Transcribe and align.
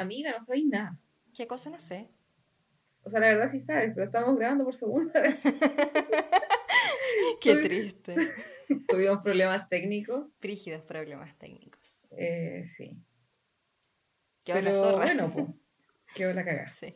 amiga, 0.00 0.32
no 0.32 0.40
sabéis 0.40 0.66
nada. 0.66 0.98
¿Qué 1.34 1.46
cosa 1.46 1.70
no 1.70 1.78
sé? 1.80 2.08
O 3.02 3.10
sea, 3.10 3.20
la 3.20 3.28
verdad 3.28 3.50
sí 3.50 3.60
sabes, 3.60 3.92
pero 3.94 4.06
estamos 4.06 4.36
grabando 4.36 4.64
por 4.64 4.74
segunda 4.74 5.20
vez. 5.20 5.42
Qué 7.40 7.56
triste. 7.56 8.14
Tuvimos 8.88 9.22
problemas 9.22 9.68
técnicos. 9.68 10.26
Frígidos 10.38 10.82
problemas 10.82 11.36
técnicos. 11.38 12.12
Eh, 12.16 12.62
sí. 12.64 13.02
Qué 14.44 14.52
buena 14.52 14.70
Pero 14.70 14.80
zorra. 14.80 14.96
bueno, 14.96 15.30
pues. 15.32 15.46
Quedó 16.14 16.32
la 16.34 16.44
cagada. 16.44 16.72
Sí. 16.72 16.94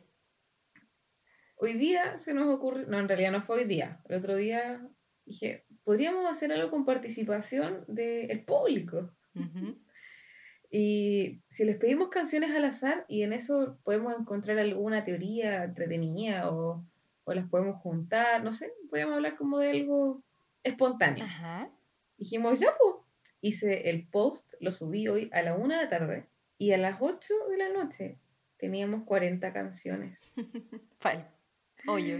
Hoy 1.56 1.74
día 1.74 2.18
se 2.18 2.34
nos 2.34 2.52
ocurre, 2.52 2.86
no, 2.86 2.98
en 2.98 3.08
realidad 3.08 3.32
no 3.32 3.42
fue 3.42 3.58
hoy 3.58 3.64
día. 3.64 4.00
El 4.08 4.16
otro 4.16 4.34
día 4.36 4.86
dije, 5.24 5.64
podríamos 5.84 6.30
hacer 6.30 6.52
algo 6.52 6.70
con 6.70 6.84
participación 6.84 7.84
del 7.86 8.44
público. 8.44 9.10
Ujú. 9.34 9.78
Y 10.76 11.40
si 11.50 11.64
les 11.64 11.76
pedimos 11.76 12.08
canciones 12.08 12.50
al 12.50 12.64
azar 12.64 13.04
y 13.06 13.22
en 13.22 13.32
eso 13.32 13.78
podemos 13.84 14.12
encontrar 14.18 14.58
alguna 14.58 15.04
teoría 15.04 15.62
entretenida 15.62 16.50
o, 16.50 16.84
o 17.22 17.32
las 17.32 17.48
podemos 17.48 17.80
juntar, 17.80 18.42
no 18.42 18.52
sé, 18.52 18.72
podríamos 18.90 19.14
hablar 19.14 19.36
como 19.36 19.60
de 19.60 19.70
algo 19.70 20.24
espontáneo. 20.64 21.24
Ajá. 21.24 21.70
Dijimos, 22.18 22.58
ya 22.58 22.74
pues. 22.76 22.96
Hice 23.40 23.88
el 23.88 24.08
post, 24.08 24.54
lo 24.58 24.72
subí 24.72 25.06
hoy 25.06 25.30
a 25.32 25.42
la 25.42 25.54
una 25.54 25.76
de 25.76 25.84
la 25.84 25.90
tarde 25.90 26.28
y 26.58 26.72
a 26.72 26.78
las 26.78 26.96
8 26.98 27.34
de 27.50 27.56
la 27.56 27.68
noche 27.68 28.18
teníamos 28.56 29.04
40 29.04 29.52
canciones. 29.52 30.32
Fal. 30.98 31.30
Hoyo. 31.86 32.18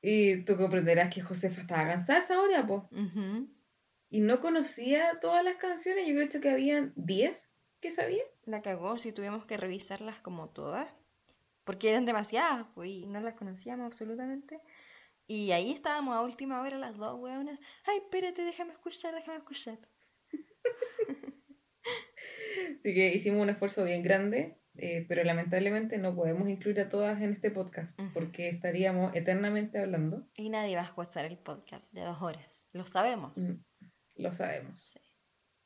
Y 0.00 0.44
tú 0.44 0.56
comprenderás 0.56 1.12
que 1.12 1.20
Josefa 1.20 1.60
estaba 1.60 1.90
cansada 1.90 2.20
esa 2.20 2.40
hora, 2.40 2.66
pues. 2.66 2.84
Ujú. 2.90 3.50
Y 4.08 4.20
no 4.20 4.40
conocía 4.40 5.18
todas 5.20 5.44
las 5.44 5.56
canciones, 5.56 6.06
yo 6.06 6.14
creo 6.14 6.40
que 6.40 6.50
habían 6.50 6.94
10 6.96 7.51
que 7.82 7.90
sabía. 7.90 8.22
La 8.44 8.62
cagó 8.62 8.96
si 8.96 9.12
tuvimos 9.12 9.44
que 9.44 9.58
revisarlas 9.58 10.20
como 10.20 10.48
todas. 10.48 10.88
Porque 11.64 11.90
eran 11.90 12.06
demasiadas, 12.06 12.66
pues, 12.74 12.88
y 12.88 13.06
no 13.06 13.20
las 13.20 13.34
conocíamos 13.34 13.86
absolutamente. 13.86 14.60
Y 15.26 15.52
ahí 15.52 15.72
estábamos 15.72 16.16
a 16.16 16.22
última 16.22 16.60
hora 16.60 16.78
las 16.78 16.96
dos, 16.96 17.20
weonas. 17.20 17.60
Ay, 17.84 17.98
espérate, 17.98 18.42
déjame 18.42 18.72
escuchar, 18.72 19.14
déjame 19.14 19.38
escuchar. 19.38 19.78
Así 22.76 22.94
que 22.94 23.12
hicimos 23.14 23.42
un 23.42 23.50
esfuerzo 23.50 23.84
bien 23.84 24.02
grande, 24.02 24.58
eh, 24.76 25.04
pero 25.08 25.22
lamentablemente 25.22 25.98
no 25.98 26.14
podemos 26.16 26.48
incluir 26.48 26.80
a 26.80 26.88
todas 26.88 27.20
en 27.22 27.32
este 27.32 27.50
podcast 27.50 27.98
porque 28.12 28.48
estaríamos 28.48 29.14
eternamente 29.14 29.78
hablando. 29.78 30.26
Y 30.36 30.50
nadie 30.50 30.74
va 30.74 30.82
a 30.82 30.86
escuchar 30.86 31.24
el 31.26 31.38
podcast 31.38 31.92
de 31.92 32.02
dos 32.02 32.20
horas. 32.22 32.66
Lo 32.72 32.86
sabemos. 32.86 33.36
Mm, 33.36 33.62
Lo 34.16 34.32
sabemos. 34.32 34.82
Sí. 34.82 35.00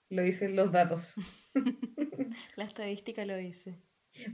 Lo 0.09 0.23
dicen 0.23 0.55
los 0.57 0.73
datos. 0.73 1.15
La 2.57 2.65
estadística 2.65 3.25
lo 3.25 3.37
dice. 3.37 3.81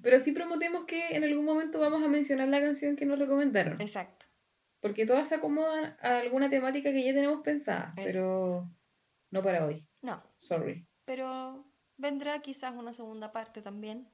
Pero 0.02 0.20
sí 0.20 0.32
prometemos 0.32 0.84
que 0.84 1.16
en 1.16 1.24
algún 1.24 1.44
momento 1.44 1.80
vamos 1.80 2.02
a 2.02 2.08
mencionar 2.08 2.48
la 2.48 2.60
canción 2.60 2.94
que 2.94 3.06
nos 3.06 3.18
recomendaron. 3.18 3.80
Exacto. 3.80 4.26
Porque 4.80 5.06
todas 5.06 5.28
se 5.28 5.36
acomodan 5.36 5.96
a 6.00 6.18
alguna 6.18 6.48
temática 6.48 6.92
que 6.92 7.04
ya 7.04 7.14
tenemos 7.14 7.42
pensada, 7.42 7.90
Exacto. 7.96 8.02
pero 8.04 8.70
no 9.30 9.42
para 9.42 9.64
hoy. 9.66 9.86
No, 10.02 10.22
Sorry. 10.36 10.86
pero 11.04 11.64
vendrá 11.96 12.40
quizás 12.42 12.74
una 12.74 12.92
segunda 12.92 13.32
parte 13.32 13.62
también 13.62 14.08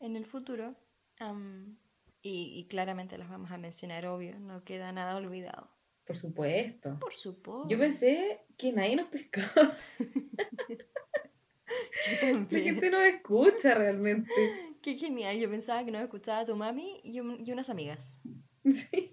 en 0.00 0.16
el 0.16 0.24
futuro. 0.24 0.76
Am, 1.18 1.78
y, 2.22 2.52
y 2.58 2.68
claramente 2.68 3.18
las 3.18 3.28
vamos 3.28 3.50
a 3.50 3.58
mencionar, 3.58 4.06
obvio. 4.06 4.38
No 4.38 4.64
queda 4.64 4.92
nada 4.92 5.16
olvidado. 5.16 5.70
Por 6.08 6.16
supuesto. 6.16 6.98
Por 6.98 7.12
supuesto. 7.14 7.68
Yo 7.68 7.78
pensé 7.78 8.40
que 8.56 8.72
nadie 8.72 8.96
nos 8.96 9.06
pescaba. 9.08 9.76
La 12.50 12.58
gente 12.60 12.90
no 12.90 13.00
escucha 13.02 13.74
realmente. 13.74 14.30
Qué 14.80 14.96
genial. 14.96 15.38
Yo 15.38 15.50
pensaba 15.50 15.84
que 15.84 15.90
nos 15.90 16.02
escuchaba 16.02 16.44
tu 16.46 16.56
mami 16.56 16.98
y, 17.04 17.20
un- 17.20 17.42
y 17.46 17.52
unas 17.52 17.68
amigas. 17.70 18.20
Sí. 18.64 19.12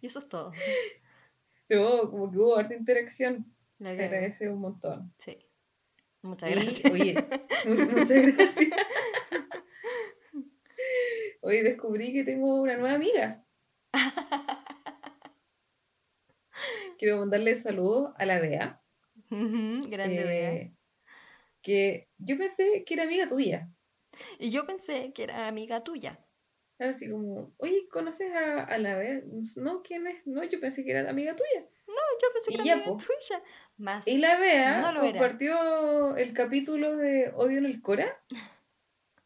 Y 0.00 0.06
eso 0.06 0.20
es 0.20 0.28
todo. 0.28 0.52
Pero 1.68 2.08
como 2.10 2.30
que 2.30 2.38
hubo 2.38 2.56
harta 2.56 2.74
interacción. 2.74 3.52
La 3.78 3.90
cagó. 3.96 4.02
agradece 4.04 4.48
un 4.48 4.60
montón. 4.60 5.12
Sí. 5.18 5.36
Muchas 6.22 6.50
Y, 6.50 6.54
gracias. 6.54 6.92
oye, 6.92 7.14
muchas 7.66 8.08
gracias. 8.36 8.56
Hoy 11.40 11.60
descubrí 11.62 12.12
que 12.12 12.24
tengo 12.24 12.54
una 12.62 12.76
nueva 12.76 12.94
amiga. 12.94 13.44
Quiero 16.98 17.18
mandarle 17.18 17.54
saludos 17.54 18.12
a 18.16 18.26
la 18.26 18.40
Bea. 18.40 18.82
Grande 19.30 20.24
Bea. 20.24 20.54
eh, 20.54 20.74
Que 21.62 22.08
yo 22.18 22.38
pensé 22.38 22.84
que 22.84 22.94
era 22.94 23.04
amiga 23.04 23.26
tuya. 23.26 23.68
Y 24.38 24.50
yo 24.50 24.66
pensé 24.66 25.12
que 25.12 25.24
era 25.24 25.48
amiga 25.48 25.82
tuya. 25.84 26.18
Así 26.78 27.10
como, 27.10 27.54
oye, 27.58 27.88
¿conoces 27.90 28.32
a, 28.32 28.64
a 28.64 28.78
la 28.78 28.96
Bea? 28.96 29.22
No, 29.56 29.82
¿quién 29.82 30.06
es? 30.06 30.26
No, 30.26 30.44
yo 30.44 30.60
pensé 30.60 30.84
que 30.84 30.92
era 30.92 31.08
amiga 31.10 31.34
tuya. 31.34 31.66
Yo 32.22 32.28
pensé 32.32 32.50
Y 32.52 32.56
que 32.56 32.62
era 32.62 32.72
amiga 32.74 32.90
po. 32.90 32.96
tuya. 32.98 33.42
Más. 33.76 34.06
Y 34.08 34.18
la 34.18 34.38
Bea 34.38 34.92
no 34.92 35.00
compartió 35.00 36.16
el 36.16 36.32
capítulo 36.32 36.96
de 36.96 37.32
Odio 37.34 37.58
en 37.58 37.66
el 37.66 37.82
Cora 37.82 38.22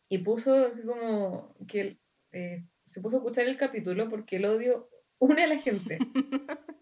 y 0.08 0.18
puso 0.18 0.66
así 0.66 0.82
como 0.82 1.54
que 1.68 1.98
eh, 2.32 2.64
se 2.86 3.00
puso 3.00 3.16
a 3.16 3.18
escuchar 3.20 3.46
el 3.46 3.56
capítulo 3.56 4.08
porque 4.08 4.36
el 4.36 4.44
odio 4.46 4.90
une 5.18 5.44
a 5.44 5.46
la 5.46 5.58
gente. 5.58 5.98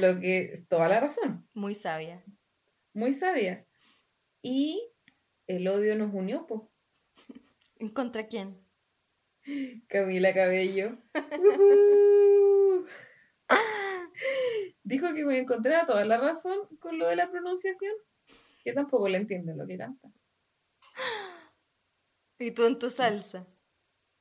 Lo 0.00 0.18
que 0.20 0.64
toda 0.68 0.88
la 0.88 1.00
razón, 1.00 1.48
Muy 1.54 1.74
sabia. 1.74 2.24
muy 2.94 3.12
sabia. 3.14 3.66
Y 4.42 4.82
el 5.46 5.66
odio 5.68 5.96
nos 5.96 6.12
unió, 6.14 6.46
pues. 6.46 6.62
¿Contra 7.94 8.26
quién? 8.28 8.58
Camila 9.88 10.32
Cabello. 10.34 10.92
Dijo 14.84 15.14
que 15.14 15.24
me 15.24 15.38
encontraba 15.38 15.86
toda 15.86 16.04
la 16.04 16.18
razón 16.18 16.58
con 16.78 16.98
lo 16.98 17.06
de 17.08 17.16
la 17.16 17.30
pronunciación. 17.30 17.92
Que 18.64 18.72
tampoco 18.72 19.08
le 19.08 19.18
entiendo 19.18 19.54
lo 19.54 19.66
que 19.66 19.76
canta. 19.78 20.12
Y 22.38 22.50
tú 22.52 22.64
en 22.66 22.78
tu 22.78 22.90
salsa. 22.90 23.46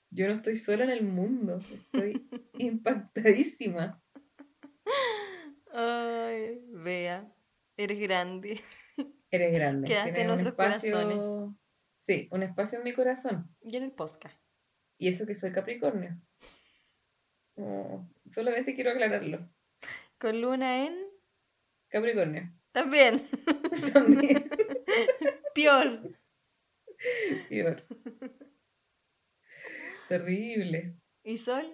Yo 0.09 0.27
no 0.27 0.33
estoy 0.33 0.57
sola 0.57 0.83
en 0.83 0.89
el 0.89 1.03
mundo. 1.03 1.59
Estoy 1.59 2.27
impactadísima. 2.57 4.01
Bea. 6.83 7.31
Eres 7.77 7.99
grande. 7.99 8.59
Eres 9.29 9.53
grande. 9.53 9.87
Quedaste 9.87 10.21
en 10.21 10.27
nuestros 10.27 10.53
espacio. 10.53 10.93
corazones. 10.93 11.55
Sí, 11.97 12.27
un 12.31 12.43
espacio 12.43 12.79
en 12.79 12.83
mi 12.83 12.93
corazón. 12.93 13.55
Y 13.61 13.77
en 13.77 13.83
el 13.83 13.91
podcast. 13.91 14.35
Y 14.97 15.07
eso 15.07 15.25
que 15.25 15.35
soy 15.35 15.51
Capricornio. 15.51 16.19
Oh, 17.55 18.07
solamente 18.25 18.75
quiero 18.75 18.91
aclararlo. 18.91 19.49
Con 20.19 20.41
luna 20.41 20.85
en. 20.85 20.95
Capricornio. 21.89 22.51
También. 22.71 23.21
También. 23.93 24.49
Peor. 25.55 26.17
Peor. 27.49 27.85
Terrible. 30.07 30.95
¿Y 31.23 31.37
sol? 31.37 31.65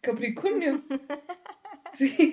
Capricornio. 0.00 0.82
Sí. 1.92 2.32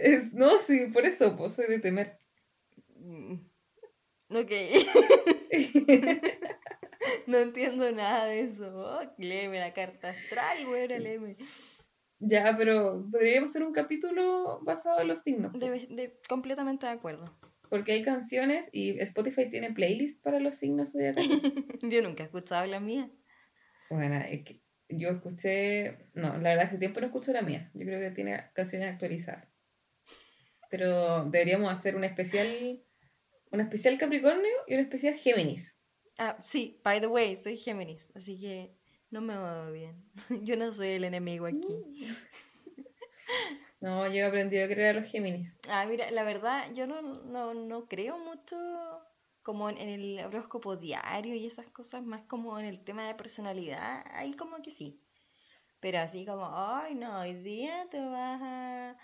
Es, 0.00 0.34
no, 0.34 0.58
sí, 0.58 0.86
por 0.92 1.04
eso, 1.06 1.36
pues 1.36 1.54
soy 1.54 1.66
de 1.66 1.78
temer. 1.78 2.18
Mm. 2.96 3.34
Ok. 4.30 4.50
No 7.26 7.38
entiendo 7.38 7.90
nada 7.92 8.26
de 8.26 8.40
eso. 8.40 8.66
Oh, 8.74 9.00
léeme 9.18 9.58
la 9.60 9.72
carta 9.74 10.10
astral, 10.10 10.66
güera, 10.66 10.98
léeme. 10.98 11.36
ya, 12.18 12.54
pero 12.56 13.06
podríamos 13.10 13.50
hacer 13.50 13.62
un 13.62 13.72
capítulo 13.72 14.60
basado 14.62 15.00
en 15.00 15.08
los 15.08 15.20
signos. 15.22 15.52
po. 15.52 15.58
De, 15.58 15.86
de- 15.90 16.18
completamente 16.28 16.86
de 16.86 16.92
acuerdo. 16.92 17.38
Porque 17.68 17.92
hay 17.92 18.02
canciones 18.02 18.68
y 18.72 18.98
Spotify 19.00 19.48
tiene 19.50 19.72
playlist 19.72 20.22
para 20.22 20.40
los 20.40 20.56
signos 20.56 20.92
zodiacales. 20.92 21.40
Yo 21.82 22.02
nunca 22.02 22.22
he 22.22 22.26
escuchado 22.26 22.66
la 22.66 22.80
mía. 22.80 23.10
Bueno, 23.90 24.16
es 24.16 24.44
que 24.44 24.62
yo 24.88 25.10
escuché, 25.10 26.08
no, 26.14 26.38
la 26.38 26.50
verdad 26.50 26.66
hace 26.66 26.78
tiempo 26.78 27.00
no 27.00 27.06
escucho 27.06 27.32
la 27.32 27.42
mía. 27.42 27.70
Yo 27.74 27.84
creo 27.86 28.00
que 28.00 28.14
tiene 28.14 28.50
canciones 28.52 28.92
actualizadas. 28.92 29.46
Pero 30.70 31.24
deberíamos 31.24 31.72
hacer 31.72 31.96
un 31.96 32.04
especial, 32.04 32.82
un 33.50 33.60
especial 33.60 33.98
Capricornio 33.98 34.52
y 34.66 34.74
un 34.74 34.80
especial 34.80 35.14
Géminis. 35.14 35.78
Ah, 36.18 36.36
sí, 36.44 36.80
by 36.84 37.00
the 37.00 37.06
way, 37.06 37.36
soy 37.36 37.56
Géminis, 37.56 38.12
así 38.16 38.38
que 38.38 38.74
no 39.10 39.20
me 39.20 39.36
va 39.36 39.70
bien. 39.70 40.02
Yo 40.44 40.56
no 40.56 40.72
soy 40.72 40.88
el 40.88 41.04
enemigo 41.04 41.46
aquí. 41.46 42.08
No, 43.80 44.06
yo 44.06 44.14
he 44.14 44.22
aprendido 44.22 44.64
a 44.64 44.68
creer 44.68 44.96
a 44.96 45.00
los 45.00 45.10
Géminis. 45.10 45.58
Ah, 45.68 45.84
mira, 45.86 46.10
la 46.10 46.22
verdad, 46.24 46.72
yo 46.72 46.86
no, 46.86 47.02
no, 47.02 47.52
no 47.52 47.86
creo 47.86 48.16
mucho 48.16 48.56
como 49.44 49.70
en, 49.70 49.78
en 49.78 49.90
el 49.90 50.20
horóscopo 50.26 50.76
diario 50.76 51.34
y 51.36 51.46
esas 51.46 51.68
cosas, 51.68 52.04
más 52.04 52.22
como 52.24 52.58
en 52.60 52.66
el 52.66 52.84
tema 52.84 53.06
de 53.08 53.14
personalidad, 53.16 54.04
ahí 54.12 54.34
como 54.36 54.58
que 54.62 54.72
sí. 54.72 55.00
Pero 55.80 55.98
así 56.00 56.26
como, 56.26 56.48
ay, 56.52 56.94
no, 56.96 57.20
hoy 57.20 57.34
día 57.34 57.88
te 57.90 58.00
vas 58.06 58.40
a 58.42 58.98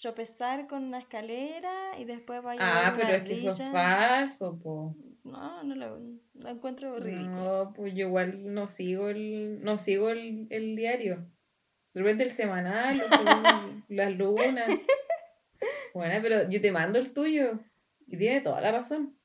tropezar 0.00 0.66
con 0.68 0.84
una 0.84 0.98
escalera 0.98 1.98
y 1.98 2.04
después 2.04 2.42
vas 2.42 2.56
a 2.56 2.60
Ah, 2.60 2.60
llevar 2.60 2.94
pero 2.96 3.12
una 3.12 3.16
es 3.16 3.22
que 3.24 3.34
eso 3.34 3.50
es 3.50 3.56
ardilla". 3.56 3.70
falso, 3.70 4.58
po. 4.58 4.96
no, 5.24 5.62
no 5.64 5.74
lo, 5.74 5.98
lo 6.34 6.48
encuentro 6.50 6.98
ridículo. 7.00 7.46
No, 7.56 7.72
pues 7.74 7.94
yo 7.94 8.06
igual 8.08 8.52
no 8.54 8.68
sigo 8.68 9.08
el, 9.08 9.62
no 9.62 9.78
sigo 9.78 10.10
el, 10.10 10.46
el 10.50 10.76
diario. 10.76 11.30
De 11.94 12.02
repente 12.02 12.24
el 12.24 12.30
semanal, 12.30 12.98
las 13.88 14.12
lunas. 14.12 14.80
Bueno, 15.94 16.20
pero 16.22 16.48
yo 16.50 16.60
te 16.60 16.72
mando 16.72 16.98
el 16.98 17.12
tuyo. 17.14 17.60
Y 18.06 18.18
tiene 18.18 18.40
toda 18.42 18.60
la 18.60 18.72
razón. 18.72 19.18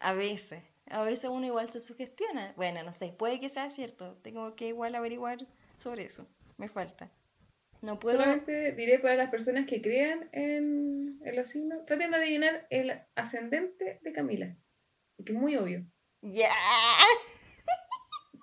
A 0.00 0.12
veces, 0.12 0.62
a 0.88 1.02
veces 1.02 1.30
uno 1.30 1.46
igual 1.46 1.70
se 1.70 1.80
sugestiona. 1.80 2.52
Bueno, 2.56 2.82
no 2.82 2.92
sé, 2.92 3.14
puede 3.16 3.40
que 3.40 3.48
sea 3.48 3.70
cierto. 3.70 4.16
Tengo 4.22 4.54
que 4.54 4.68
igual 4.68 4.94
averiguar 4.94 5.38
sobre 5.78 6.04
eso. 6.04 6.28
Me 6.58 6.68
falta. 6.68 7.10
No 7.82 7.98
puedo. 7.98 8.18
Solamente 8.18 8.72
diré 8.72 8.98
para 8.98 9.16
las 9.16 9.30
personas 9.30 9.66
que 9.66 9.82
crean 9.82 10.28
en, 10.32 11.20
en 11.24 11.36
los 11.36 11.48
signos, 11.48 11.84
traten 11.84 12.10
de 12.10 12.16
adivinar 12.16 12.66
el 12.70 12.92
ascendente 13.14 13.98
de 14.02 14.12
Camila. 14.12 14.56
Porque 15.16 15.32
es 15.32 15.38
muy 15.38 15.56
obvio. 15.56 15.84
¡Ya! 16.22 16.48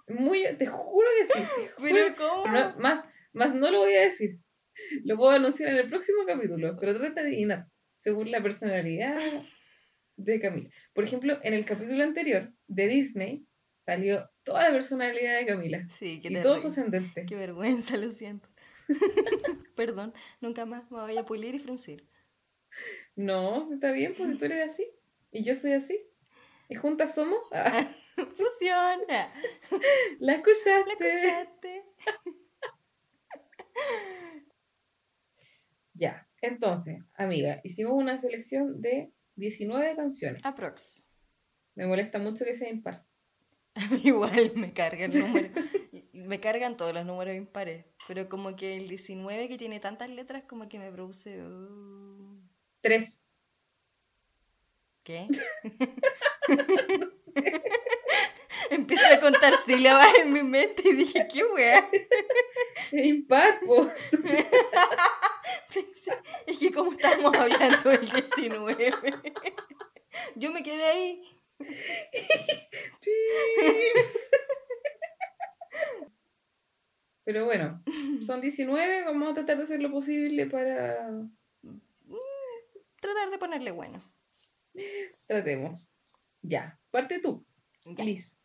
Muy, 0.08 0.44
te 0.58 0.66
juro 0.68 1.08
que 1.20 1.34
sí. 1.34 1.46
juro. 1.78 1.90
Pero 1.90 2.16
¿cómo? 2.16 2.48
No- 2.52 2.76
más, 2.78 3.06
más 3.34 3.54
no 3.56 3.72
lo 3.72 3.80
voy 3.80 3.94
a 3.94 4.02
decir. 4.02 4.40
Lo 5.04 5.18
puedo 5.18 5.32
anunciar 5.32 5.70
en 5.70 5.78
el 5.78 5.88
próximo 5.90 6.20
capítulo. 6.26 6.78
Pero 6.80 6.94
traten 6.96 7.16
de 7.16 7.22
adivinar 7.22 7.68
según 7.96 8.32
la 8.32 8.42
personalidad 8.44 9.16
de 10.16 10.40
Camila. 10.40 10.70
Por 10.94 11.04
ejemplo, 11.04 11.38
en 11.44 11.54
el 11.54 11.66
capítulo 11.66 12.04
anterior 12.04 12.54
de 12.68 12.88
Disney 12.88 13.48
salió 13.86 14.30
toda 14.44 14.64
la 14.64 14.72
personalidad 14.72 15.38
de 15.38 15.46
Camila. 15.46 15.88
Sí, 15.90 16.22
qué 16.22 16.30
Y 16.30 16.42
todo 16.42 16.60
su 16.60 16.68
ascendente. 16.68 17.26
Qué 17.26 17.36
vergüenza, 17.36 17.98
lo 17.98 18.12
siento. 18.12 18.50
Perdón, 19.76 20.14
nunca 20.42 20.66
más 20.66 20.90
me 20.92 21.00
voy 21.02 21.18
a 21.18 21.26
pulir 21.26 21.56
y 21.56 21.60
fruncir. 21.60 22.08
No, 23.16 23.72
está 23.74 23.92
bien, 23.92 24.14
pues 24.18 24.38
tú 24.38 24.46
eres 24.46 24.72
así. 24.72 24.88
Y 25.32 25.44
yo 25.44 25.56
soy 25.56 25.74
así. 25.74 26.00
Y 26.70 26.76
juntas 26.76 27.16
somos. 27.16 27.40
Ah, 28.16 28.26
Fusiona. 28.36 29.34
¿La 30.20 30.34
escuchaste? 30.34 30.96
La 31.00 31.10
escuchaste. 31.10 31.84
Ya, 35.96 36.28
entonces, 36.42 37.00
amiga, 37.16 37.60
hicimos 37.64 37.94
una 37.94 38.20
selección 38.20 38.82
de 38.82 39.12
19 39.36 39.96
canciones. 39.96 40.42
Aprox. 40.46 41.06
Me 41.76 41.88
molesta 41.88 42.20
mucho 42.20 42.46
que 42.46 42.54
sea 42.54 42.70
impar. 42.70 43.06
A 43.76 43.88
mí 43.88 44.02
igual 44.04 44.54
me 44.56 44.74
carga 44.74 45.06
el 45.06 45.20
número. 45.20 45.50
me 46.14 46.40
cargan 46.40 46.78
todos 46.78 46.94
los 46.94 47.06
números 47.06 47.36
impares. 47.36 47.86
Pero 48.08 48.30
como 48.30 48.56
que 48.56 48.78
el 48.78 48.88
19 48.88 49.48
que 49.48 49.58
tiene 49.58 49.80
tantas 49.80 50.10
letras 50.10 50.44
como 50.48 50.68
que 50.70 50.80
me 50.80 50.92
produce... 50.92 51.42
uh, 51.42 52.40
Tres. 52.82 53.22
¿Qué? 55.04 55.28
Empecé 58.70 59.06
a 59.14 59.20
contar 59.20 59.54
sílabas 59.66 60.08
en 60.20 60.32
mi 60.32 60.44
mente 60.44 60.84
y 60.86 60.94
dije, 60.94 61.28
¿qué 61.32 61.44
wea? 61.46 61.90
Es 62.92 63.06
impar, 63.06 63.60
po. 63.66 63.90
Es 66.48 66.60
que 66.60 66.72
como 66.72 66.92
estábamos 66.92 67.36
hablando 67.38 67.90
del 67.90 68.10
19, 68.10 68.92
yo 70.36 70.52
me 70.52 70.64
quedé 70.64 70.84
ahí. 70.84 71.24
Pero 77.26 77.46
bueno, 77.46 77.82
son 78.26 78.42
19, 78.42 79.06
vamos 79.06 79.32
a 79.32 79.34
tratar 79.34 79.56
de 79.58 79.64
hacer 79.64 79.82
lo 79.82 79.90
posible 79.92 80.46
para... 80.48 81.10
Tratar 83.00 83.30
de 83.32 83.38
ponerle 83.38 83.72
bueno. 83.72 84.04
Tratemos. 85.26 85.90
Ya, 86.42 86.78
parte 86.92 87.20
tú, 87.20 87.46
Ya. 87.86 88.04
Liz. 88.04 88.42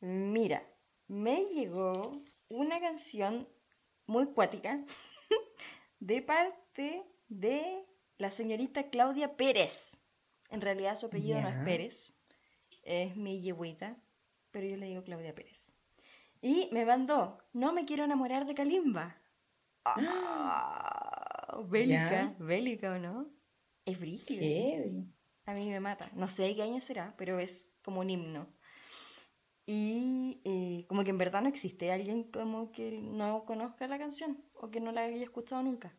Mira, 0.00 0.66
me 1.06 1.44
llegó 1.46 2.22
una 2.48 2.80
canción 2.80 3.46
muy 4.06 4.32
cuática 4.32 4.82
de 6.00 6.22
parte 6.22 7.04
de 7.28 7.84
la 8.18 8.30
señorita 8.30 8.90
Claudia 8.90 9.36
Pérez. 9.36 10.02
En 10.50 10.60
realidad 10.60 10.94
su 10.94 11.06
apellido 11.06 11.40
no 11.40 11.48
es 11.48 11.56
Pérez, 11.64 12.12
es 12.82 13.16
mi 13.16 13.42
yegüita, 13.42 13.96
pero 14.50 14.66
yo 14.66 14.76
le 14.76 14.86
digo 14.86 15.04
Claudia 15.04 15.34
Pérez. 15.34 15.72
Y 16.40 16.68
me 16.72 16.84
mandó, 16.84 17.38
no 17.52 17.72
me 17.72 17.84
quiero 17.84 18.04
enamorar 18.04 18.46
de 18.46 18.54
Kalimba. 18.54 19.16
Ah, 19.84 21.60
bélica, 21.68 22.34
bélica 22.38 22.92
o 22.92 22.98
no? 22.98 23.30
Es 23.84 23.98
brígido. 23.98 24.40
Heavy. 24.40 25.12
A 25.46 25.54
mí 25.54 25.68
me 25.68 25.80
mata. 25.80 26.10
No 26.14 26.28
sé 26.28 26.42
de 26.44 26.54
qué 26.54 26.62
año 26.62 26.80
será, 26.80 27.14
pero 27.16 27.38
es 27.38 27.70
como 27.82 28.00
un 28.00 28.10
himno. 28.10 28.46
Y 29.66 30.40
eh, 30.44 30.86
como 30.88 31.04
que 31.04 31.10
en 31.10 31.18
verdad 31.18 31.42
no 31.42 31.48
existe 31.48 31.92
alguien 31.92 32.24
como 32.24 32.70
que 32.70 33.00
no 33.02 33.44
conozca 33.44 33.86
la 33.86 33.98
canción 33.98 34.47
o 34.60 34.70
que 34.70 34.80
no 34.80 34.92
la 34.92 35.02
haya 35.02 35.22
escuchado 35.22 35.62
nunca. 35.62 35.96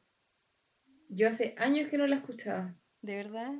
Yo 1.10 1.28
hace 1.30 1.56
años 1.58 1.90
que 1.90 1.98
no 1.98 2.06
la 2.08 2.18
escuchaba. 2.18 2.76
De 3.02 3.16
verdad, 3.16 3.54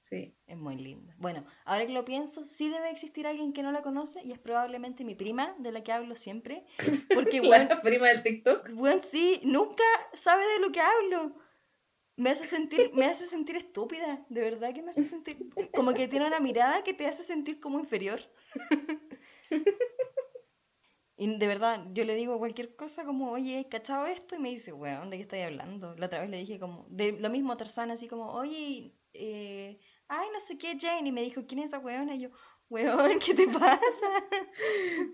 Sí. 0.00 0.36
es 0.46 0.56
muy 0.56 0.76
linda. 0.76 1.14
Bueno, 1.18 1.44
ahora 1.64 1.84
que 1.86 1.92
lo 1.92 2.04
pienso, 2.04 2.44
sí 2.44 2.68
debe 2.68 2.90
existir 2.90 3.26
alguien 3.26 3.52
que 3.52 3.62
no 3.62 3.72
la 3.72 3.82
conoce 3.82 4.22
y 4.24 4.30
es 4.32 4.38
probablemente 4.38 5.04
mi 5.04 5.14
prima, 5.16 5.54
de 5.58 5.72
la 5.72 5.82
que 5.82 5.90
hablo 5.92 6.14
siempre. 6.14 6.64
Porque, 7.12 7.40
bueno, 7.40 7.68
La 7.70 7.82
prima 7.82 8.08
del 8.08 8.22
TikTok. 8.22 8.70
bueno, 8.74 9.00
sí, 9.02 9.40
nunca 9.44 9.84
sabe 10.12 10.46
de 10.46 10.60
lo 10.60 10.70
que 10.70 10.80
hablo. 10.80 11.34
Me 12.16 12.30
hace 12.30 12.46
sentir, 12.46 12.92
me 12.94 13.04
hace 13.06 13.26
sentir 13.26 13.56
estúpida, 13.56 14.24
de 14.30 14.40
verdad 14.40 14.72
que 14.74 14.82
me 14.82 14.90
hace 14.90 15.04
sentir, 15.04 15.50
como 15.74 15.92
que 15.92 16.08
tiene 16.08 16.26
una 16.26 16.40
mirada 16.40 16.82
que 16.84 16.94
te 16.94 17.06
hace 17.06 17.22
sentir 17.22 17.60
como 17.60 17.78
inferior. 17.80 18.20
Y 21.18 21.38
de 21.38 21.46
verdad, 21.46 21.82
yo 21.92 22.04
le 22.04 22.14
digo 22.14 22.38
cualquier 22.38 22.76
cosa 22.76 23.04
como, 23.04 23.32
oye, 23.32 23.58
¿has 23.58 23.66
cachado 23.66 24.06
esto? 24.06 24.34
Y 24.34 24.38
me 24.38 24.50
dice, 24.50 24.72
weón, 24.72 25.08
¿de 25.08 25.16
qué 25.16 25.22
estáis 25.22 25.46
hablando? 25.46 25.94
La 25.96 26.06
otra 26.06 26.20
vez 26.20 26.28
le 26.28 26.38
dije 26.38 26.58
como, 26.58 26.86
de 26.90 27.12
lo 27.12 27.30
mismo 27.30 27.56
Tarzán, 27.56 27.90
así 27.90 28.06
como, 28.06 28.32
oye, 28.32 28.94
eh, 29.14 29.78
ay, 30.08 30.28
no 30.32 30.40
sé 30.40 30.58
qué, 30.58 30.76
Jane. 30.78 31.08
Y 31.08 31.12
me 31.12 31.22
dijo, 31.22 31.46
¿quién 31.46 31.60
es 31.60 31.66
esa 31.66 31.78
weona? 31.78 32.14
Y 32.14 32.20
yo, 32.20 32.28
weón, 32.68 33.18
¿qué 33.18 33.34
te 33.34 33.48
pasa? 33.48 33.80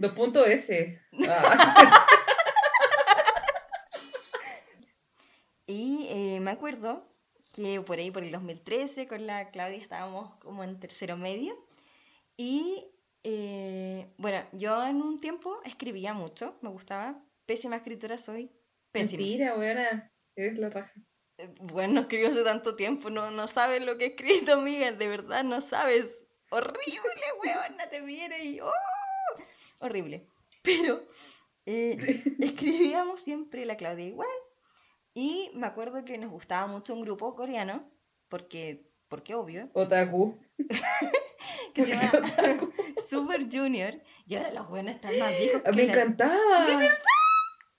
Dos 0.00 0.12
puntos 0.12 0.46
S. 0.49 1.00
Ah. 1.28 2.06
Y 5.66 6.08
eh, 6.10 6.40
me 6.40 6.50
acuerdo 6.50 7.08
que 7.52 7.81
por 7.81 7.98
ahí, 7.98 8.10
por 8.10 8.25
el 8.25 8.32
2013, 8.32 9.06
con 9.06 9.27
la 9.27 9.50
Claudia 9.50 9.79
estábamos 9.79 10.34
como 10.41 10.65
en 10.65 10.79
tercero 10.81 11.17
medio. 11.17 11.56
Y 12.36 12.92
eh, 13.24 14.06
bueno, 14.17 14.44
yo 14.52 14.84
en 14.84 14.96
un 14.96 15.19
tiempo 15.19 15.60
escribía 15.64 16.12
mucho, 16.12 16.58
me 16.60 16.70
gustaba. 16.70 17.22
Pésima 17.46 17.76
escritora 17.76 18.19
soy. 18.19 18.50
Pésima. 18.91 19.22
Mentira, 19.22 19.56
weona. 19.56 20.12
Eres 20.36 20.58
la 20.58 20.70
raja. 20.70 20.93
Eh, 21.38 21.55
Bueno, 21.60 21.94
no 21.94 22.00
escribo 22.02 22.29
hace 22.29 22.43
tanto 22.44 22.76
tiempo, 22.76 23.10
no, 23.10 23.31
no 23.31 23.48
sabes 23.48 23.84
lo 23.84 23.96
que 23.98 24.05
he 24.05 24.08
escrito, 24.08 24.52
amiga, 24.60 24.93
de 24.93 25.08
verdad 25.08 25.44
no 25.44 25.60
sabes. 25.60 26.06
Horrible, 26.50 27.22
weona, 27.43 27.88
te 27.88 28.00
viene 28.02 28.44
y... 28.44 28.60
¡oh! 28.60 28.70
Horrible. 29.79 30.26
Pero 30.62 31.06
eh, 31.67 31.96
escribíamos 32.41 33.22
siempre 33.22 33.64
la 33.64 33.76
Claudia 33.76 34.06
igual. 34.06 34.29
Y 35.14 35.50
me 35.55 35.67
acuerdo 35.67 36.05
que 36.05 36.19
nos 36.19 36.31
gustaba 36.31 36.67
mucho 36.67 36.94
un 36.94 37.02
grupo 37.02 37.34
coreano, 37.34 37.91
porque, 38.29 38.86
porque 39.08 39.34
obvio, 39.34 39.70
Otaku. 39.74 40.38
que 41.74 41.84
se 41.84 41.96
¿Por 41.96 41.96
qué 41.96 41.96
llama? 41.96 42.70
Super 43.08 43.46
Junior. 43.50 44.00
Y 44.26 44.36
ahora 44.36 44.52
los 44.52 44.69
buenos 44.69 44.94
están 44.94 45.19
más 45.19 45.36
viejos 45.38 45.62
que 45.62 45.72
Me 45.72 45.86
la- 45.86 45.92
encantaba. 45.92 46.66
¿De 46.66 46.76
verdad? 46.76 46.98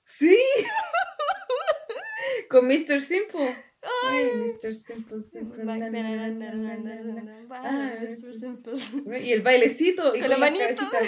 Sí. 0.04 0.38
Con 2.50 2.68
Mr. 2.68 3.02
Simple. 3.02 3.56
Ay, 4.10 4.32
Mr. 4.36 4.74
Simple, 4.74 5.18
na, 5.66 5.78
na, 5.78 5.90
na. 5.90 7.46
Ah, 7.52 7.92
Super 8.16 8.34
Simple. 8.34 8.74
Y 9.22 9.32
el 9.34 9.42
bailecito. 9.42 10.16
Y 10.16 10.22
Con 10.22 10.30
la 10.30 10.38
manito. 10.38 10.64
cabecitas. 10.66 11.08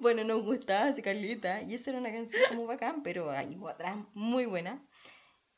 Bueno, 0.00 0.24
nos 0.24 0.42
gustaba 0.42 0.90
ese 0.90 1.02
Carlita 1.02 1.62
y 1.62 1.74
esa 1.74 1.90
era 1.90 1.98
una 2.00 2.12
canción 2.12 2.42
como 2.48 2.66
bacán, 2.66 3.02
pero 3.02 3.30
hay 3.30 3.56
otra 3.60 4.06
muy 4.14 4.46
buena. 4.46 4.84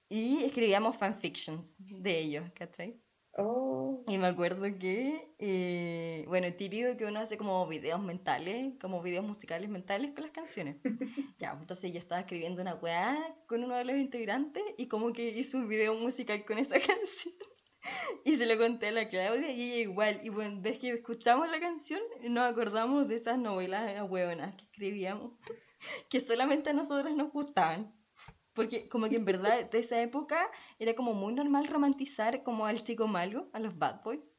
Y 0.09 0.45
escribíamos 0.45 0.97
fanfictions 0.97 1.75
de 1.79 2.19
ellos, 2.19 2.45
¿cachai? 2.55 3.01
Oh. 3.41 4.03
Y 4.09 4.19
me 4.19 4.27
acuerdo 4.27 4.65
que, 4.81 5.33
eh, 5.39 6.25
bueno, 6.27 6.53
típico 6.55 6.97
que 6.97 7.05
uno 7.05 7.21
hace 7.21 7.39
como 7.39 7.67
videos 7.69 8.03
mentales, 8.03 8.75
como 8.81 9.01
videos 9.01 9.25
musicales 9.25 9.69
mentales 9.69 10.11
con 10.13 10.25
las 10.25 10.33
canciones. 10.33 10.77
Ya, 11.39 11.57
entonces 11.61 11.93
yo 11.93 12.01
estaba 12.01 12.21
escribiendo 12.23 12.61
una 12.63 12.75
weá 12.75 13.17
con 13.47 13.63
uno 13.63 13.77
de 13.77 13.85
los 13.85 13.97
integrantes 13.97 14.63
y 14.77 14.89
como 14.89 15.13
que 15.13 15.29
hice 15.31 15.57
un 15.57 15.69
video 15.69 15.95
musical 15.95 16.45
con 16.45 16.59
esa 16.59 16.75
canción. 16.81 17.35
Y 18.25 18.37
se 18.37 18.47
lo 18.47 18.59
conté 18.59 18.89
a 18.89 18.93
la 18.93 19.07
Claudia 19.07 19.53
y 19.53 19.63
ella 19.63 19.83
igual. 19.83 20.21
Y 20.25 20.31
bueno, 20.31 20.59
ves 20.61 20.81
que 20.81 20.89
escuchamos 20.89 21.49
la 21.49 21.61
canción, 21.61 22.01
nos 22.29 22.51
acordamos 22.51 23.07
de 23.07 23.17
esas 23.17 23.39
novelas 23.39 24.03
hueonas 24.11 24.55
que 24.57 24.65
escribíamos, 24.65 25.33
que 26.11 26.19
solamente 26.19 26.71
a 26.71 26.73
nosotras 26.73 27.15
nos 27.15 27.31
gustaban. 27.31 27.98
Porque 28.59 28.89
como 28.89 29.09
que 29.09 29.17
en 29.17 29.25
verdad 29.25 29.71
de 29.71 29.79
esa 29.79 30.01
época 30.03 30.51
era 30.81 30.95
como 30.95 31.15
muy 31.15 31.33
normal 31.33 31.69
romantizar 31.69 32.43
como 32.43 32.67
al 32.67 32.83
chico 32.83 33.07
malo, 33.07 33.49
a 33.53 33.61
los 33.61 33.79
bad 33.79 34.03
boys. 34.03 34.35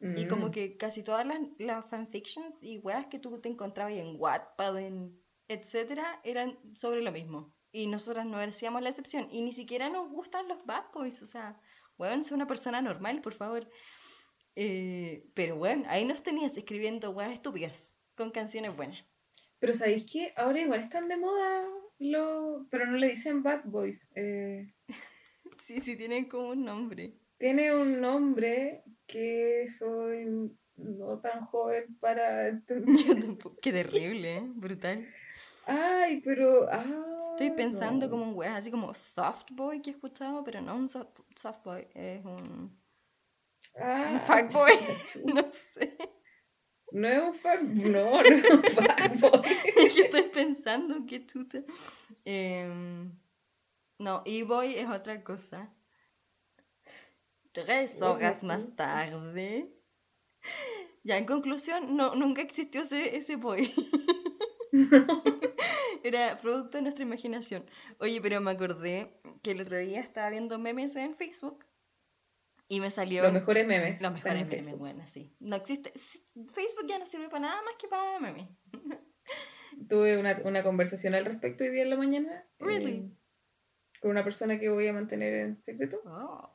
Y 0.00 0.26
como 0.28 0.48
Mm. 0.48 0.50
que 0.50 0.76
casi 0.76 1.02
todas 1.02 1.26
las, 1.26 1.38
las 1.58 1.84
fanfictions 1.88 2.62
y 2.62 2.78
weas 2.78 3.06
que 3.06 3.18
tú 3.18 3.40
te 3.40 3.48
encontrabas 3.48 3.94
en 3.94 4.16
Wattpad, 4.20 4.78
en 4.78 5.18
etcétera, 5.48 6.20
eran 6.24 6.58
sobre 6.74 7.00
lo 7.00 7.10
mismo. 7.10 7.54
Y 7.72 7.86
nosotras 7.86 8.26
no 8.26 8.36
hacíamos 8.38 8.82
la 8.82 8.90
excepción. 8.90 9.26
Y 9.30 9.40
ni 9.42 9.52
siquiera 9.52 9.88
nos 9.88 10.10
gustan 10.10 10.46
los 10.46 10.64
bad 10.66 10.84
boys. 10.92 11.22
O 11.22 11.26
sea, 11.26 11.58
weón, 11.98 12.22
sé 12.24 12.34
una 12.34 12.46
persona 12.46 12.82
normal, 12.82 13.22
por 13.22 13.32
favor. 13.32 13.68
Eh, 14.56 15.24
pero 15.34 15.56
bueno, 15.56 15.84
ahí 15.88 16.04
nos 16.04 16.22
tenías 16.22 16.56
escribiendo 16.56 17.10
weas 17.10 17.32
estúpidas 17.32 17.94
con 18.14 18.30
canciones 18.30 18.76
buenas. 18.76 19.04
Pero 19.58 19.72
¿sabéis 19.72 20.04
qué? 20.10 20.32
Ahora 20.36 20.60
igual 20.60 20.80
están 20.80 21.08
de 21.08 21.16
moda 21.16 21.66
los... 21.98 22.66
Pero 22.70 22.86
no 22.86 22.96
le 22.98 23.08
dicen 23.08 23.42
bad 23.42 23.62
boys. 23.64 24.08
eh, 24.14 24.68
Sí, 25.58 25.80
sí, 25.80 25.96
tienen 25.96 26.28
como 26.28 26.50
un 26.50 26.64
nombre. 26.64 27.18
tiene 27.38 27.74
un 27.74 28.00
nombre 28.00 28.84
que 29.06 29.66
soy 29.68 30.52
no 30.76 31.20
tan 31.20 31.44
joven 31.44 31.96
para 32.00 32.48
entender. 32.48 33.38
Qué 33.62 33.72
terrible, 33.72 34.36
¿eh? 34.38 34.42
Brutal. 34.54 35.14
Ay, 35.66 36.20
pero... 36.24 36.66
Ah, 36.70 36.84
Estoy 37.30 37.50
pensando 37.52 38.06
no. 38.06 38.10
como 38.10 38.24
un 38.30 38.34
weas 38.36 38.58
así 38.58 38.70
como 38.70 38.92
soft 38.94 39.46
boy 39.52 39.80
que 39.82 39.90
he 39.90 39.92
escuchado, 39.94 40.42
pero 40.44 40.60
no 40.60 40.76
un 40.76 40.88
soft, 40.88 41.20
soft 41.36 41.62
boy, 41.64 41.86
es 41.94 42.24
un, 42.24 42.80
Ah, 43.76 44.10
un 44.12 44.20
fuckboy. 44.20 44.72
No 45.34 45.50
sé. 45.52 45.96
No 46.90 47.08
es 47.08 47.18
un 47.18 47.34
fuck... 47.34 47.60
No, 47.62 48.10
no 48.10 48.20
es 48.22 48.50
un 48.50 48.62
fuckboy. 48.62 49.42
Es 49.76 49.94
que 49.94 50.00
estoy 50.02 50.22
pensando 50.22 51.04
qué 51.06 51.26
chuta. 51.26 51.62
Em, 52.24 53.12
no, 53.98 54.22
e-boy 54.24 54.74
es 54.74 54.88
otra 54.88 55.22
cosa. 55.22 55.72
Tres 57.52 58.00
horas 58.00 58.42
más 58.42 58.74
tarde. 58.76 59.70
Ya, 61.02 61.18
en 61.18 61.26
conclusión, 61.26 61.96
no, 61.96 62.14
nunca 62.14 62.42
existió 62.42 62.82
ese, 62.82 63.16
ese 63.16 63.36
boy. 63.36 63.72
Era 66.04 66.36
producto 66.36 66.78
de 66.78 66.82
nuestra 66.82 67.02
imaginación. 67.02 67.64
Oye, 67.98 68.20
pero 68.20 68.40
me 68.40 68.52
acordé 68.52 69.20
que 69.42 69.50
el 69.50 69.60
otro 69.60 69.78
día 69.78 70.00
estaba 70.00 70.30
viendo 70.30 70.58
memes 70.58 70.94
en 70.96 71.16
Facebook 71.16 71.64
y 72.68 72.80
me 72.80 72.90
salió 72.90 73.22
Los 73.22 73.32
mejores 73.32 73.66
memes. 73.66 74.00
los 74.02 74.12
mejores 74.12 74.34
memes, 74.44 74.50
Facebook. 74.64 74.78
bueno, 74.78 75.06
sí. 75.06 75.34
No 75.40 75.56
existe. 75.56 75.92
Facebook 75.94 76.86
ya 76.86 76.98
no 76.98 77.06
sirve 77.06 77.28
para 77.28 77.40
nada 77.40 77.62
más 77.62 77.74
que 77.76 77.88
para 77.88 78.20
memes. 78.20 78.48
Tuve 79.88 80.18
una, 80.18 80.38
una 80.44 80.62
conversación 80.62 81.14
al 81.14 81.24
respecto 81.24 81.64
hoy 81.64 81.70
día 81.70 81.82
en 81.82 81.90
la 81.90 81.96
mañana. 81.96 82.44
eh, 82.58 82.64
Really? 82.64 83.14
con 84.00 84.12
una 84.12 84.22
persona 84.22 84.60
que 84.60 84.68
voy 84.68 84.86
a 84.86 84.92
mantener 84.92 85.34
en 85.34 85.60
secreto. 85.60 86.00
Oh. 86.06 86.52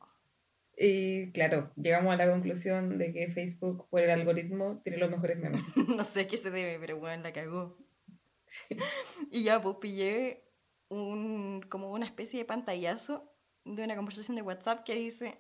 Y 0.78 1.32
claro, 1.34 1.72
llegamos 1.76 2.14
a 2.14 2.18
la 2.18 2.30
conclusión 2.32 2.98
de 2.98 3.12
que 3.12 3.28
Facebook, 3.34 3.88
por 3.90 4.02
el 4.02 4.10
algoritmo, 4.10 4.80
tiene 4.84 4.98
los 4.98 5.10
mejores 5.12 5.38
memes. 5.38 5.62
No 5.98 6.06
sé 6.06 6.22
a 6.22 6.28
qué 6.28 6.38
se 6.38 6.52
debe, 6.52 6.80
pero 6.80 6.98
bueno, 7.00 7.22
la 7.24 7.34
cagó. 7.34 7.78
Sí. 8.48 8.78
Y 9.30 9.44
ya, 9.44 9.62
pues 9.62 9.76
pillé 9.82 10.44
un, 10.90 11.62
como 11.70 11.92
una 11.92 12.06
especie 12.06 12.40
de 12.40 12.46
pantallazo 12.46 13.30
de 13.66 13.84
una 13.84 13.96
conversación 13.96 14.36
de 14.36 14.42
WhatsApp 14.42 14.84
que 14.86 14.96
dice, 14.96 15.38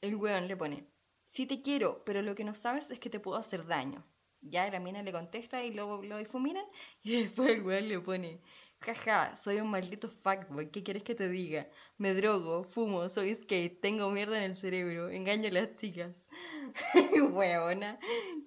el 0.00 0.16
weón 0.16 0.48
le 0.48 0.56
pone, 0.56 0.86
sí 1.26 1.46
te 1.46 1.62
quiero, 1.62 2.02
pero 2.04 2.22
lo 2.22 2.34
que 2.34 2.44
no 2.44 2.54
sabes 2.54 2.90
es 2.90 2.98
que 2.98 3.10
te 3.10 3.20
puedo 3.20 3.36
hacer 3.36 3.66
daño. 3.66 4.04
Ya 4.42 4.70
la 4.70 4.80
mina 4.80 5.02
le 5.02 5.12
contesta 5.12 5.62
y 5.62 5.74
luego 5.74 6.02
lo 6.02 6.16
difuminan 6.16 6.64
y 7.02 7.22
después 7.22 7.50
el 7.50 7.62
weón 7.62 7.88
le 7.88 8.00
pone, 8.00 8.40
jaja, 8.80 9.36
soy 9.36 9.60
un 9.60 9.70
maldito 9.70 10.08
fuckboy, 10.08 10.70
¿qué 10.70 10.82
quieres 10.82 11.02
que 11.02 11.14
te 11.14 11.28
diga? 11.28 11.68
Me 11.98 12.14
drogo, 12.14 12.64
fumo, 12.64 13.08
soy 13.08 13.34
skate, 13.34 13.80
tengo 13.80 14.10
mierda 14.10 14.38
en 14.38 14.44
el 14.50 14.56
cerebro, 14.56 15.10
engaño 15.10 15.48
a 15.48 15.52
las 15.52 15.76
chicas. 15.76 16.26
Weona, 17.32 17.98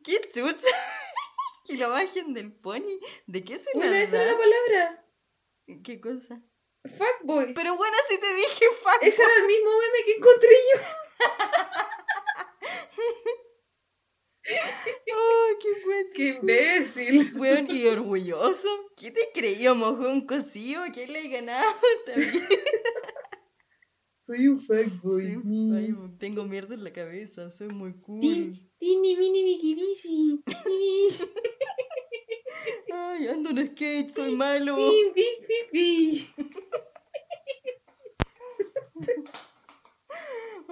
qué 0.03 0.22
chucha. 0.29 0.67
que 1.65 1.77
lo 1.77 1.89
bajen 1.89 2.33
del 2.33 2.51
pony. 2.51 3.00
¿De 3.27 3.43
qué 3.43 3.60
se 3.60 3.69
Bueno, 3.74 3.91
la 3.91 4.01
esa 4.01 4.22
era 4.22 4.31
la 4.31 4.38
palabra. 4.38 5.05
¿Qué 5.83 6.01
cosa? 6.01 6.41
Fuckboy. 6.83 7.53
Pero 7.53 7.77
bueno, 7.77 7.95
si 8.10 8.19
te 8.19 8.33
dije 8.33 8.65
fuck. 8.81 9.01
Ese 9.01 9.22
era 9.22 9.36
el 9.38 9.48
mismo 9.48 9.69
meme 9.69 10.05
que 10.05 10.12
encontré 10.13 10.50
yo. 10.75 10.81
¡Oh, 15.15 15.48
qué 15.62 15.70
bueno! 15.86 16.10
¡Qué 16.13 16.27
imbécil! 16.39 17.34
Weón, 17.38 17.67
y 17.74 17.86
orgulloso. 17.88 18.67
¿Qué 18.98 19.12
te 19.12 19.29
creía, 19.34 19.74
mojón 19.74 20.25
cocido? 20.27 20.84
¿Qué 20.93 21.08
le 21.08 21.25
he 21.25 21.29
ganado 21.29 21.72
también? 22.05 22.43
Soy 24.20 24.48
un 24.48 24.62
fuckboy. 24.62 25.22
Sí, 25.22 25.72
ay, 25.75 25.93
tengo 26.17 26.46
mierda 26.46 26.75
en 26.75 26.84
la 26.84 26.93
cabeza, 26.93 27.50
soy 27.51 27.67
muy 27.70 27.93
cool. 28.00 28.22
Tin, 28.22 28.72
tini, 28.79 29.15
mini. 29.17 29.43
Mini, 30.65 31.08
Ay, 32.93 33.27
ando 33.27 33.50
en 33.50 33.67
skate, 33.67 34.13
soy 34.13 34.36
malo. 34.36 34.75
pi, 34.77 35.12
pi, 35.13 35.58
pi. 35.72 36.27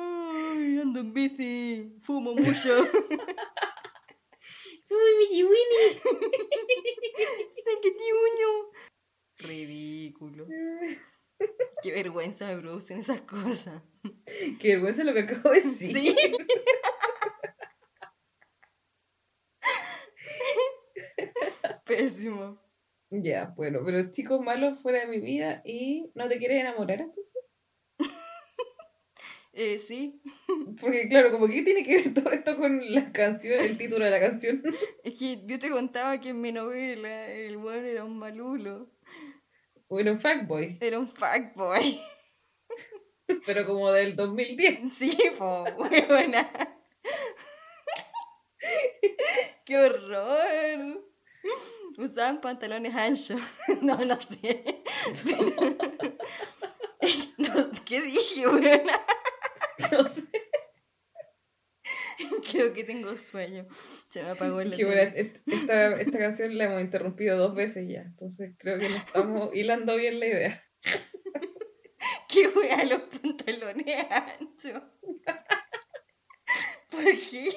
Ay, 0.01 0.79
ando 0.79 0.99
en 0.99 1.13
bici, 1.13 1.99
fumo 2.01 2.33
mucho. 2.33 2.69
¡Qué 7.81 7.91
tiuño! 7.91 8.71
Ridículo. 9.37 10.47
Qué 11.83 11.91
vergüenza 11.91 12.47
me 12.47 12.57
producen 12.61 12.99
esas 12.99 13.21
cosas. 13.21 13.81
Qué 14.59 14.73
vergüenza 14.73 15.03
lo 15.03 15.13
que 15.13 15.21
acabo 15.21 15.49
de 15.49 15.61
decir. 15.61 15.97
Sí. 15.97 16.15
Pésimo. 21.85 22.61
Ya, 23.09 23.53
bueno, 23.57 23.81
pero 23.83 24.11
chicos 24.11 24.39
malos 24.41 24.79
fuera 24.81 25.01
de 25.01 25.07
mi 25.07 25.19
vida 25.19 25.61
y 25.65 26.11
no 26.15 26.29
te 26.29 26.37
quieres 26.37 26.61
enamorar 26.61 27.01
entonces. 27.01 27.43
Eh, 29.63 29.77
sí, 29.77 30.19
Porque 30.81 31.07
claro, 31.07 31.31
como 31.31 31.47
que 31.47 31.61
tiene 31.61 31.83
que 31.83 31.97
ver 31.97 32.13
todo 32.15 32.31
esto 32.31 32.57
con 32.57 32.81
la 32.91 33.11
canción, 33.11 33.59
el 33.59 33.77
título 33.77 34.05
de 34.05 34.09
la 34.11 34.19
canción. 34.19 34.63
es 35.03 35.19
que 35.19 35.39
yo 35.45 35.59
te 35.59 35.69
contaba 35.69 36.19
que 36.19 36.29
en 36.29 36.41
mi 36.41 36.51
novela 36.51 37.27
el 37.29 37.57
weón 37.57 37.85
era 37.85 38.03
un 38.03 38.17
malulo. 38.17 38.89
Bueno, 39.87 40.17
fuckboy, 40.17 40.79
Era 40.81 40.97
un 40.97 41.07
fuckboy. 41.07 41.99
pero 43.45 43.67
como 43.67 43.91
del 43.91 44.15
2010. 44.15 44.95
Sí, 44.95 45.15
po, 45.37 45.63
weona. 45.77 46.49
¡Qué 49.63 49.77
horror! 49.77 51.05
Usaban 51.99 52.41
pantalones 52.41 52.95
anchos. 52.95 53.39
No, 53.81 53.95
no 54.05 54.17
sé. 54.17 54.81
Pero- 55.23 55.77
No 57.37 57.55
sé, 57.55 57.71
¿Qué 57.85 58.01
dije, 58.01 58.47
weona? 58.47 58.99
No 59.91 60.07
sé. 60.07 60.23
Creo 62.51 62.73
que 62.73 62.83
tengo 62.83 63.17
sueño. 63.17 63.67
Se 64.09 64.21
me 64.21 64.29
apagó 64.29 64.61
el 64.61 64.69
bueno, 64.69 65.01
esta, 65.15 65.99
esta 65.99 66.19
canción 66.19 66.57
la 66.57 66.65
hemos 66.65 66.81
interrumpido 66.81 67.37
dos 67.37 67.55
veces 67.55 67.87
ya, 67.89 68.01
entonces 68.01 68.53
creo 68.57 68.77
que 68.77 68.89
no 68.89 68.95
estamos 68.95 69.49
hilando 69.55 69.95
bien 69.95 70.19
la 70.19 70.27
idea. 70.27 70.63
¿Qué 72.27 72.47
wea 72.47 72.83
los 72.85 73.01
pantalones 73.01 74.05
anchos? 74.09 74.83
¿Por 76.91 77.03
qué? 77.03 77.49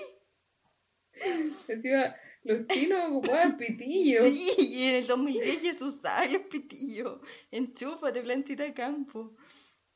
Encima, 1.69 2.15
los 2.43 2.67
chinos 2.67 3.11
ocupaban 3.11 3.57
pitillo. 3.57 4.25
Sí, 4.25 4.53
y 4.59 4.83
en 4.89 4.95
el 4.97 5.07
2010 5.07 5.63
ya 5.63 5.75
se 5.75 5.85
usaban 5.85 6.33
los 6.33 6.43
pitillos. 6.43 7.21
Enchúfate, 7.51 8.21
plantita 8.23 8.73
campo. 8.75 9.37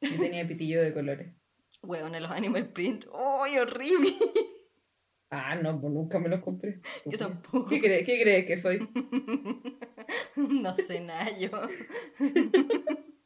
Yo 0.00 0.16
tenía 0.18 0.46
pitillo 0.46 0.80
de 0.82 0.94
colores. 0.94 1.37
Weón, 1.82 2.12
los 2.20 2.30
animal 2.30 2.72
print. 2.72 3.06
¡Ay, 3.14 3.58
horrible! 3.58 4.10
Ah, 5.30 5.54
no, 5.56 5.78
pues 5.80 5.92
nunca 5.92 6.18
me 6.18 6.28
los 6.28 6.40
compré. 6.40 6.80
Yo 7.04 7.18
tampoco. 7.18 7.68
¿Qué 7.68 7.80
crees, 7.80 8.06
¿Qué 8.06 8.20
crees 8.22 8.46
que 8.46 8.56
soy? 8.56 8.78
No 10.36 10.74
sé 10.74 11.00
nada 11.00 11.28
yo. 11.38 11.50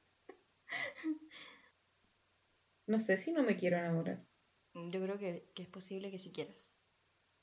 No 2.87 2.99
sé 3.01 3.17
si 3.17 3.33
no 3.33 3.43
me 3.43 3.57
quiero 3.57 3.79
enamorar. 3.79 4.27
Yo 4.75 5.01
creo 5.03 5.19
que, 5.19 5.51
que 5.55 5.63
es 5.63 5.69
posible 5.69 6.11
que 6.11 6.19
si 6.19 6.33
quieras. 6.33 6.75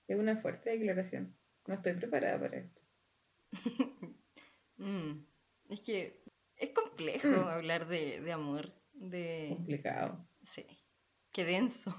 Es 0.08 0.18
una 0.20 0.38
fuerte 0.42 0.72
declaración. 0.72 1.36
No 1.68 1.76
estoy 1.76 1.94
preparada 1.94 2.40
para 2.40 2.58
esto. 2.58 2.82
Mm, 4.82 5.26
Es 5.68 5.82
que 5.82 6.24
es 6.56 6.70
complejo 6.70 7.28
Mm. 7.28 7.48
hablar 7.50 7.88
de, 7.90 8.22
de 8.22 8.32
amor. 8.32 8.72
De... 8.94 9.48
Complicado. 9.50 10.26
Sí. 10.44 10.66
Qué 11.32 11.46
denso. 11.46 11.96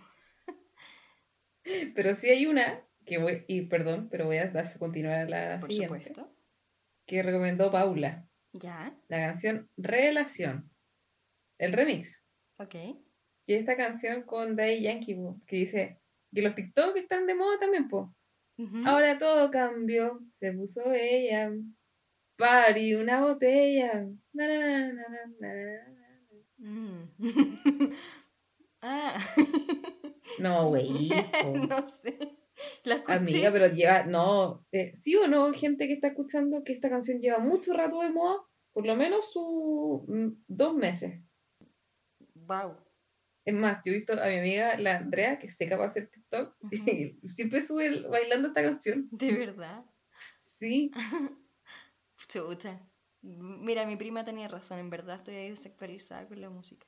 Pero 1.94 2.14
sí 2.14 2.28
hay 2.28 2.46
una, 2.46 2.82
que 3.04 3.18
voy, 3.18 3.44
y 3.46 3.62
perdón, 3.62 4.08
pero 4.10 4.26
voy 4.26 4.38
a 4.38 4.52
continuar 4.78 5.28
la 5.28 5.60
Por 5.60 5.72
supuesto. 5.72 6.34
Que 7.06 7.22
recomendó 7.22 7.70
Paula. 7.70 8.28
Ya. 8.52 8.96
La 9.08 9.18
canción 9.18 9.68
Relación. 9.76 10.70
El 11.58 11.72
remix. 11.72 12.24
Ok. 12.56 12.74
Y 13.46 13.54
esta 13.54 13.76
canción 13.76 14.22
con 14.22 14.56
Day 14.56 14.82
Yankee, 14.82 15.16
que 15.46 15.56
dice 15.56 16.00
que 16.32 16.42
los 16.42 16.54
TikTok 16.54 16.96
están 16.96 17.26
de 17.26 17.34
moda 17.34 17.58
también, 17.58 17.88
po. 17.88 18.14
Ahora 18.84 19.18
todo 19.18 19.50
cambió, 19.50 20.20
se 20.38 20.52
puso 20.52 20.92
ella. 20.92 21.50
Party, 22.36 22.94
una 22.94 23.22
botella. 23.22 24.06
Na. 24.32 24.46
Ah. 28.82 29.18
No, 30.38 30.68
güey. 30.68 31.10
no 31.68 31.86
sé. 31.86 32.36
La 32.84 33.02
Amiga, 33.06 33.50
pero 33.52 33.68
lleva, 33.68 34.04
no, 34.04 34.66
eh, 34.72 34.92
sí 34.94 35.16
o 35.16 35.26
no, 35.26 35.52
gente 35.52 35.86
que 35.86 35.94
está 35.94 36.08
escuchando 36.08 36.62
que 36.62 36.74
esta 36.74 36.90
canción 36.90 37.20
lleva 37.20 37.38
mucho 37.38 37.72
rato 37.72 38.00
de 38.00 38.10
moda, 38.10 38.36
por 38.72 38.86
lo 38.86 38.96
menos 38.96 39.32
su 39.32 40.04
mm, 40.06 40.44
dos 40.46 40.74
meses. 40.74 41.22
Wow. 42.34 42.76
Es 43.44 43.54
más, 43.54 43.78
yo 43.84 43.92
he 43.92 43.96
visto 43.96 44.12
a 44.12 44.26
mi 44.26 44.38
amiga, 44.38 44.78
la 44.78 44.98
Andrea, 44.98 45.38
que 45.38 45.48
se 45.48 45.68
capaz 45.68 45.94
de 45.94 46.00
hacer 46.02 46.10
TikTok, 46.10 46.56
siempre 47.24 47.60
sube 47.60 48.02
bailando 48.08 48.48
esta 48.48 48.62
canción. 48.62 49.08
¿De 49.10 49.32
verdad? 49.32 49.84
Sí. 50.40 50.90
Chucha. 52.28 52.86
Mira, 53.22 53.86
mi 53.86 53.96
prima 53.96 54.24
tenía 54.24 54.48
razón, 54.48 54.78
en 54.78 54.90
verdad 54.90 55.16
estoy 55.16 55.34
desactualizada 55.34 56.26
con 56.26 56.40
la 56.40 56.50
música. 56.50 56.86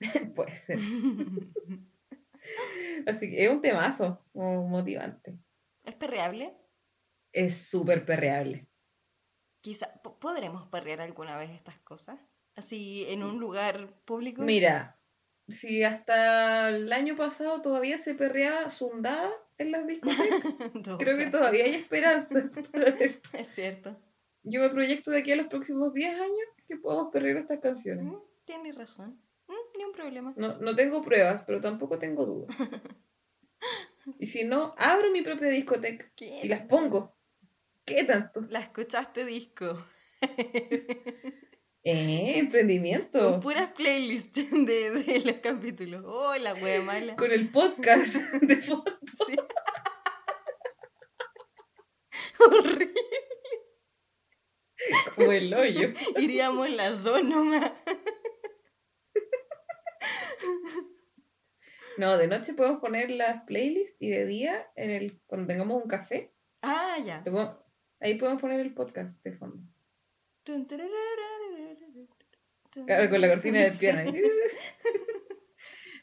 Puede 0.34 0.54
ser. 0.54 0.78
Así 3.06 3.30
que 3.30 3.44
es 3.44 3.50
un 3.50 3.60
temazo 3.60 4.24
motivante. 4.34 5.38
¿Es 5.84 5.94
perreable? 5.94 6.56
Es 7.32 7.68
súper 7.68 8.04
perreable. 8.04 8.66
Quizá, 9.60 9.92
¿podremos 10.02 10.66
perrear 10.68 11.00
alguna 11.00 11.36
vez 11.36 11.50
estas 11.50 11.78
cosas? 11.80 12.18
Así, 12.54 13.04
en 13.08 13.22
un 13.22 13.36
mm. 13.36 13.40
lugar 13.40 13.94
público. 14.04 14.42
Mira, 14.42 14.98
si 15.48 15.82
hasta 15.82 16.68
el 16.68 16.92
año 16.92 17.16
pasado 17.16 17.60
todavía 17.60 17.98
se 17.98 18.14
perreaba 18.14 18.70
sundada 18.70 19.30
en 19.58 19.72
las 19.72 19.86
discotecas, 19.86 20.40
creo 20.98 21.18
que 21.18 21.26
todavía 21.26 21.64
hay 21.64 21.74
esperanza. 21.74 22.50
es 23.32 23.48
cierto. 23.48 23.96
Yo 24.42 24.60
me 24.60 24.70
proyecto 24.70 25.10
de 25.10 25.18
aquí 25.18 25.32
a 25.32 25.36
los 25.36 25.48
próximos 25.48 25.92
10 25.92 26.14
años 26.14 26.46
que 26.66 26.76
podamos 26.76 27.12
perrear 27.12 27.38
estas 27.38 27.60
canciones. 27.60 28.04
Mm, 28.04 28.16
tienes 28.44 28.76
razón 28.76 29.20
ni 29.76 29.84
un 29.84 29.92
problema. 29.92 30.34
No, 30.36 30.58
no 30.58 30.74
tengo 30.74 31.02
pruebas, 31.02 31.42
pero 31.46 31.60
tampoco 31.60 31.98
tengo 31.98 32.26
dudas. 32.26 32.56
y 34.18 34.26
si 34.26 34.44
no, 34.44 34.74
abro 34.78 35.10
mi 35.10 35.22
propia 35.22 35.48
discoteca 35.48 36.06
y 36.18 36.48
las 36.48 36.62
pongo. 36.62 37.16
¿Qué 37.84 38.04
tanto? 38.04 38.40
La 38.48 38.60
escuchaste 38.60 39.24
disco. 39.24 39.84
Eh, 41.88 42.40
emprendimiento. 42.40 43.30
Con 43.30 43.40
puras 43.40 43.70
playlists 43.70 44.50
de, 44.50 44.90
de 44.90 45.20
los 45.20 45.36
capítulos. 45.36 46.02
Hola, 46.04 46.54
oh, 46.54 46.64
wea. 46.64 47.14
Con 47.14 47.30
el 47.30 47.48
podcast 47.48 48.16
de 48.42 48.56
fondo. 48.56 48.98
Sí. 49.24 49.36
Horrible. 52.40 52.92
Como 55.14 55.30
el 55.30 55.54
hoyo. 55.54 55.92
Iríamos 56.18 56.68
las 56.70 57.04
dos 57.04 57.22
nomás. 57.22 57.70
No, 61.98 62.18
de 62.18 62.28
noche 62.28 62.52
podemos 62.52 62.80
poner 62.80 63.10
las 63.10 63.44
playlists 63.44 63.96
y 63.98 64.10
de 64.10 64.26
día, 64.26 64.70
en 64.76 64.90
el, 64.90 65.18
cuando 65.26 65.46
tengamos 65.46 65.82
un 65.82 65.88
café. 65.88 66.30
Ah, 66.60 66.96
ya. 67.02 67.24
Ahí 68.00 68.18
podemos 68.18 68.40
poner 68.40 68.60
el 68.60 68.74
podcast 68.74 69.24
de 69.24 69.32
fondo. 69.32 69.62
Con 72.74 73.20
la 73.20 73.28
cortina 73.28 73.60
del 73.60 73.78
piano. 73.78 74.12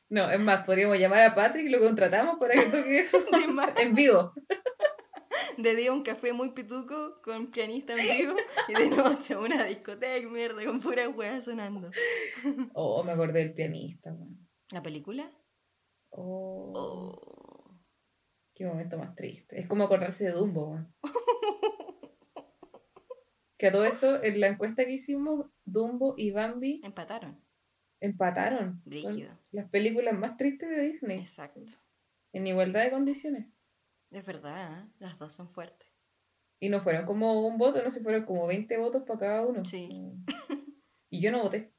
No, 0.10 0.30
es 0.30 0.40
más, 0.40 0.64
podríamos 0.64 1.00
llamar 1.00 1.24
a 1.24 1.34
Patrick, 1.34 1.66
y 1.66 1.70
lo 1.70 1.80
contratamos 1.80 2.38
para 2.40 2.54
que 2.54 2.68
toque 2.68 3.00
eso 3.00 3.26
en 3.78 3.96
vivo. 3.96 4.32
De 5.58 5.76
día 5.76 5.92
un 5.94 6.04
café 6.04 6.34
muy 6.34 6.52
pituco 6.52 7.22
con 7.22 7.48
pianista 7.52 7.94
en 7.96 8.18
vivo 8.18 8.36
y 8.68 8.74
de 8.74 8.90
noche 8.90 9.36
una 9.36 9.64
discoteca 9.66 10.28
mierda 10.30 10.64
con 10.66 10.80
pura 10.82 11.10
wea 11.10 11.42
sonando. 11.42 11.92
Oh, 12.74 13.04
me 13.04 13.12
acordé 13.12 13.40
del 13.40 13.54
pianista, 13.54 14.12
man. 14.14 14.38
¿La 14.72 14.82
película? 14.82 15.30
Oh, 16.10 16.72
Oh. 16.76 17.80
qué 18.56 18.66
momento 18.66 18.98
más 18.98 19.16
triste. 19.16 19.60
Es 19.60 19.68
como 19.68 19.84
acordarse 19.86 20.26
de 20.26 20.32
Dumbo, 20.32 20.72
man. 20.74 20.94
Que 23.58 23.68
a 23.68 23.72
todo 23.72 23.86
esto, 23.86 24.22
en 24.24 24.40
la 24.40 24.48
encuesta 24.48 24.84
que 24.86 24.92
hicimos, 24.94 25.46
Dumbo 25.64 26.16
y 26.18 26.32
Bambi 26.32 26.82
Empataron. 26.84 27.40
empataron. 28.02 28.82
Son 28.82 28.90
Brígido. 28.90 29.40
las 29.52 29.70
películas 29.70 30.14
más 30.18 30.36
tristes 30.36 30.70
de 30.70 30.82
Disney. 30.82 31.20
Exacto. 31.20 31.62
En 32.34 32.46
igualdad 32.48 32.84
de 32.84 32.92
condiciones. 32.92 33.48
Es 34.14 34.26
verdad, 34.26 34.80
¿eh? 34.80 34.88
las 35.00 35.18
dos 35.18 35.34
son 35.34 35.50
fuertes. 35.50 35.92
Y 36.60 36.70
no 36.70 36.80
fueron 36.80 37.06
como 37.06 37.46
un 37.46 37.58
voto, 37.58 37.84
no 37.84 37.92
se 37.92 38.02
fueron 38.02 38.26
como 38.26 38.48
20 38.48 38.78
votos 38.78 39.04
para 39.06 39.20
cada 39.20 39.46
uno. 39.46 39.66
Sí. 39.66 39.90
Y 41.10 41.22
yo 41.22 41.32
no 41.32 41.44
voté. 41.44 41.72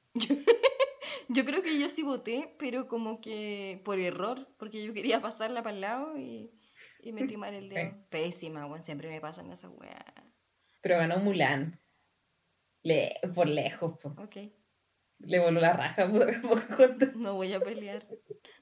Yo 1.28 1.44
creo 1.44 1.60
que 1.60 1.76
yo 1.80 1.88
sí 1.88 2.04
voté, 2.04 2.54
pero 2.56 2.86
como 2.86 3.20
que 3.20 3.80
por 3.84 3.98
error, 3.98 4.46
porque 4.58 4.84
yo 4.84 4.92
quería 4.92 5.20
pasarla 5.20 5.60
para 5.62 5.74
el 5.74 5.80
lado 5.80 6.16
y, 6.16 6.52
y 7.02 7.12
metí 7.12 7.36
mal 7.36 7.52
el 7.54 7.68
dedo. 7.70 7.90
Sí. 7.90 7.96
Pésima, 8.10 8.66
weón, 8.66 8.84
siempre 8.84 9.08
me 9.08 9.20
pasan 9.20 9.50
esas 9.50 9.72
weas. 9.72 10.04
Pero 10.82 10.98
ganó 10.98 11.16
Mulan. 11.18 11.80
Le, 12.82 13.14
por 13.34 13.48
lejos, 13.48 13.98
po. 13.98 14.10
Ok, 14.22 14.36
Le 15.18 15.40
voló 15.40 15.60
la 15.60 15.72
raja 15.72 16.08
por 16.12 17.16
no 17.16 17.34
voy 17.34 17.54
a 17.54 17.60
pelear. 17.60 18.06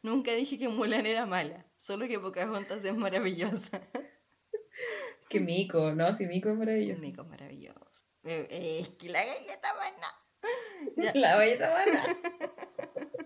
Nunca 0.03 0.33
dije 0.33 0.57
que 0.57 0.69
Mulan 0.69 1.05
era 1.05 1.27
mala, 1.27 1.67
solo 1.83 2.07
que 2.07 2.21
Pocahontas 2.21 2.85
es 2.85 2.95
maravillosa. 2.95 3.81
Que 5.29 5.41
Mico, 5.41 5.95
¿no? 5.95 6.13
Sí, 6.13 6.27
Mico 6.27 6.51
es 6.51 6.57
maravilloso. 6.57 7.01
Mico 7.01 7.23
es 7.23 7.29
maravilloso. 7.29 8.05
Eh, 8.25 8.47
eh, 8.51 8.79
es 8.83 8.89
que 8.91 9.09
la 9.09 9.25
galleta. 9.25 9.69
Ya. 10.97 11.13
La 11.15 11.37
valleta 11.37 11.71
barra. 11.71 12.05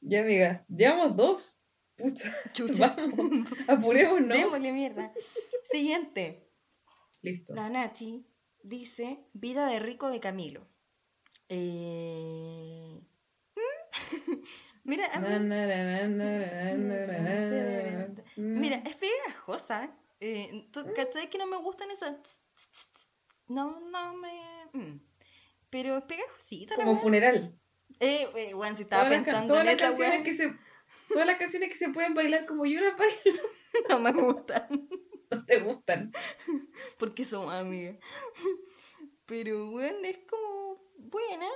ya, 0.00 0.20
amiga. 0.20 0.66
Llevamos 0.68 1.16
dos. 1.16 1.58
Pucha. 1.96 2.34
Chucha. 2.52 2.94
Vamos. 2.94 3.48
Apurémonos. 3.68 4.36
Démosle 4.36 4.72
mierda. 4.72 5.14
Siguiente. 5.64 6.50
Listo. 7.22 7.54
La 7.54 7.70
Nachi 7.70 8.26
dice 8.62 9.24
Vida 9.32 9.66
de 9.66 9.78
rico 9.78 10.10
de 10.10 10.20
Camilo. 10.20 10.68
Eh... 11.48 13.00
¿Mm? 13.54 14.32
Mira. 14.88 15.06
Mm. 18.36 18.60
Mira, 18.60 18.76
es 18.86 18.96
pegajosa. 18.96 19.84
Eh, 20.18 20.48
eh 20.50 20.68
¿Tú 20.72 20.80
mm. 20.80 20.94
cachai 20.94 21.28
que 21.28 21.36
no 21.36 21.46
me 21.46 21.58
gustan 21.58 21.90
esas? 21.90 22.16
No, 23.48 23.80
no 23.80 24.14
me... 24.14 24.32
Mm. 24.72 25.00
Pero 25.68 25.98
es 25.98 26.04
pegajosita. 26.04 26.76
Como 26.76 26.98
funeral. 26.98 27.54
Eh, 28.00 28.28
eh 28.34 28.54
bueno, 28.54 28.76
si 28.76 28.84
estaba 28.84 29.04
todas 29.04 29.16
pensando 29.18 29.40
las, 29.40 29.48
todas 29.48 29.60
en 29.60 29.66
las 29.66 29.76
canciones 29.76 30.22
que 30.24 30.32
se 30.34 30.56
Todas 31.08 31.26
las 31.26 31.36
canciones 31.36 31.68
que 31.68 31.76
se 31.76 31.90
pueden 31.90 32.14
bailar 32.14 32.46
como 32.46 32.64
yo 32.64 32.80
las 32.80 32.96
bailo. 32.96 33.42
No 33.90 33.98
me 33.98 34.12
gustan. 34.12 34.66
No 35.30 35.44
te 35.44 35.60
gustan. 35.60 36.10
Porque 36.98 37.26
son 37.26 37.52
amigas. 37.52 37.98
Pero, 39.26 39.70
bueno, 39.70 39.98
es 40.04 40.20
como 40.26 40.82
buena. 40.96 41.46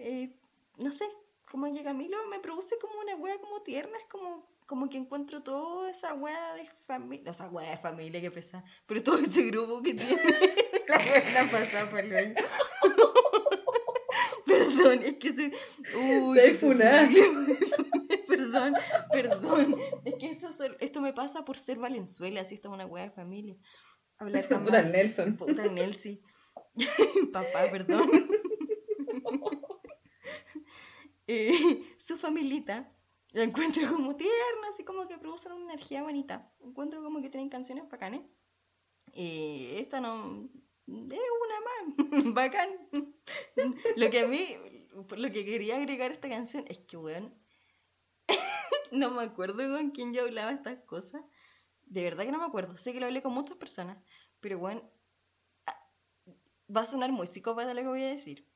Eh, 0.00 0.34
no 0.78 0.90
sé, 0.90 1.04
como 1.50 1.72
que 1.72 1.82
Camilo 1.82 2.16
me 2.28 2.38
produce 2.38 2.78
como 2.78 3.00
una 3.00 3.16
wea 3.16 3.38
como 3.40 3.60
tierna, 3.62 3.98
es 3.98 4.04
como, 4.06 4.46
como 4.66 4.88
que 4.88 4.98
encuentro 4.98 5.42
toda 5.42 5.90
esa 5.90 6.14
wea 6.14 6.54
de 6.54 6.64
familia, 6.86 7.32
o 7.32 7.34
sea, 7.34 7.48
wea 7.48 7.72
de 7.72 7.78
familia 7.78 8.20
que 8.20 8.30
pesa, 8.30 8.62
pero 8.86 9.02
todo 9.02 9.18
ese 9.18 9.42
grupo 9.42 9.82
que 9.82 9.94
tiene 9.94 10.16
la 10.88 10.98
buena 10.98 11.50
pasada 11.50 11.90
por 11.90 11.98
el. 11.98 12.34
Perdón, 14.46 15.02
es 15.04 15.16
que 15.18 15.34
soy. 15.34 15.52
Uy, 15.94 16.38
Te. 16.38 16.54
Perdón, 18.26 18.74
perdón. 19.12 19.76
Es 20.04 20.14
que 20.14 20.30
esto, 20.30 20.48
esto 20.78 21.00
me 21.00 21.12
pasa 21.12 21.44
por 21.44 21.56
ser 21.56 21.78
Valenzuela, 21.78 22.40
así 22.40 22.54
esto 22.54 22.68
es 22.68 22.74
una 22.74 22.86
wea 22.86 23.04
de 23.04 23.10
familia. 23.10 23.56
Hablar 24.18 24.46
tan 24.46 24.64
Puta. 24.64 24.82
Nelson. 24.82 25.36
Puta 25.36 25.66
Nelsi. 25.68 26.22
Papá, 27.32 27.70
perdón. 27.70 28.08
Eh, 31.32 31.84
su 31.96 32.18
familita 32.18 32.92
la 33.30 33.44
encuentro 33.44 33.88
como 33.88 34.16
tierna, 34.16 34.68
así 34.72 34.82
como 34.82 35.06
que 35.06 35.16
producen 35.16 35.52
una 35.52 35.72
energía 35.72 36.02
bonita. 36.02 36.52
Encuentro 36.58 37.04
como 37.04 37.22
que 37.22 37.30
tienen 37.30 37.48
canciones 37.48 37.88
bacanes. 37.88 38.22
Eh, 39.12 39.76
esta 39.78 40.00
no. 40.00 40.50
Es 40.88 41.20
una 41.46 41.58
más. 41.68 42.24
Bacán. 42.34 42.70
Lo 43.96 44.10
que 44.10 44.20
a 44.20 44.26
mí. 44.26 44.56
Lo 45.16 45.30
que 45.30 45.44
quería 45.44 45.76
agregar 45.76 46.10
a 46.10 46.14
esta 46.14 46.28
canción 46.28 46.64
es 46.66 46.78
que, 46.80 46.96
weón. 46.96 47.32
no 48.90 49.12
me 49.12 49.22
acuerdo 49.22 49.76
con 49.76 49.92
quién 49.92 50.12
yo 50.12 50.22
hablaba 50.22 50.50
estas 50.50 50.80
cosas. 50.80 51.22
De 51.82 52.02
verdad 52.02 52.24
que 52.24 52.32
no 52.32 52.38
me 52.38 52.46
acuerdo. 52.46 52.74
Sé 52.74 52.92
que 52.92 52.98
lo 52.98 53.06
hablé 53.06 53.22
con 53.22 53.32
muchas 53.32 53.56
personas. 53.56 53.98
Pero, 54.40 54.58
weón, 54.58 54.82
va 56.76 56.80
a 56.80 56.86
sonar 56.86 57.12
muy 57.12 57.28
psicópata 57.28 57.72
lo 57.72 57.82
que 57.82 57.86
voy 57.86 58.02
a 58.02 58.08
decir. 58.08 58.49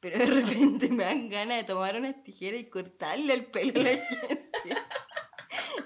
Pero 0.00 0.18
de 0.18 0.26
repente 0.26 0.88
me 0.88 1.04
dan 1.04 1.28
ganas 1.28 1.58
de 1.58 1.64
tomar 1.64 1.96
unas 1.96 2.22
tijeras 2.24 2.60
y 2.60 2.70
cortarle 2.70 3.34
el 3.34 3.46
pelo 3.46 3.80
a 3.80 3.84
la 3.84 3.96
gente. 3.98 4.50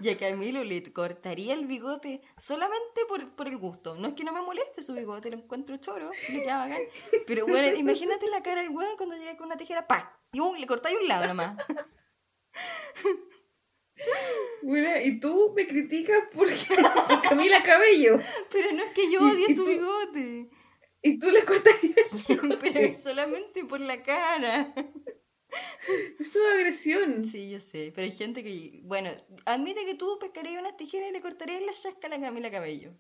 Y 0.01 0.09
a 0.11 0.17
Camilo 0.19 0.63
le 0.65 0.83
cortaría 0.93 1.55
el 1.55 1.67
bigote 1.67 2.21
solamente 2.37 3.01
por, 3.09 3.35
por 3.35 3.49
el 3.49 3.57
gusto. 3.57 3.95
No 3.97 4.09
es 4.09 4.15
que 4.15 4.23
no 4.25 4.33
me 4.33 4.43
moleste 4.43 4.83
su 4.83 4.93
bigote, 4.95 5.31
lo 5.31 5.37
encuentro 5.37 5.77
choro, 5.79 6.11
le 6.29 6.43
queda 6.43 6.59
bacán. 6.59 6.83
Pero 7.27 7.47
bueno, 7.47 7.77
imagínate 7.77 8.29
la 8.29 8.43
cara 8.43 8.61
del 8.63 8.71
weón 8.71 8.97
cuando 8.97 9.17
llega 9.17 9.37
con 9.37 9.47
una 9.47 9.57
tijera, 9.57 9.87
¡pa! 9.87 10.21
Y 10.33 10.41
un, 10.41 10.61
le 10.61 10.67
cortáis 10.67 10.97
un 11.01 11.09
lado 11.09 11.27
nomás. 11.29 11.57
Bueno, 14.63 14.89
y 15.03 15.21
tú 15.21 15.53
me 15.55 15.67
criticas 15.67 16.19
porque 16.35 16.57
por 16.69 17.23
Camila 17.23 17.63
Cabello. 17.63 18.19
Pero 18.51 18.73
no 18.73 18.83
es 18.83 18.93
que 18.93 19.11
yo 19.11 19.21
odie 19.21 19.55
su 19.55 19.63
tú- 19.63 19.71
bigote. 19.71 20.51
Y 21.05 21.19
tú 21.19 21.31
le 21.31 21.45
cortarías. 21.45 22.09
Pero 22.63 22.99
solamente 22.99 23.65
por 23.67 23.81
la 23.81 24.03
cara. 24.03 24.73
Eso 26.19 26.39
es 26.41 26.55
agresión. 26.55 27.25
Sí, 27.25 27.51
yo 27.51 27.61
sé, 27.61 27.93
pero 27.95 28.07
hay 28.07 28.11
gente 28.11 28.43
que, 28.43 28.81
bueno, 28.83 29.11
admite 29.45 29.85
que 29.85 29.95
tú 29.95 30.19
pescarías 30.19 30.61
unas 30.61 30.77
tijeras 30.77 31.11
y 31.11 31.13
le 31.13 31.21
cortarías 31.21 31.63
la 31.63 31.73
chasca 31.73 32.09
a 32.09 32.11
la 32.11 32.19
Camila 32.19 32.51
Cabello. 32.51 32.93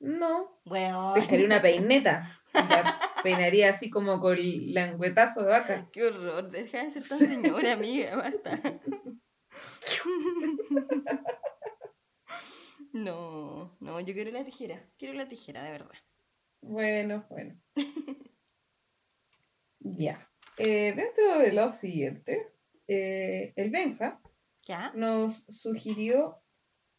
No. 0.00 0.60
Bueno, 0.64 1.12
Pescaría 1.14 1.46
una 1.46 1.62
peineta. 1.62 2.38
La 2.52 2.52
peinaría 3.22 3.70
así 3.70 3.88
como 3.88 4.20
con 4.20 4.36
languetazo 4.74 5.42
de 5.42 5.48
vaca. 5.48 5.88
qué 5.92 6.04
horror, 6.04 6.50
deja 6.50 6.84
de 6.84 6.90
ser 6.90 7.08
tan 7.08 7.18
señora, 7.18 7.72
amiga, 7.72 8.16
basta. 8.16 8.60
No, 12.92 13.76
no, 13.80 14.00
yo 14.00 14.14
quiero 14.14 14.30
la 14.30 14.44
tijera, 14.44 14.82
quiero 14.96 15.14
la 15.14 15.28
tijera, 15.28 15.62
de 15.62 15.70
verdad. 15.70 15.92
Bueno, 16.60 17.26
bueno. 17.28 17.60
Ya. 19.80 20.18
Eh, 20.58 20.94
dentro 20.96 21.38
de 21.38 21.52
lo 21.52 21.72
siguiente, 21.72 22.52
eh, 22.88 23.52
el 23.54 23.70
Benja 23.70 24.20
¿Ya? 24.66 24.90
nos 24.94 25.44
sugirió 25.48 26.42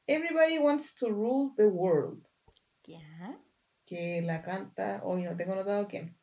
Everybody 0.05 0.57
Wants 0.59 0.95
to 0.95 1.09
Rule 1.09 1.53
the 1.57 1.65
World, 1.65 2.25
¿Ya? 2.85 3.37
que 3.85 4.21
la 4.21 4.41
canta, 4.41 5.01
hoy 5.03 5.23
no 5.23 5.35
tengo 5.35 5.55
notado 5.55 5.87
quién. 5.87 6.17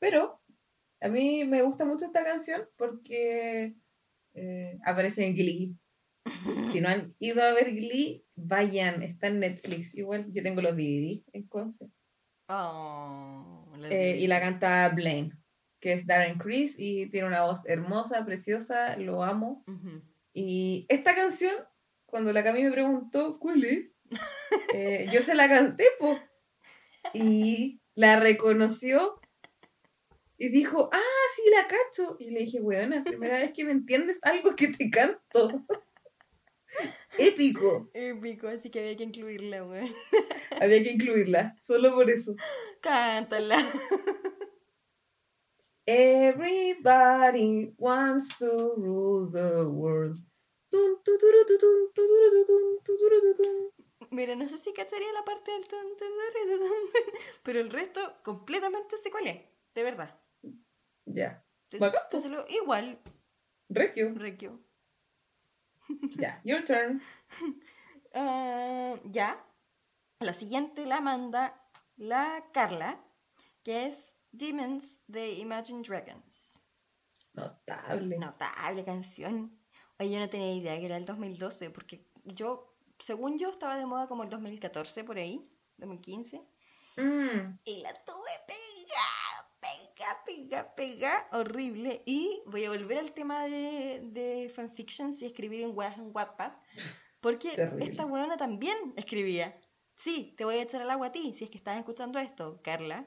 Pero 0.00 0.40
a 1.00 1.08
mí 1.08 1.44
me 1.44 1.62
gusta 1.62 1.84
mucho 1.84 2.06
esta 2.06 2.24
canción 2.24 2.68
porque 2.76 3.76
eh, 4.34 4.78
aparece 4.84 5.24
en 5.24 5.34
Glee. 5.34 5.76
Si 6.72 6.80
no 6.80 6.88
han 6.88 7.14
ido 7.20 7.42
a 7.42 7.52
ver 7.52 7.70
Glee, 7.70 8.24
vayan, 8.34 9.02
está 9.02 9.28
en 9.28 9.40
Netflix. 9.40 9.94
Igual 9.94 10.32
yo 10.32 10.42
tengo 10.42 10.60
los 10.60 10.74
DVD 10.74 11.22
en 11.32 11.46
Conce. 11.46 11.90
Oh, 12.48 13.66
la 13.78 13.88
Eh, 13.88 14.16
y 14.18 14.26
la 14.26 14.40
canta 14.40 14.88
Blaine, 14.90 15.32
que 15.80 15.92
es 15.92 16.06
Darren 16.06 16.38
Criss 16.38 16.76
y 16.78 17.08
tiene 17.10 17.28
una 17.28 17.44
voz 17.44 17.66
hermosa, 17.66 18.24
preciosa, 18.24 18.96
lo 18.96 19.22
amo. 19.22 19.64
Y 20.32 20.86
esta 20.88 21.14
canción, 21.14 21.54
cuando 22.04 22.32
la 22.32 22.44
Cami 22.44 22.62
me 22.62 22.70
preguntó 22.70 23.38
cuál 23.38 23.64
es, 23.64 23.86
eh, 24.74 25.08
yo 25.12 25.22
se 25.22 25.34
la 25.34 25.48
canté, 25.48 25.84
po, 25.98 26.18
y 27.12 27.80
la 27.94 28.20
reconoció 28.20 29.20
y 30.38 30.50
dijo, 30.50 30.90
ah, 30.92 31.26
sí, 31.34 31.42
la 31.50 31.66
cacho. 31.66 32.16
Y 32.18 32.30
le 32.30 32.40
dije, 32.40 32.60
weona, 32.60 33.02
primera 33.02 33.38
vez 33.38 33.52
que 33.52 33.64
me 33.64 33.72
entiendes 33.72 34.22
algo 34.22 34.54
que 34.54 34.68
te 34.68 34.90
canto. 34.90 35.64
Épico. 37.18 37.90
Épico, 37.94 38.48
así 38.48 38.70
que 38.70 38.80
había 38.80 38.96
que 38.96 39.04
incluirla, 39.04 39.64
weón. 39.64 39.88
Había 40.60 40.82
que 40.82 40.92
incluirla, 40.92 41.56
solo 41.60 41.94
por 41.94 42.10
eso. 42.10 42.34
Cántala. 42.80 43.56
Everybody 45.86 47.74
wants 47.78 48.36
to 48.38 48.74
rule 48.76 49.30
the 49.30 49.64
world. 49.64 50.18
Mira, 54.10 54.34
no 54.34 54.48
sé 54.48 54.58
si 54.58 54.72
cacharía 54.72 55.12
la 55.12 55.24
parte 55.24 55.50
del 55.52 55.66
pero 57.42 57.60
el 57.60 57.70
resto 57.70 58.00
completamente 58.24 58.96
sé 58.98 59.10
cuál 59.10 59.26
es, 59.28 59.40
de 59.74 59.82
verdad. 59.82 60.18
Ya. 61.06 61.44
Lo- 61.72 62.46
igual, 62.48 62.98
Regio. 63.68 64.12
Requio. 64.14 64.60
Ya, 66.16 66.40
your 66.44 66.64
turn. 66.64 67.00
Ah, 68.14 68.94
ya. 69.04 69.42
La 70.20 70.32
siguiente 70.32 70.86
la 70.86 71.00
manda 71.00 71.54
la 71.96 72.44
Carla, 72.52 72.98
que 73.62 73.86
es 73.86 74.18
Demons 74.32 75.02
de 75.06 75.32
Imagine 75.34 75.82
Dragons. 75.82 76.62
Notable. 77.34 78.18
Notable 78.18 78.84
canción. 78.84 79.58
Oye, 79.98 80.10
yo 80.10 80.18
no 80.18 80.28
tenía 80.28 80.54
idea 80.54 80.78
que 80.78 80.86
era 80.86 80.96
el 80.96 81.04
2012, 81.04 81.70
porque 81.70 82.06
yo, 82.24 82.76
según 82.98 83.38
yo, 83.38 83.50
estaba 83.50 83.76
de 83.76 83.86
moda 83.86 84.08
como 84.08 84.24
el 84.24 84.30
2014, 84.30 85.04
por 85.04 85.18
ahí, 85.18 85.50
2015. 85.76 86.42
Mm, 86.96 87.58
Y 87.64 87.82
la 87.82 87.92
tuve 88.04 88.30
pega, 88.46 89.45
pega, 89.94 90.22
pega, 90.24 90.74
pega, 90.74 91.28
horrible. 91.32 92.02
Y 92.06 92.40
voy 92.46 92.64
a 92.64 92.70
volver 92.70 92.98
al 92.98 93.12
tema 93.12 93.44
de, 93.46 94.00
de 94.04 94.48
fanfictions 94.54 95.22
y 95.22 95.26
escribir 95.26 95.62
en, 95.62 95.76
Wa- 95.76 95.94
en 95.94 96.10
Wattpad. 96.14 96.52
Porque 97.20 97.50
Terrible. 97.50 97.84
esta 97.84 98.04
weona 98.06 98.36
también 98.36 98.76
escribía. 98.96 99.58
Sí, 99.94 100.34
te 100.36 100.44
voy 100.44 100.56
a 100.56 100.62
echar 100.62 100.82
al 100.82 100.90
agua 100.90 101.06
a 101.08 101.12
ti, 101.12 101.34
si 101.34 101.44
es 101.44 101.50
que 101.50 101.58
estás 101.58 101.78
escuchando 101.78 102.18
esto, 102.18 102.60
Carla. 102.62 103.06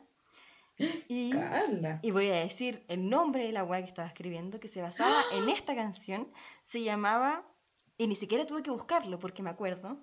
Y, 1.08 1.32
Carla. 1.32 2.00
y 2.02 2.12
voy 2.12 2.28
a 2.30 2.36
decir 2.36 2.84
el 2.88 3.10
nombre 3.10 3.46
de 3.46 3.52
la 3.52 3.64
weá 3.64 3.82
que 3.82 3.88
estaba 3.90 4.08
escribiendo, 4.08 4.60
que 4.60 4.68
se 4.70 4.82
basaba 4.82 5.24
en 5.34 5.50
esta 5.50 5.76
canción. 5.76 6.32
Se 6.64 6.82
llamaba, 6.82 7.46
y 7.98 8.08
ni 8.08 8.16
siquiera 8.16 8.46
tuve 8.48 8.64
que 8.64 8.72
buscarlo 8.72 9.20
porque 9.20 9.44
me 9.44 9.50
acuerdo. 9.50 10.02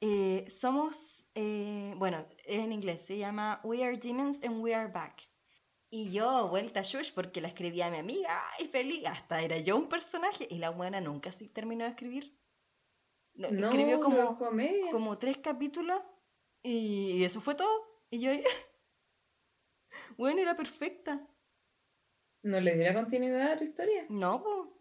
eh, 0.00 0.44
somos, 0.48 1.26
eh, 1.34 1.94
bueno, 1.96 2.26
es 2.44 2.60
en 2.62 2.72
inglés, 2.72 3.04
se 3.06 3.16
llama 3.16 3.60
We 3.64 3.82
Are 3.82 3.96
Demons 3.96 4.42
and 4.44 4.62
We 4.62 4.74
Are 4.74 4.90
Back. 4.92 5.26
Y 5.96 6.10
yo, 6.10 6.48
vuelta 6.48 6.80
a 6.80 6.82
Shush, 6.82 7.12
porque 7.14 7.40
la 7.40 7.46
escribía 7.46 7.88
mi 7.88 7.98
amiga, 7.98 8.42
ay, 8.58 8.66
feliz, 8.66 9.04
hasta 9.06 9.40
era 9.42 9.58
yo 9.58 9.76
un 9.76 9.88
personaje, 9.88 10.44
y 10.50 10.58
la 10.58 10.70
buena 10.70 11.00
nunca 11.00 11.30
se 11.30 11.48
terminó 11.48 11.84
de 11.84 11.90
escribir. 11.90 12.36
No, 13.34 13.48
No, 13.52 13.68
escribió 13.68 14.00
como, 14.00 14.20
a 14.20 14.50
media. 14.50 14.90
como 14.90 15.16
tres 15.18 15.38
capítulos, 15.38 16.02
y 16.64 17.22
eso 17.22 17.40
fue 17.40 17.54
todo. 17.54 17.70
Y 18.10 18.18
yo, 18.18 18.32
bueno, 20.18 20.40
era 20.40 20.56
perfecta. 20.56 21.24
¿No 22.42 22.60
le 22.60 22.74
diera 22.74 22.92
continuidad 22.92 23.52
a 23.52 23.56
tu 23.56 23.62
historia? 23.62 24.04
No, 24.08 24.42
po, 24.42 24.76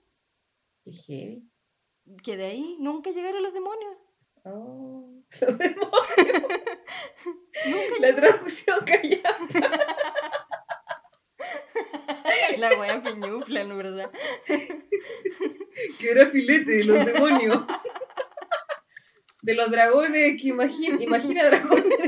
Qué 0.83 0.93
heavy. 0.93 1.47
que 2.23 2.37
de 2.37 2.45
ahí 2.45 2.77
nunca 2.79 3.11
llegaron 3.11 3.43
los 3.43 3.53
demonios. 3.53 3.97
Oh. 4.45 5.21
Nunca 7.65 7.95
La 8.01 8.15
traducción 8.15 8.79
callada. 8.83 9.37
La 12.57 12.75
wea 12.77 13.01
piñufla, 13.01 13.63
¿no 13.63 13.77
verdad? 13.77 14.11
Que 15.99 16.11
era 16.11 16.27
filete 16.27 16.71
de 16.71 16.83
los 16.83 17.05
demonios. 17.13 17.57
De 19.41 19.55
los 19.55 19.71
dragones 19.71 20.41
que 20.41 20.49
imagina, 20.49 21.01
imagina 21.01 21.45
dragones. 21.45 21.99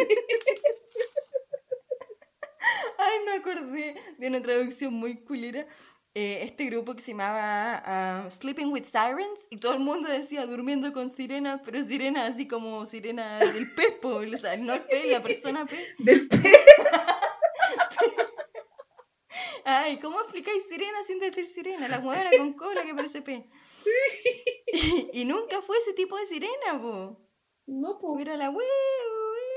Ay, 2.97 3.19
me 3.25 3.33
acordé 3.33 3.95
de 4.17 4.27
una 4.27 4.41
traducción 4.41 4.93
muy 4.93 5.23
culera. 5.23 5.65
Eh, 6.13 6.43
este 6.43 6.65
grupo 6.65 6.95
que 6.95 7.01
se 7.01 7.11
llamaba 7.11 7.81
ah, 7.85 8.29
Sleeping 8.31 8.71
with 8.71 8.85
Sirens 8.85 9.47
y 9.49 9.57
todo 9.57 9.73
el 9.73 9.79
mundo 9.79 10.07
decía 10.07 10.45
durmiendo 10.45 10.93
con 10.93 11.11
sirenas, 11.11 11.59
pero 11.65 11.83
sirenas 11.83 12.29
así 12.29 12.47
como 12.47 12.85
sirena 12.85 13.39
del 13.39 13.67
pez, 13.75 13.97
o 14.01 14.37
sea, 14.37 14.55
no 14.55 14.75
el 14.75 14.83
pez, 14.83 15.11
la 15.11 15.21
persona 15.21 15.65
pez. 15.65 15.79
Del 15.97 16.27
pez. 16.29 16.41
Ay, 19.67 19.97
¿cómo 19.99 20.21
explicáis 20.21 20.63
sirena 20.69 21.01
sin 21.03 21.19
decir 21.19 21.47
sirena? 21.49 21.87
La 21.87 21.99
huevona 21.99 22.29
con 22.37 22.53
cola 22.53 22.83
que 22.83 22.93
parece 22.93 23.21
pez. 23.23 23.43
Y, 24.71 25.09
y 25.21 25.25
nunca 25.25 25.61
fue 25.61 25.77
ese 25.79 25.93
tipo 25.93 26.17
de 26.17 26.25
sirena, 26.27 26.79
po. 26.79 27.19
No, 27.65 27.97
pues. 27.99 28.21
Era 28.21 28.37
la 28.37 28.51
wea, 28.51 28.67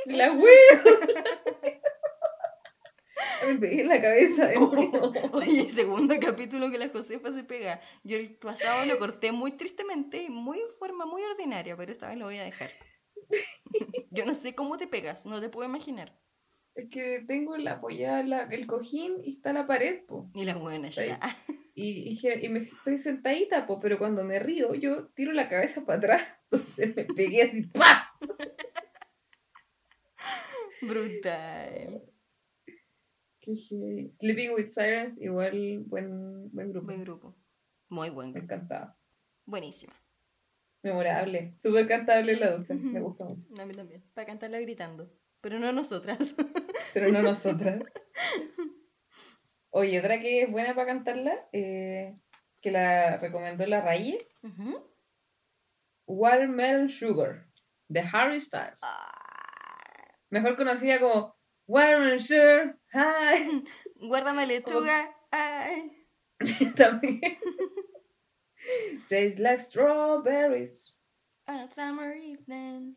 La 0.06 0.32
huevo. 0.32 0.48
Me 3.46 3.56
pegué 3.56 3.82
en 3.82 3.88
la 3.88 4.00
cabeza. 4.00 4.50
nuevo. 4.54 5.12
Oye, 5.32 5.68
segundo 5.70 6.14
capítulo 6.20 6.70
que 6.70 6.78
la 6.78 6.88
Josefa 6.88 7.30
se 7.32 7.44
pega. 7.44 7.80
Yo 8.02 8.16
el 8.16 8.36
pasado 8.38 8.86
lo 8.86 8.98
corté 8.98 9.30
muy 9.32 9.52
tristemente 9.52 10.22
y 10.22 10.30
muy 10.30 10.58
forma 10.78 11.04
muy 11.06 11.22
ordinaria, 11.22 11.76
pero 11.76 11.92
esta 11.92 12.08
vez 12.08 12.16
lo 12.18 12.24
voy 12.24 12.38
a 12.38 12.44
dejar. 12.44 12.70
Yo 14.10 14.24
no 14.24 14.34
sé 14.34 14.54
cómo 14.54 14.78
te 14.78 14.86
pegas, 14.86 15.26
no 15.26 15.40
te 15.40 15.50
puedo 15.50 15.68
imaginar. 15.68 16.18
Es 16.78 16.88
que 16.90 17.24
tengo 17.26 17.56
la 17.56 17.72
apoyada 17.72 18.22
la- 18.22 18.44
el 18.44 18.66
cojín 18.68 19.16
y 19.24 19.32
está 19.32 19.52
la 19.52 19.66
pared, 19.66 20.04
po. 20.06 20.30
Y 20.32 20.44
la 20.44 20.54
buena 20.56 20.90
ya. 20.90 21.18
Y, 21.74 22.16
y, 22.22 22.44
y 22.44 22.48
me 22.48 22.60
estoy 22.60 22.98
sentadita, 22.98 23.66
po, 23.66 23.80
pero 23.80 23.98
cuando 23.98 24.22
me 24.24 24.38
río, 24.38 24.74
yo 24.74 25.08
tiro 25.08 25.32
la 25.32 25.48
cabeza 25.48 25.84
para 25.84 25.98
atrás. 25.98 26.22
Entonces 26.50 26.94
me 26.94 27.04
pegué 27.04 27.42
así, 27.42 27.62
¡pa! 27.66 28.12
Brutal. 30.82 32.02
Sleeping 33.42 34.52
with 34.54 34.68
Sirens, 34.68 35.20
igual 35.20 35.80
buen, 35.86 36.50
buen 36.52 36.70
grupo. 36.70 36.86
Buen 36.86 37.00
grupo. 37.02 37.36
Muy 37.88 38.10
buen 38.10 38.32
Me 38.32 38.40
grupo. 38.40 38.54
encantaba. 38.54 38.96
Buenísima. 39.46 39.94
Memorable. 40.82 41.54
Súper 41.58 41.88
cantable 41.88 42.36
la 42.36 42.56
ducha. 42.56 42.74
Me 42.74 43.00
gusta 43.00 43.24
mucho. 43.24 43.48
A 43.60 43.66
mí 43.66 43.74
también. 43.74 44.04
Para 44.14 44.26
cantarla 44.26 44.60
gritando. 44.60 45.10
Pero 45.40 45.58
no 45.58 45.72
nosotras. 45.72 46.18
Pero 46.94 47.10
no 47.12 47.22
nosotras. 47.22 47.82
Oye, 49.70 49.98
otra 50.00 50.18
que 50.20 50.42
es 50.42 50.50
buena 50.50 50.74
para 50.74 50.86
cantarla, 50.86 51.48
eh, 51.52 52.18
que 52.62 52.70
la 52.70 53.18
recomendó 53.18 53.66
la 53.66 53.82
Raye, 53.82 54.26
Ujú. 54.42 54.82
Watermelon 56.06 56.88
Sugar, 56.88 57.46
de 57.88 58.00
Harry 58.12 58.40
Styles. 58.40 58.80
Ah. 58.82 59.14
Mejor 60.30 60.56
conocida 60.56 60.98
como 60.98 61.36
Watermelon 61.66 62.20
Sugar 62.20 62.78
High. 62.92 63.64
Guárdame 63.96 64.46
lechuga. 64.46 65.14
Ay. 65.30 65.92
También. 66.76 67.20
Tastes 69.08 69.38
like 69.38 69.60
strawberries. 69.60 70.94
On 71.46 71.60
a 71.60 71.68
summer 71.68 72.14
evening. 72.16 72.96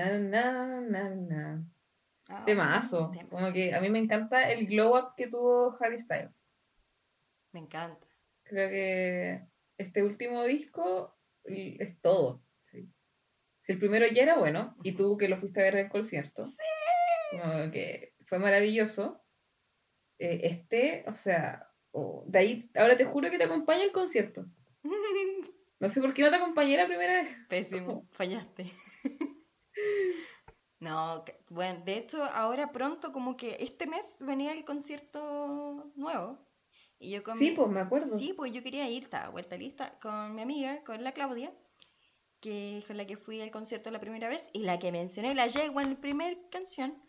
Na, 0.00 0.18
na, 0.18 0.80
na, 0.80 1.14
na. 1.14 1.64
Ah, 2.28 2.44
Temazo. 2.46 3.10
tema. 3.10 3.28
Como 3.28 3.52
que 3.52 3.74
a 3.74 3.80
mí 3.80 3.90
me 3.90 3.98
encanta 3.98 4.50
el 4.50 4.66
glow 4.66 4.96
up 4.96 5.14
que 5.16 5.26
tuvo 5.26 5.76
Harry 5.80 5.98
Styles. 5.98 6.46
Me 7.52 7.60
encanta. 7.60 8.06
Creo 8.44 8.70
que 8.70 9.42
este 9.76 10.02
último 10.02 10.44
disco 10.44 11.16
es 11.44 12.00
todo. 12.00 12.42
sí. 12.64 12.88
Si 13.60 13.72
el 13.72 13.78
primero 13.78 14.06
ya 14.06 14.22
era 14.22 14.38
bueno, 14.38 14.74
y 14.82 14.92
tú 14.92 15.18
que 15.18 15.28
lo 15.28 15.36
fuiste 15.36 15.60
a 15.60 15.64
ver 15.64 15.74
en 15.74 15.84
el 15.86 15.90
concierto, 15.90 16.44
como 17.30 17.70
que 17.70 18.14
fue 18.26 18.38
maravilloso, 18.38 19.22
eh, 20.18 20.40
este, 20.44 21.04
o 21.06 21.14
sea, 21.14 21.70
oh, 21.92 22.24
de 22.26 22.38
ahí, 22.38 22.70
ahora 22.74 22.96
te 22.96 23.04
juro 23.04 23.30
que 23.30 23.36
te 23.36 23.44
acompaña 23.44 23.84
el 23.84 23.92
concierto. 23.92 24.46
No 25.80 25.88
sé 25.88 26.02
por 26.02 26.12
qué 26.12 26.20
no 26.20 26.28
te 26.28 26.36
acompañé 26.36 26.76
la 26.76 26.86
primera 26.86 27.22
vez. 27.22 27.34
Pésimo, 27.48 28.06
fallaste. 28.12 28.66
No, 30.80 31.22
bueno, 31.50 31.82
de 31.84 31.98
hecho, 31.98 32.24
ahora 32.24 32.72
pronto, 32.72 33.12
como 33.12 33.36
que 33.36 33.56
este 33.60 33.86
mes 33.86 34.16
venía 34.20 34.52
el 34.52 34.64
concierto 34.64 35.92
nuevo. 35.94 36.38
Y 36.98 37.10
yo 37.10 37.22
con 37.22 37.36
Sí, 37.36 37.50
mi- 37.50 37.56
pues 37.56 37.68
me 37.70 37.80
acuerdo. 37.80 38.06
Sí, 38.18 38.32
pues 38.32 38.52
yo 38.52 38.62
quería 38.62 38.88
ir, 38.88 39.04
estaba 39.04 39.28
vuelta 39.28 39.56
lista, 39.56 39.90
con 40.00 40.34
mi 40.34 40.42
amiga, 40.42 40.82
con 40.84 41.02
la 41.04 41.12
Claudia, 41.12 41.52
que 42.40 42.82
con 42.86 42.96
la 42.96 43.06
que 43.06 43.16
fui 43.16 43.40
al 43.40 43.50
concierto 43.50 43.90
la 43.90 44.00
primera 44.00 44.28
vez, 44.28 44.48
y 44.52 44.60
la 44.60 44.78
que 44.78 44.92
mencioné, 44.92 45.34
la 45.34 45.46
yegua 45.48 45.82
en 45.82 45.90
la 45.90 46.00
primera 46.00 46.36
canción, 46.50 47.02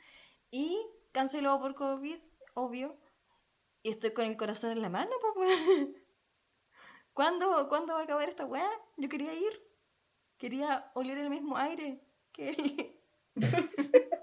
y 0.52 0.78
canceló 1.14 1.60
por 1.60 1.76
COVID, 1.76 2.20
obvio, 2.56 2.98
y 3.84 3.92
estoy 3.92 4.12
con 4.12 4.26
el 4.26 4.38
corazón 4.38 4.72
en 4.74 4.82
la 4.82 4.90
mano, 4.90 5.12
pues 5.22 5.34
weón. 5.38 5.96
¿Cuándo, 7.14 7.68
¿Cuándo 7.70 7.94
va 7.94 8.02
a 8.02 8.04
acabar 8.04 8.28
esta 8.30 8.46
weá? 8.46 8.70
Yo 8.98 9.10
quería 9.10 9.34
ir, 9.34 9.54
quería 10.38 10.92
oler 10.96 11.18
el 11.18 11.30
mismo 11.30 11.58
aire 11.58 12.02
que. 12.32 12.96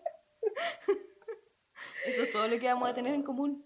Eso 2.06 2.22
es 2.22 2.30
todo 2.30 2.48
lo 2.48 2.58
que 2.58 2.66
vamos 2.66 2.88
a 2.88 2.94
tener 2.94 3.14
en 3.14 3.22
común. 3.22 3.64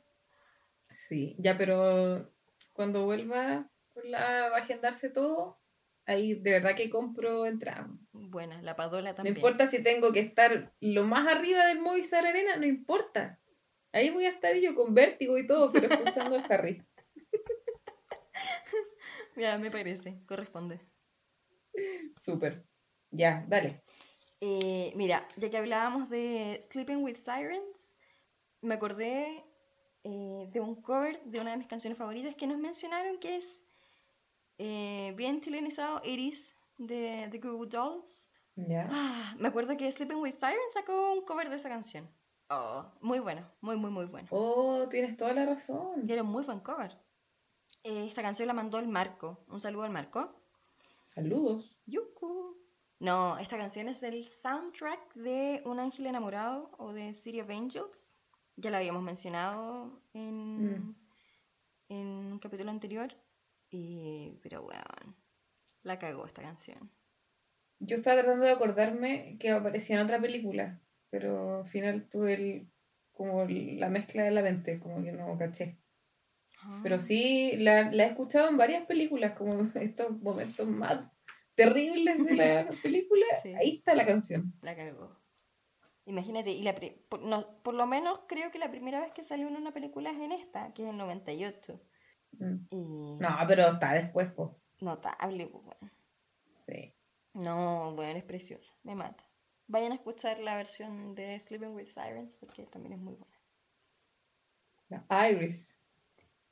Sí, 0.90 1.37
ya, 1.38 1.57
pero 1.57 2.31
cuando 2.72 3.05
vuelva 3.05 3.70
la, 4.05 4.46
a 4.48 4.57
agendarse 4.57 5.11
todo, 5.11 5.59
ahí 6.07 6.35
de 6.35 6.52
verdad 6.52 6.74
que 6.74 6.90
compro 6.90 7.46
entrada. 7.46 7.88
Buena, 8.12 8.61
la 8.62 8.76
Padola 8.76 9.11
No 9.11 9.16
también. 9.16 9.37
importa 9.37 9.66
si 9.66 9.83
tengo 9.83 10.12
que 10.12 10.20
estar 10.20 10.72
lo 10.81 11.05
más 11.05 11.26
arriba 11.28 11.66
del 11.66 11.81
Movistar 11.81 12.26
Arena, 12.26 12.57
no 12.57 12.66
importa. 12.66 13.38
Ahí 13.92 14.11
voy 14.11 14.24
a 14.24 14.31
estar 14.31 14.55
yo 14.57 14.74
con 14.74 14.94
vértigo 14.94 15.38
y 15.38 15.46
todo, 15.46 15.70
pero 15.72 15.87
escuchando 15.88 16.37
al 16.37 16.44
Harry. 16.50 16.83
Ya, 19.37 19.57
me 19.57 19.70
parece, 19.70 20.20
corresponde. 20.26 20.78
Súper. 22.16 22.64
Ya, 23.11 23.44
dale. 23.48 23.81
Eh, 24.44 24.92
mira, 24.96 25.28
ya 25.37 25.50
que 25.50 25.57
hablábamos 25.57 26.11
de 26.11 26.61
Sleeping 26.68 27.05
with 27.05 27.14
Sirens, 27.14 27.94
me 28.61 28.74
acordé 28.74 29.44
eh, 30.02 30.48
de 30.50 30.61
un 30.61 30.83
cover 30.83 31.22
de 31.22 31.38
una 31.40 31.52
de 31.52 31.59
mis 31.59 31.68
canciones 31.68 31.96
favoritas 31.96 32.35
que 32.35 32.48
nos 32.48 32.59
mencionaron, 32.59 33.20
que 33.20 33.37
es 33.37 33.62
eh, 34.59 35.14
bien 35.16 35.40
chilenizado, 35.40 36.00
Iris, 36.02 36.57
de 36.76 37.28
The 37.31 37.38
Goo 37.38 37.57
Goo 37.57 37.66
Dolls. 37.66 38.33
Ya. 38.57 38.88
Ah, 38.90 39.33
me 39.38 39.46
acuerdo 39.46 39.76
que 39.76 39.92
Sleeping 39.92 40.18
with 40.18 40.35
Sirens 40.35 40.72
sacó 40.74 41.12
un 41.12 41.24
cover 41.24 41.48
de 41.48 41.55
esa 41.55 41.68
canción. 41.68 42.11
Oh, 42.50 42.85
muy 43.00 43.20
bueno, 43.20 43.48
muy, 43.61 43.76
muy, 43.76 43.92
muy 43.92 44.07
bueno. 44.07 44.26
Oh, 44.33 44.88
tienes 44.90 45.16
toda 45.16 45.35
la 45.35 45.46
razón. 45.46 46.02
Y 46.05 46.11
era 46.12 46.24
un 46.24 46.31
muy 46.31 46.42
buen 46.42 46.59
cover. 46.59 46.98
Eh, 47.85 48.07
esta 48.09 48.22
canción 48.22 48.48
la 48.48 48.55
mandó 48.55 48.81
el 48.81 48.88
Marco. 48.88 49.44
Un 49.46 49.61
saludo 49.61 49.85
al 49.85 49.92
Marco. 49.92 50.35
Saludos. 51.11 51.78
Yuku. 51.87 52.62
No, 53.03 53.37
esta 53.38 53.57
canción 53.59 53.88
es 53.88 54.01
del 54.01 54.23
soundtrack 54.23 55.15
de 55.15 55.61
Un 55.65 55.81
ángel 55.81 56.07
enamorado 56.07 56.71
o 56.79 56.93
de 56.93 57.12
City 57.15 57.41
of 57.41 57.51
Angels. 57.51 58.17
Ya 58.57 58.71
la 58.71 58.79
habíamos 58.79 59.03
mencionado 59.03 60.01
en, 60.15 60.77
Mm. 60.77 60.95
en 61.88 62.07
un 62.33 62.38
capítulo 62.38 62.71
anterior. 62.71 63.09
Y, 63.71 64.38
pero 64.41 64.62
bueno, 64.62 64.85
la 65.83 65.99
cagó 65.99 66.27
esta 66.27 66.43
canción. 66.43 66.91
Yo 67.81 67.97
estaba 67.97 68.21
tratando 68.23 68.45
de 68.45 68.53
acordarme 68.53 69.37
que 69.41 69.51
aparecía 69.51 69.97
en 69.97 70.03
otra 70.05 70.21
película, 70.21 70.81
pero 71.11 71.62
al 71.62 71.69
final 71.69 72.09
tuve 72.09 72.35
el, 72.35 72.71
como 73.11 73.45
la 73.49 73.88
mezcla 73.88 74.23
de 74.23 74.31
la 74.31 74.43
mente, 74.43 74.79
como 74.79 75.03
que 75.03 75.11
no 75.11 75.37
caché. 75.37 75.77
Pero 76.85 76.97
Ah, 76.97 77.01
sí, 77.01 77.57
la, 77.57 77.91
la 77.91 78.05
he 78.05 78.07
escuchado 78.11 78.49
en 78.49 78.57
varias 78.57 78.87
películas, 78.87 79.37
como 79.37 79.55
estos 79.75 80.21
momentos 80.21 80.69
más 80.69 81.11
terribles 81.55 82.25
de 82.25 82.35
la 82.35 82.69
película. 82.83 83.25
Sí. 83.43 83.55
Ahí 83.55 83.77
está 83.79 83.95
la 83.95 84.07
canción. 84.07 84.53
La 84.62 84.75
cagó. 84.77 85.17
Imagínate, 86.05 86.51
y 86.51 86.62
la 86.62 86.75
por, 87.09 87.23
no- 87.23 87.62
por 87.62 87.75
lo 87.75 87.87
menos 87.87 88.23
creo 88.27 88.51
que 88.51 88.59
la 88.59 88.71
primera 88.71 89.01
vez 89.01 89.12
que 89.12 89.23
salió 89.23 89.47
en 89.49 89.57
una 89.57 89.73
película 89.73 90.11
es 90.11 90.19
en 90.19 90.33
esta, 90.33 90.73
que 90.75 90.83
es 90.83 90.88
el 90.91 90.97
98. 90.97 91.81
Mm. 92.33 92.55
Y 92.71 93.17
No, 93.21 93.29
pero 93.47 93.69
está 93.69 93.93
después, 93.95 94.33
pues. 94.35 94.51
notable, 94.81 95.47
pues, 95.47 95.65
bueno. 95.65 95.91
Sí. 96.67 96.95
No, 97.35 97.95
bueno, 97.95 98.19
es 98.19 98.25
preciosa, 98.25 98.75
me 98.83 98.95
mata. 98.95 99.25
Vayan 99.69 99.93
a 99.93 99.95
escuchar 99.95 100.38
la 100.41 100.57
versión 100.57 101.15
de 101.15 101.38
Sleeping 101.38 101.75
with 101.75 101.87
Sirens 101.87 102.37
porque 102.37 102.65
también 102.67 102.95
es 102.95 102.99
muy 102.99 103.15
buena. 103.15 103.38
La 104.88 105.31
Iris. 105.31 105.79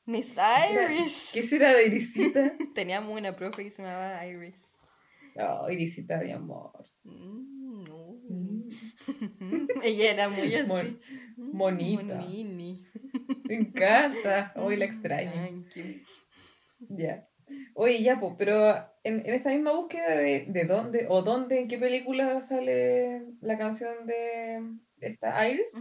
Miss 0.07 0.33
Iris. 0.71 1.31
¿Qué 1.33 1.43
será 1.43 1.75
de 1.75 1.87
Irisita? 1.87 2.53
Teníamos 2.75 3.19
una 3.19 3.37
profe 3.37 3.65
que 3.65 3.71
se 3.71 3.83
llamaba 3.83 4.25
Iris. 4.27 4.55
Oh, 5.37 5.71
Irisita, 5.71 6.19
mi 6.21 6.33
amor. 6.33 6.73
Mm, 7.05 7.85
no. 7.85 8.21
Mm. 8.29 8.69
Ella 9.83 10.11
era 10.13 10.29
muy 10.29 10.55
así. 10.55 10.67
Mon- 10.69 10.99
Mm, 11.37 11.57
monita. 11.57 12.17
monini. 12.17 12.81
Me 13.49 13.55
encanta. 13.57 14.53
Hoy 14.57 14.77
la 14.77 14.85
extraño. 14.85 15.33
Ya. 16.89 17.25
Oye, 17.75 18.03
ya, 18.03 18.21
pues, 18.21 18.35
pero 18.39 18.69
en, 19.03 19.21
en 19.27 19.35
esta 19.35 19.51
misma 19.51 19.73
búsqueda 19.73 20.15
de, 20.17 20.47
de 20.49 20.65
dónde 20.67 21.07
o 21.09 21.23
dónde, 21.23 21.61
en 21.61 21.69
qué 21.69 21.79
película 21.79 22.41
sale 22.43 23.23
la 23.41 23.59
canción 23.59 24.07
de 24.07 24.63
esta 25.01 25.49
Iris, 25.49 25.73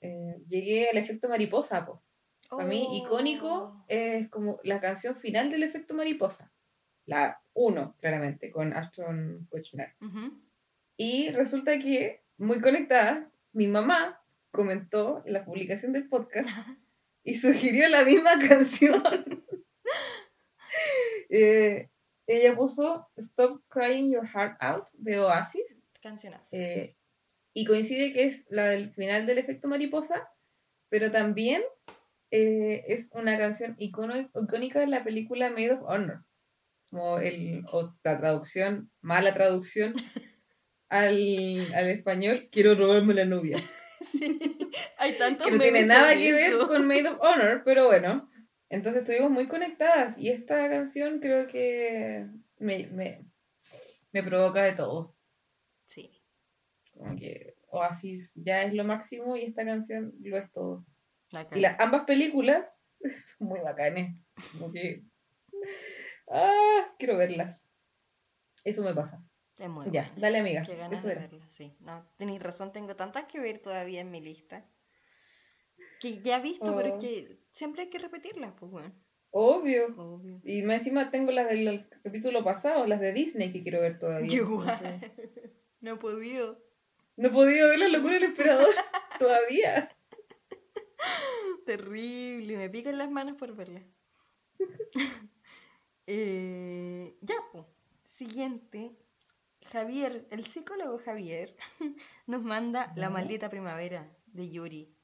eh, 0.00 0.36
llegué 0.46 0.88
al 0.90 0.98
efecto 0.98 1.28
mariposa, 1.28 1.84
pues. 1.86 1.98
Para 2.50 2.66
mí, 2.68 2.84
Oh. 2.86 2.96
icónico 3.06 3.84
es 3.88 4.28
como 4.28 4.60
la 4.62 4.78
canción 4.80 5.16
final 5.16 5.50
del 5.50 5.62
efecto 5.62 5.94
mariposa. 5.94 6.52
La 7.06 7.41
1, 7.54 7.96
claramente, 8.00 8.50
con 8.50 8.72
Ashton 8.72 9.46
Kutcher. 9.50 9.94
Y 10.96 11.30
resulta 11.30 11.78
que, 11.78 12.22
muy 12.38 12.60
conectadas, 12.60 13.38
mi 13.52 13.66
mamá 13.66 14.22
comentó 14.50 15.22
la 15.26 15.44
publicación 15.44 15.92
del 15.92 16.08
podcast 16.08 16.48
y 17.24 17.34
sugirió 17.34 17.88
la 17.88 18.04
misma 18.04 18.30
canción. 18.48 19.02
Eh, 21.28 21.88
ella 22.26 22.54
puso 22.54 23.08
Stop 23.16 23.62
Crying 23.68 24.10
Your 24.12 24.26
Heart 24.26 24.56
Out 24.62 24.88
de 24.94 25.18
Oasis 25.18 25.80
Cancionazo. 26.02 26.54
eh, 26.56 26.94
y 27.54 27.64
coincide 27.66 28.12
que 28.12 28.24
es 28.24 28.46
la 28.48 28.66
del 28.68 28.90
final 28.90 29.26
del 29.26 29.38
efecto 29.38 29.68
mariposa, 29.68 30.30
pero 30.88 31.10
también 31.10 31.62
eh, 32.30 32.84
es 32.86 33.12
una 33.14 33.36
canción 33.38 33.76
icono- 33.78 34.30
icónica 34.34 34.80
de 34.80 34.86
la 34.86 35.04
película 35.04 35.50
Made 35.50 35.72
of 35.72 35.82
Honor, 35.84 36.24
como 36.92 37.18
el, 37.20 37.64
o 37.72 37.94
la 38.04 38.18
traducción, 38.18 38.90
mala 39.00 39.32
traducción 39.32 39.94
al, 40.90 41.74
al 41.74 41.88
español, 41.88 42.50
quiero 42.52 42.74
robarme 42.74 43.14
la 43.14 43.24
novia. 43.24 43.58
Sí. 44.10 44.50
Hay 44.98 45.16
tantos 45.16 45.46
que 45.46 45.52
no 45.52 45.62
tiene 45.62 45.86
nada 45.86 46.14
que 46.18 46.32
ver 46.32 46.58
con 46.58 46.86
Made 46.86 47.08
of 47.08 47.18
Honor, 47.22 47.62
pero 47.64 47.86
bueno. 47.86 48.28
Entonces 48.68 49.02
estuvimos 49.02 49.30
muy 49.30 49.46
conectadas 49.46 50.18
y 50.18 50.28
esta 50.28 50.68
canción 50.68 51.20
creo 51.20 51.46
que 51.46 52.26
me, 52.58 52.88
me, 52.88 53.24
me 54.10 54.22
provoca 54.24 54.64
de 54.64 54.72
todo. 54.72 55.16
Sí. 55.86 56.20
Como 56.90 57.16
que 57.16 57.54
Oasis 57.68 58.32
ya 58.34 58.64
es 58.64 58.74
lo 58.74 58.84
máximo 58.84 59.36
y 59.36 59.44
esta 59.44 59.64
canción 59.64 60.12
lo 60.20 60.36
es 60.36 60.50
todo. 60.50 60.84
La 61.30 61.48
Y 61.54 61.60
las 61.60 61.78
ambas 61.78 62.04
películas 62.04 62.84
son 63.00 63.48
muy 63.48 63.60
bacanes. 63.60 64.16
Como 64.52 64.72
que. 64.72 65.04
Ah, 66.32 66.94
quiero 66.98 67.16
verlas. 67.16 67.66
Eso 68.64 68.82
me 68.82 68.94
pasa. 68.94 69.22
Es 69.58 69.68
muy 69.68 69.84
Ya, 69.90 70.02
buena. 70.04 70.14
dale 70.20 70.38
amiga. 70.38 70.62
Qué 70.64 70.76
ganas 70.76 70.98
Eso 70.98 71.08
de 71.08 71.12
era. 71.14 71.22
verla, 71.22 71.48
sí. 71.48 71.76
No, 71.80 72.06
tenéis 72.16 72.42
razón, 72.42 72.72
tengo 72.72 72.96
tantas 72.96 73.26
que 73.26 73.38
ver 73.38 73.58
todavía 73.58 74.00
en 74.00 74.10
mi 74.10 74.20
lista. 74.20 74.64
Que 76.00 76.20
ya 76.22 76.38
he 76.38 76.40
visto, 76.42 76.74
pero 76.74 76.88
es 76.88 76.94
Oh. 76.94 76.98
que 76.98 77.38
siempre 77.50 77.82
hay 77.82 77.90
que 77.90 77.98
repetirlas, 77.98 78.54
pues 78.58 78.70
bueno. 78.72 78.92
Obvio. 79.30 79.86
Obvio. 79.96 80.40
Y 80.44 80.62
más 80.62 80.78
encima 80.78 81.10
tengo 81.10 81.30
las 81.32 81.48
del 81.48 81.88
capítulo 82.02 82.42
pasado, 82.44 82.86
las 82.86 83.00
de 83.00 83.12
Disney 83.12 83.52
que 83.52 83.62
quiero 83.62 83.80
ver 83.80 83.98
todavía. 83.98 84.28
Yo 84.30 84.42
igual. 84.44 84.68
No 85.80 85.94
he 85.94 85.96
podido. 85.96 86.64
No 87.16 87.28
he 87.28 87.30
podido 87.32 87.68
ver 87.68 87.78
la 87.80 87.88
locura 87.88 88.14
del 88.14 88.22
emperador 88.24 88.68
todavía. 89.18 89.90
Terrible, 91.66 92.56
me 92.56 92.70
pican 92.70 92.98
las 92.98 93.10
manos 93.10 93.36
por 93.36 93.54
verla. 93.54 93.82
Eh, 96.06 97.16
ya, 97.20 97.34
pues. 97.52 97.64
Siguiente. 98.04 98.96
Javier, 99.70 100.26
el 100.30 100.44
psicólogo 100.44 100.98
Javier, 100.98 101.54
nos 102.26 102.42
manda 102.42 102.92
La 102.96 103.10
maldita 103.10 103.48
primavera 103.48 104.10
de 104.26 104.50
Yuri. 104.50 104.94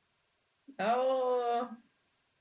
Oh, 0.78 1.68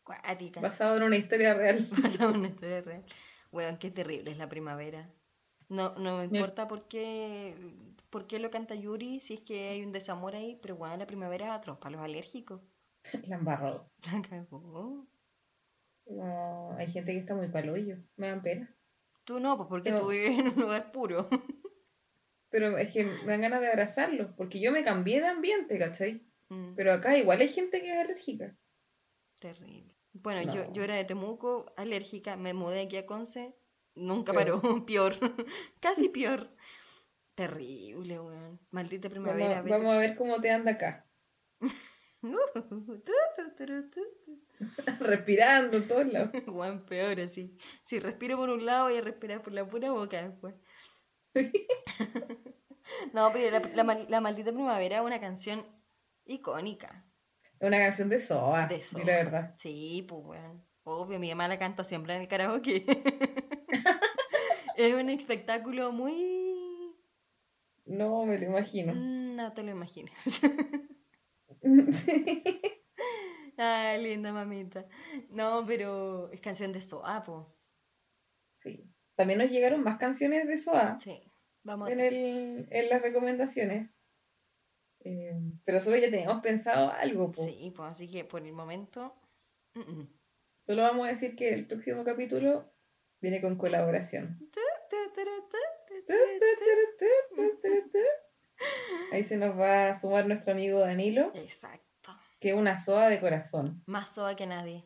Cuática. 0.04 0.60
basado 0.62 0.98
en 0.98 1.04
una 1.04 1.18
historia 1.18 1.54
real. 1.54 1.88
Basado 2.04 2.32
en 2.32 2.38
una 2.38 2.48
historia 2.48 2.82
real. 2.82 3.06
Weón, 3.52 3.78
qué 3.78 3.92
terrible 3.92 4.32
es 4.32 4.38
la 4.38 4.50
primavera. 4.50 5.10
No, 5.70 5.96
no 5.96 6.18
me 6.18 6.26
importa 6.26 6.68
por 6.68 6.88
qué, 6.88 7.56
por 8.10 8.28
qué 8.28 8.40
lo 8.40 8.50
canta 8.50 8.76
Yuri 8.76 9.20
si 9.20 9.36
es 9.36 9.42
que 9.42 9.70
hay 9.70 9.84
un 9.84 9.92
desamor 9.92 10.36
ahí, 10.36 10.58
pero 10.62 10.76
bueno, 10.76 10.98
la 10.98 11.08
primavera 11.08 11.54
atroz 11.54 11.78
para 11.78 11.96
los 11.96 12.02
alérgicos. 12.02 12.62
La 13.28 13.36
embarró. 13.36 13.90
La 14.12 14.22
cagó. 14.22 15.06
No, 16.10 16.76
hay 16.78 16.88
gente 16.92 17.12
que 17.14 17.20
está 17.20 17.36
muy 17.36 17.48
palollo. 17.50 17.98
Me 18.16 18.28
dan 18.28 18.42
pena. 18.42 18.74
Tú 19.24 19.40
no, 19.40 19.58
pues 19.58 19.68
porque 19.70 19.92
No. 19.92 20.00
tú 20.02 20.08
vives 20.10 20.40
en 20.40 20.48
un 20.50 20.56
lugar 20.62 20.92
puro. 20.92 21.28
Pero 22.50 22.78
es 22.78 22.94
que 22.94 23.04
me 23.04 23.26
dan 23.34 23.42
ganas 23.42 23.60
de 23.62 23.68
abrazarlos. 23.68 24.32
Porque 24.38 24.60
yo 24.62 24.72
me 24.72 24.84
cambié 24.84 25.20
de 25.20 25.28
ambiente, 25.28 25.78
¿cachai? 25.78 26.26
Mm, 26.50 26.76
Pero 26.76 26.94
acá 26.94 27.18
igual 27.18 27.42
hay 27.42 27.50
gente 27.50 27.82
que 27.82 27.92
es 27.92 27.98
alérgica. 28.06 28.56
terrible. 29.40 29.96
Bueno, 30.14 30.52
yo, 30.52 30.72
yo 30.74 30.84
era 30.84 30.96
de 30.96 31.04
Temuco, 31.04 31.72
alérgica, 31.78 32.38
me 32.38 32.54
mudé 32.56 32.82
aquí 32.82 32.98
a 32.98 33.06
Conce, 33.06 33.54
nunca 33.94 34.32
Peor. 34.34 34.62
paró, 34.62 34.62
peor, 34.86 35.14
casi 35.82 36.10
peor. 36.10 36.50
Terrible, 37.36 38.20
weón. 38.20 38.60
Maldita 38.72 39.10
primavera. 39.10 39.62
Vamos, 39.62 39.66
vete- 39.66 39.78
vamos 39.78 39.94
a 39.94 39.98
ver 40.00 40.16
cómo 40.16 40.42
te 40.42 40.50
anda 40.50 40.72
acá. 40.72 41.06
Respirando 45.00 45.78
en 45.78 45.88
todos 45.88 46.08
lados. 46.12 46.32
Juan, 46.48 46.86
peor 46.86 47.20
así. 47.20 47.56
Si 47.84 48.00
respiro 48.00 48.38
por 48.38 48.50
un 48.50 48.66
lado, 48.66 48.86
voy 48.86 48.98
a 48.98 49.02
respirar 49.02 49.42
por 49.42 49.54
la 49.54 49.68
pura 49.68 49.92
boca 49.92 50.22
después. 50.28 50.56
no, 53.14 53.32
pero 53.32 53.52
la, 53.52 53.60
la 53.74 53.84
mal- 53.84 54.08
la 54.10 54.22
maldita 54.22 54.52
primavera 54.52 54.98
es 54.98 55.04
una 55.04 55.20
canción 55.20 55.66
icónica. 56.26 57.06
Una 57.60 57.78
canción 57.78 58.10
de 58.10 58.20
Soa. 58.20 58.68
De 58.68 58.82
Soa. 58.84 59.00
la 59.04 59.14
verdad. 59.14 59.54
Sí, 59.58 60.06
pues, 60.08 60.22
weón. 60.26 60.66
Obvio, 60.84 61.20
mi 61.20 61.30
mamá 61.30 61.48
la 61.48 61.60
canta 61.60 61.84
siempre 61.84 62.16
en 62.16 62.22
el 62.22 62.28
karaoke. 62.28 62.86
es 64.78 64.94
un 64.94 65.10
espectáculo 65.10 65.92
muy. 65.92 66.56
No, 67.86 68.26
me 68.26 68.38
lo 68.40 68.46
imagino. 68.46 68.94
No 68.96 69.54
te 69.54 69.64
lo 69.64 69.72
imagines. 69.72 70.14
Ay, 73.58 74.04
linda 74.04 74.32
mamita. 74.32 74.86
No, 75.30 75.66
pero 75.66 76.32
es 76.32 76.42
canción 76.42 76.72
de 76.72 76.82
Soa, 76.82 77.24
po. 77.24 77.56
sí. 78.52 78.84
También 79.16 79.40
nos 79.40 79.50
llegaron 79.50 79.82
más 79.82 79.98
canciones 79.98 80.48
de 80.48 80.58
Soa 80.58 81.00
Sí, 81.00 81.24
vamos 81.64 81.90
a 81.90 81.92
en, 81.92 82.00
el, 82.00 82.68
en 82.70 82.90
las 82.90 83.02
recomendaciones. 83.02 84.06
Eh, 85.00 85.34
pero 85.64 85.80
solo 85.80 85.98
ya 85.98 86.12
teníamos 86.12 86.44
pensado 86.44 86.92
algo. 86.92 87.32
po. 87.32 87.44
Sí, 87.44 87.74
pues 87.76 87.90
así 87.90 88.08
que 88.10 88.26
por 88.26 88.46
el 88.46 88.54
momento. 88.54 89.16
mm, 89.74 89.80
mm. 89.80 90.08
Solo 90.60 90.82
vamos 90.84 91.06
a 91.06 91.10
decir 91.10 91.36
que 91.36 91.50
el 91.54 91.66
próximo 91.66 92.04
capítulo 92.04 92.72
viene 93.22 93.42
con 93.42 93.58
colaboración. 93.58 94.38
Ahí 99.12 99.24
se 99.24 99.38
nos 99.38 99.58
va 99.58 99.90
a 99.90 99.96
sumar 99.96 100.28
nuestro 100.28 100.52
amigo 100.52 100.80
Danilo. 100.80 101.32
Exacto. 101.36 101.84
que 102.40 102.50
es 102.50 102.56
una 102.56 102.78
soa 102.78 103.10
de 103.10 103.20
corazón. 103.20 103.82
Más 103.86 104.10
soa 104.10 104.36
que 104.36 104.46
nadie. 104.48 104.84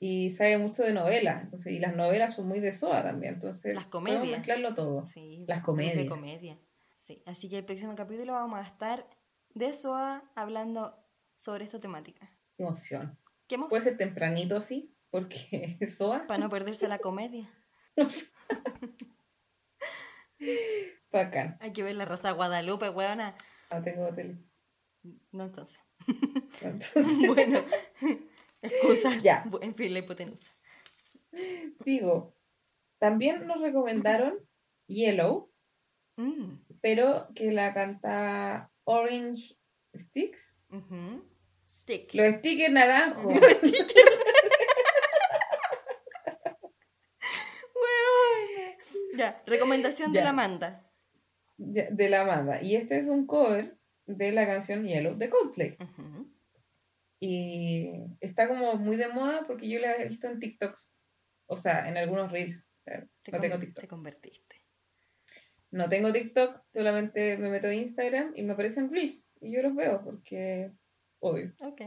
Y 0.00 0.30
sabe 0.30 0.58
mucho 0.58 0.82
de 0.82 0.92
novelas. 0.92 1.42
Entonces, 1.44 1.72
y 1.72 1.78
las 1.78 1.94
novelas 1.94 2.34
son 2.34 2.48
muy 2.48 2.58
de 2.60 2.72
soa 2.72 3.02
también. 3.02 3.34
Entonces, 3.34 3.74
Las 3.74 3.86
podemos 3.86 4.12
comedias. 4.18 4.38
mezclarlo 4.38 4.74
todo. 4.74 5.06
Sí, 5.06 5.44
Las 5.46 5.58
es 5.58 5.62
de 5.62 5.66
comedias. 5.66 6.08
comedia. 6.08 6.58
Sí, 6.98 7.22
así 7.26 7.48
que 7.48 7.58
el 7.58 7.64
próximo 7.64 7.94
capítulo 7.94 8.32
vamos 8.32 8.58
a 8.58 8.62
estar 8.66 9.06
de 9.54 9.74
SOA 9.74 10.24
hablando 10.34 10.96
sobre 11.36 11.64
esta 11.64 11.78
temática. 11.78 12.28
Qué 12.56 12.64
emoción. 12.64 13.16
¿Qué 13.46 13.54
hemos? 13.54 13.68
Puede 13.68 13.82
ser 13.82 13.96
tempranito 13.96 14.56
así, 14.56 14.92
porque 15.10 15.78
soa, 15.86 16.26
Para 16.26 16.40
no 16.40 16.48
perderse 16.48 16.88
la 16.88 16.98
comedia. 16.98 17.48
bacán. 21.12 21.56
Hay 21.60 21.72
que 21.72 21.82
ver 21.82 21.94
la 21.94 22.04
Rosa 22.04 22.28
de 22.28 22.34
Guadalupe, 22.34 22.88
weona. 22.90 23.34
No 23.70 23.82
tengo 23.82 24.08
tele. 24.14 24.38
No, 25.32 25.44
entonces. 25.44 25.78
Entonces, 26.62 27.06
bueno, 27.26 27.60
excusas. 28.60 29.22
Ya. 29.22 29.44
En 29.62 29.74
fin, 29.74 29.92
la 29.92 30.00
hipotenusa. 30.00 30.46
sigo. 31.82 32.36
También 32.98 33.46
nos 33.46 33.60
recomendaron 33.60 34.38
Yellow, 34.86 35.50
Mm, 36.16 36.58
pero 36.82 37.28
que 37.34 37.50
la 37.52 37.72
canta 37.72 38.70
Orange 38.84 39.56
Sticks. 39.96 40.58
ujú. 40.68 41.24
Stick. 41.64 42.12
Los 42.14 42.34
stickers 42.34 42.70
naranjos. 42.72 43.32
Ya, 49.14 49.42
recomendación 49.46 50.12
de 50.12 50.22
la 50.22 50.30
Amanda. 50.30 50.90
De 51.56 52.08
la 52.08 52.24
banda. 52.24 52.62
Y 52.62 52.76
este 52.76 52.98
es 52.98 53.06
un 53.06 53.26
cover 53.26 53.76
de 54.06 54.32
la 54.32 54.46
canción 54.46 54.84
Yellow 54.84 55.16
de 55.16 55.30
Coldplay. 55.30 55.76
Y 57.20 57.88
está 58.20 58.48
como 58.48 58.74
muy 58.74 58.96
de 58.96 59.08
moda 59.08 59.44
porque 59.46 59.68
yo 59.68 59.78
la 59.78 59.94
he 59.96 60.08
visto 60.08 60.26
en 60.26 60.40
TikToks. 60.40 60.92
O 61.46 61.56
sea, 61.56 61.88
en 61.88 61.96
algunos 61.96 62.32
reels. 62.32 62.66
claro. 62.84 63.08
Te, 63.22 63.32
No 63.32 63.40
tengo 63.40 63.58
TikTok. 63.58 63.82
te 63.82 63.88
convertiste. 63.88 64.56
No 65.70 65.88
tengo 65.88 66.12
TikTok, 66.12 66.66
solamente 66.66 67.38
me 67.38 67.48
meto 67.48 67.68
a 67.68 67.74
Instagram 67.74 68.32
y 68.36 68.42
me 68.42 68.54
aparecen 68.54 68.90
reels. 68.90 69.32
Y 69.40 69.52
yo 69.52 69.62
los 69.62 69.74
veo 69.74 70.02
porque, 70.02 70.72
obvio. 71.20 71.54
Ok. 71.60 71.82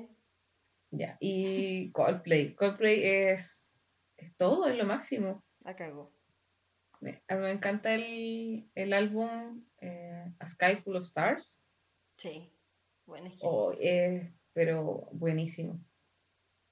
Ya. 0.91 1.17
Y 1.19 1.91
Coldplay. 1.91 2.55
Coldplay 2.55 3.03
es, 3.03 3.73
es 4.17 4.35
todo, 4.37 4.67
es 4.67 4.77
lo 4.77 4.85
máximo. 4.85 5.43
La 5.59 5.75
cagó. 5.75 6.14
Me- 7.01 7.23
A 7.27 7.35
mí 7.35 7.41
me 7.41 7.51
encanta 7.51 7.93
el, 7.93 8.69
el 8.75 8.93
álbum 8.93 9.65
eh, 9.79 10.33
A 10.39 10.45
Sky 10.47 10.77
Full 10.83 10.95
of 10.95 11.03
Stars. 11.03 11.63
Sí. 12.17 12.51
Bueno, 13.05 13.27
es 13.27 13.33
que 13.33 13.39
Oh, 13.43 13.73
es- 13.79 14.31
pero 14.53 15.09
buenísimo. 15.11 15.79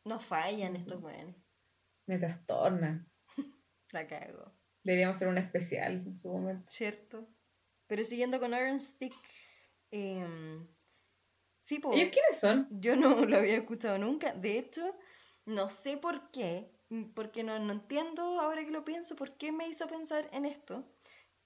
no 0.06 0.20
fallan 0.20 0.76
estos 0.76 1.02
weones. 1.02 1.36
Me 2.08 2.18
trastorna. 2.18 3.08
La 3.92 4.08
cago. 4.08 4.52
Deberíamos 4.84 5.16
hacer 5.18 5.28
un 5.28 5.38
especial 5.38 5.94
en 6.06 6.18
su 6.18 6.30
momento. 6.32 6.66
¿Cierto? 6.72 7.28
Pero 7.88 8.04
siguiendo 8.04 8.40
con 8.40 8.54
Iron 8.54 8.80
Stick. 8.82 9.14
em, 9.92 10.68
sí, 11.62 11.80
po, 11.80 11.94
¿Ellos 11.94 12.10
quiénes 12.12 12.40
son? 12.40 12.68
yo 12.82 12.96
no 12.96 13.26
lo 13.26 13.38
había 13.38 13.58
escuchado 13.58 13.98
nunca. 13.98 14.34
De 14.34 14.58
hecho, 14.58 14.96
no 15.46 15.70
sé 15.70 15.98
por 15.98 16.32
qué. 16.32 16.72
Mm, 16.94 17.14
Porque 17.14 17.44
no, 17.44 17.58
no 17.60 17.74
entiendo 17.74 18.22
ahora 18.40 18.64
que 18.66 18.72
lo 18.72 18.84
pienso 18.86 19.16
por 19.16 19.38
qué 19.38 19.52
me 19.52 19.68
hizo 19.68 19.88
pensar 19.88 20.30
en 20.32 20.46
esto. 20.46 20.86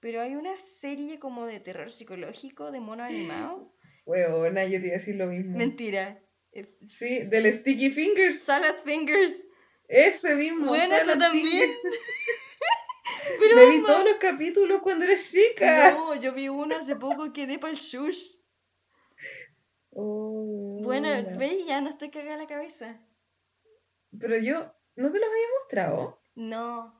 Pero 0.00 0.20
hay 0.20 0.34
una 0.36 0.56
serie 0.58 1.18
como 1.18 1.46
de 1.46 1.60
terror 1.60 1.90
psicológico 1.90 2.70
de 2.70 2.80
mono 2.80 3.02
animado. 3.04 3.72
Huevona, 4.06 4.64
yo 4.64 4.80
te 4.80 4.86
iba 4.86 4.96
a 4.96 4.98
decir 4.98 5.16
lo 5.16 5.26
mismo. 5.26 5.56
Mentira. 5.58 6.18
eh, 6.52 6.74
Sí, 6.86 7.24
del 7.24 7.52
Sticky 7.52 7.90
Fingers. 7.90 8.40
Salad 8.40 8.76
Fingers. 8.84 9.34
Ese 9.88 10.34
mismo. 10.36 10.66
Bueno, 10.66 10.94
tú 11.04 11.18
también. 11.18 11.70
Pero 13.40 13.56
Me 13.56 13.66
vi 13.66 13.78
no. 13.78 13.86
todos 13.86 14.04
los 14.04 14.16
capítulos 14.18 14.80
cuando 14.82 15.04
era 15.04 15.16
chica. 15.16 15.92
No, 15.92 16.14
yo 16.14 16.32
vi 16.32 16.48
uno 16.48 16.76
hace 16.76 16.94
poco 16.96 17.26
y 17.26 17.32
quedé 17.32 17.58
para 17.58 17.72
el 17.72 17.78
shush. 17.78 18.36
Oh, 19.90 20.78
Bueno, 20.82 21.08
ve, 21.38 21.64
ya 21.66 21.80
no 21.80 21.88
estoy 21.90 22.10
cagada 22.10 22.36
la 22.36 22.46
cabeza. 22.46 23.00
Pero 24.18 24.38
yo, 24.38 24.72
¿no 25.02 25.10
te 25.12 25.18
los 25.18 25.28
había 25.28 25.46
mostrado? 25.60 26.20
No. 26.34 26.94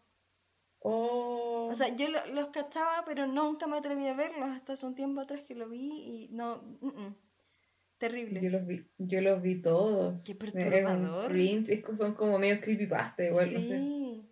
Oh. 0.80 1.68
O 1.70 1.74
sea, 1.74 1.94
yo 1.96 2.08
lo- 2.08 2.26
los 2.26 2.48
cachaba, 2.48 3.04
pero 3.04 3.26
nunca 3.26 3.66
me 3.66 3.76
atreví 3.76 4.06
a 4.06 4.14
verlos 4.14 4.48
hasta 4.50 4.74
hace 4.74 4.86
un 4.86 4.94
tiempo 4.94 5.20
atrás 5.20 5.42
que 5.46 5.54
lo 5.54 5.68
vi 5.68 5.90
y 5.90 6.28
no. 6.30 6.62
mm, 6.80 6.86
mm. 6.86 7.16
Terrible. 7.98 8.40
yo 8.40 8.50
los 8.50 8.64
vi, 8.64 8.86
yo 8.98 9.20
los 9.20 9.42
vi 9.42 9.60
todos. 9.60 10.22
Qué 10.24 10.34
Me- 10.34 10.46
es 10.48 10.54
un 10.54 10.60
perturbador. 10.70 11.36
es 11.36 11.98
son 11.98 12.14
como 12.14 12.38
medio 12.38 12.60
creepypasta 12.60 13.24
igual, 13.24 13.52
no 13.54 13.58
sé. 13.60 13.66
sí. 13.66 14.28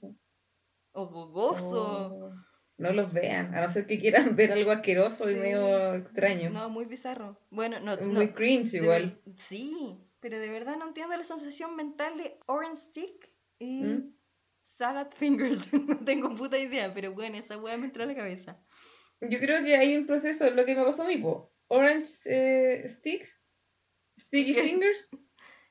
O 0.93 1.07
gogoso. 1.09 2.13
Oh. 2.15 2.33
no 2.79 2.93
los 2.93 3.13
vean, 3.13 3.55
a 3.55 3.63
no 3.63 3.69
ser 3.69 3.87
que 3.87 3.99
quieran 3.99 4.37
ver 4.37 4.53
algo 4.53 4.71
asqueroso 4.71 5.29
y 5.29 5.35
Sí. 5.35 5.41
medio 5.41 5.95
extraño. 5.95 6.51
No, 6.51 6.69
muy 6.71 6.85
bizarro. 6.85 7.41
Bueno, 7.51 7.81
no, 7.81 7.95
Es 7.95 8.07
no, 8.07 8.15
muy 8.15 8.29
cringe 8.35 8.75
igual. 8.75 9.21
Sí, 9.35 9.99
pero 10.21 10.39
de 10.39 10.49
verdad 10.51 10.77
no 10.77 10.87
entiendo 10.87 11.17
la 11.17 11.23
asociación 11.23 11.75
mental 11.75 12.17
de 12.19 12.39
Orange 12.47 12.77
Stick 12.83 13.31
y 13.59 13.83
¿Mm? 13.83 14.17
Salad 14.63 15.09
Fingers. 15.17 15.73
no 15.73 15.97
tengo 16.05 16.35
puta 16.35 16.59
idea, 16.59 16.93
pero 16.93 17.13
bueno, 17.13 17.39
esa 17.39 17.57
weá 17.57 17.77
me 17.77 17.87
entró 17.87 18.03
a 18.03 18.07
la 18.07 18.15
cabeza. 18.15 18.61
Yo 19.21 19.39
creo 19.39 19.65
que 19.65 19.77
hay 19.77 19.97
un 19.97 20.07
proceso, 20.07 20.51
lo 20.51 20.65
que 20.65 20.75
me 20.75 20.85
pasó 20.85 21.05
a 21.05 21.07
mí, 21.07 21.17
po. 21.17 21.53
Orange 21.69 22.11
eh, 22.27 22.89
sticks, 22.89 23.43
sticky 24.19 24.55
¿Qué? 24.55 24.63
fingers, 24.63 25.17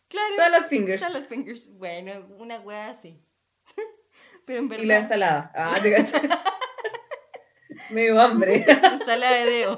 Claro, 0.07 0.35
salad 0.35 0.67
fingers 0.67 1.01
Salad 1.01 1.25
Fingers. 1.25 1.71
Bueno, 1.73 2.27
una 2.37 2.59
weá 2.59 2.89
así. 2.89 3.19
pero 4.45 4.59
en 4.59 4.69
verdad. 4.69 4.83
y 4.83 4.87
la 4.87 4.97
ensalada. 4.97 5.51
Ah, 5.55 5.79
te 5.81 5.91
cacho. 5.91 6.17
Medio 7.89 8.19
hambre. 8.19 8.65
ensalada 8.67 9.35
de 9.45 9.45
dedo. 9.45 9.77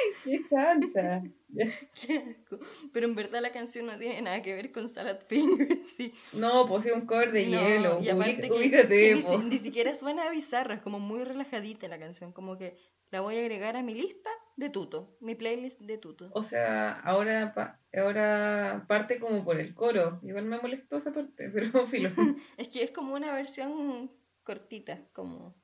Qué 0.24 0.44
chancha. 0.48 1.22
Qué 1.54 2.18
asco. 2.36 2.58
Pero 2.92 3.06
en 3.06 3.14
verdad 3.14 3.40
la 3.42 3.50
canción 3.52 3.86
no 3.86 3.98
tiene 3.98 4.22
nada 4.22 4.42
que 4.42 4.54
ver 4.54 4.72
con 4.72 4.88
Salad 4.88 5.18
Fingers. 5.26 5.78
Sí. 5.96 6.12
No, 6.32 6.66
pues 6.66 6.84
sí, 6.84 6.90
un 6.90 7.06
cover 7.06 7.32
de 7.32 7.46
No, 7.46 7.60
hielo. 7.60 8.00
Y 8.02 8.08
aparte 8.08 8.36
Ubí- 8.48 8.48
que, 8.48 8.52
ubícate, 8.52 8.88
que 9.22 9.38
ni, 9.38 9.44
ni 9.44 9.58
siquiera 9.58 9.94
suena 9.94 10.30
bizarro, 10.30 10.72
es 10.74 10.80
como 10.80 10.98
muy 10.98 11.24
relajadita 11.24 11.88
la 11.88 11.98
canción, 11.98 12.32
como 12.32 12.56
que 12.56 12.76
la 13.10 13.20
voy 13.20 13.36
a 13.36 13.40
agregar 13.40 13.76
a 13.76 13.82
mi 13.82 13.94
lista 13.94 14.30
de 14.56 14.70
tuto, 14.70 15.16
mi 15.20 15.34
playlist 15.34 15.80
de 15.80 15.98
tuto. 15.98 16.28
O 16.32 16.42
sea, 16.42 16.92
ahora, 17.00 17.52
pa- 17.54 17.80
ahora 17.94 18.84
parte 18.88 19.18
como 19.18 19.44
por 19.44 19.58
el 19.58 19.74
coro. 19.74 20.20
Igual 20.22 20.44
me 20.44 20.58
molestó 20.60 20.96
esa 20.98 21.12
parte, 21.12 21.50
pero 21.52 21.86
filo. 21.86 22.10
Es 22.56 22.68
que 22.68 22.82
es 22.84 22.90
como 22.92 23.14
una 23.14 23.34
versión 23.34 24.10
cortita, 24.42 24.98
como 25.12 25.54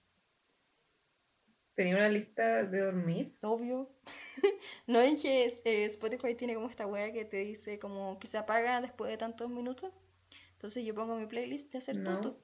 Tenía 1.77 1.95
una 1.97 2.09
lista 2.09 2.64
de 2.64 2.81
dormir. 2.81 3.33
obvio. 3.43 3.89
¿No 4.89 5.01
es 5.01 5.20
que 5.22 5.45
es- 5.45 5.62
eh, 5.64 5.85
Spotify 5.85 6.35
tiene 6.35 6.55
como 6.55 6.68
esta 6.68 6.87
wea 6.87 7.12
que 7.12 7.24
te 7.24 7.37
dice 7.39 7.79
como 7.79 8.18
que 8.18 8.27
se 8.27 8.39
apaga 8.39 8.81
después 8.81 9.11
de 9.11 9.18
tantos 9.18 9.49
minutos? 9.51 9.93
Entonces 10.53 10.85
yo 10.85 10.95
pongo 10.95 11.16
mi 11.16 11.27
playlist 11.27 11.70
de 11.72 11.79
hacer 11.79 11.99
No. 11.99 12.20
tuto. 12.20 12.43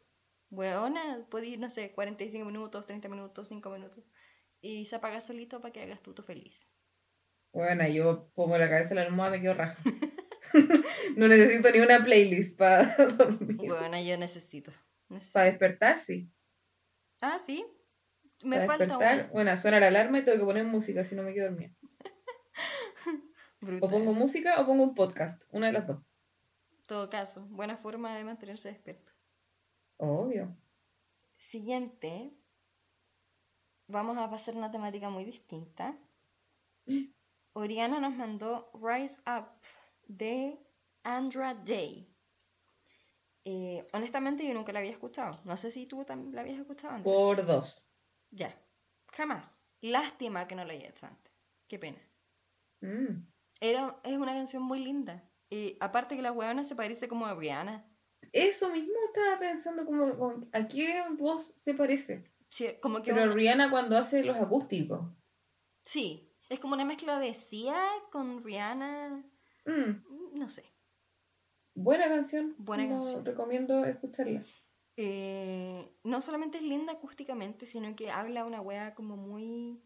Weona, 0.51 1.26
puede 1.30 1.47
ir, 1.47 1.59
no 1.59 1.70
sé, 1.70 1.93
45 1.93 2.45
minutos, 2.47 2.87
30 2.87 3.09
minutos, 3.09 3.49
5 3.49 3.70
minutos. 3.70 4.05
Y 4.61 4.85
se 4.85 4.97
apaga 4.97 5.20
solito 5.20 5.61
para 5.61 5.72
que 5.72 5.80
hagas 5.83 6.03
tuto 6.03 6.22
feliz. 6.22 6.70
Bueno, 7.55 7.89
yo 7.89 8.30
pongo 8.35 8.59
la 8.59 8.68
cabeza 8.68 8.91
en 8.91 8.97
la 8.97 9.03
almohada, 9.03 9.33
me 9.33 9.41
quedo 9.43 9.55
raja. 9.55 9.83
no 11.16 11.26
necesito 11.28 11.70
ni 11.70 11.80
una 11.80 12.05
playlist 12.05 12.59
para 12.59 12.95
dormir. 13.16 13.57
Bueno, 13.57 13.99
yo 14.01 14.16
necesito. 14.18 14.70
necesito. 15.09 15.33
Para 15.33 15.47
despertar, 15.47 15.99
sí. 15.99 16.30
Ah, 17.20 17.39
sí. 17.39 17.64
Me 18.43 18.59
Para 18.59 18.66
falta 18.66 18.99
despertar, 18.99 19.30
una. 19.30 19.32
bueno, 19.32 19.57
suena 19.57 19.80
la 19.80 19.88
alarma 19.88 20.18
y 20.18 20.24
tengo 20.24 20.38
que 20.38 20.45
poner 20.45 20.64
música 20.64 21.05
si 21.05 21.14
no 21.14 21.22
me 21.22 21.32
quedo 21.34 21.49
dormida. 21.51 21.72
O 23.84 23.86
pongo 23.93 24.12
música 24.22 24.51
o 24.61 24.66
pongo 24.66 24.82
un 24.88 24.95
podcast, 25.01 25.45
una 25.57 25.68
de 25.68 25.72
las 25.72 25.86
dos. 25.86 26.01
todo 26.86 27.09
caso, 27.11 27.47
buena 27.49 27.76
forma 27.76 28.14
de 28.16 28.24
mantenerse 28.24 28.68
despierto. 28.68 29.12
Obvio. 29.99 30.57
Siguiente. 31.36 32.32
Vamos 33.88 34.16
a 34.18 34.28
pasar 34.30 34.57
una 34.57 34.70
temática 34.70 35.11
muy 35.11 35.24
distinta. 35.24 35.97
Oriana 37.55 38.01
nos 38.01 38.14
mandó 38.16 38.70
Rise 38.74 39.20
Up 39.26 39.49
de 40.09 40.59
Andra 41.05 41.55
Day. 41.55 42.09
Eh, 43.45 43.86
honestamente, 43.93 44.47
yo 44.47 44.55
nunca 44.55 44.72
la 44.72 44.78
había 44.80 44.90
escuchado. 44.93 45.40
No 45.45 45.57
sé 45.57 45.70
si 45.70 45.86
tú 45.86 46.05
también 46.05 46.34
la 46.34 46.40
habías 46.43 46.59
escuchado 46.59 46.95
antes. 46.95 47.12
Por 47.12 47.45
dos. 47.47 47.91
Ya, 48.33 48.53
jamás. 49.12 49.62
Lástima 49.80 50.49
que 50.49 50.55
no 50.57 50.64
la 50.64 50.72
haya 50.72 50.89
hecho 50.89 51.07
antes. 51.07 51.33
Qué 51.68 51.78
pena. 51.78 51.99
Mm. 52.80 53.26
Era, 53.61 54.01
es 54.05 54.16
una 54.16 54.33
canción 54.35 54.62
muy 54.62 54.83
linda. 54.83 55.22
Y 55.51 55.76
aparte 55.80 56.16
que 56.16 56.22
la 56.22 56.33
weona 56.33 56.64
se 56.64 56.74
parece 56.74 57.09
como 57.09 57.26
a 57.26 57.35
Rihanna. 57.35 57.87
Eso 58.33 58.70
mismo 58.72 58.95
estaba 59.09 59.39
pensando 59.39 59.85
como, 59.85 60.16
como, 60.18 60.47
¿a 60.53 60.66
qué 60.66 61.03
voz 61.18 61.53
se 61.57 61.74
parece? 61.74 62.24
Sí, 62.49 62.68
como 62.80 63.03
que 63.03 63.12
Pero 63.12 63.24
una- 63.24 63.35
Rihanna 63.35 63.70
cuando 63.70 63.97
hace 63.99 64.24
los 64.24 64.37
acústicos. 64.37 65.01
sí, 65.85 66.35
es 66.49 66.59
como 66.61 66.74
una 66.74 66.85
mezcla 66.85 67.18
de 67.18 67.35
Sia 67.35 67.78
con 68.11 68.43
Rihanna. 68.43 69.24
Mm. 69.66 70.39
No 70.39 70.49
sé. 70.49 70.64
Buena 71.74 72.09
canción. 72.09 72.55
Buena 72.59 72.85
No, 72.85 72.91
canción. 72.95 73.24
Recomiendo 73.24 73.85
escucharla. 73.85 74.43
Eh, 74.97 75.90
no 76.05 76.20
solamente 76.22 76.59
es 76.59 76.64
linda 76.64 76.93
acústicamente, 76.93 77.66
sino 77.66 77.95
que 77.97 78.11
habla 78.11 78.45
una 78.45 78.61
wea 78.61 78.95
como 78.95 79.16
muy... 79.16 79.80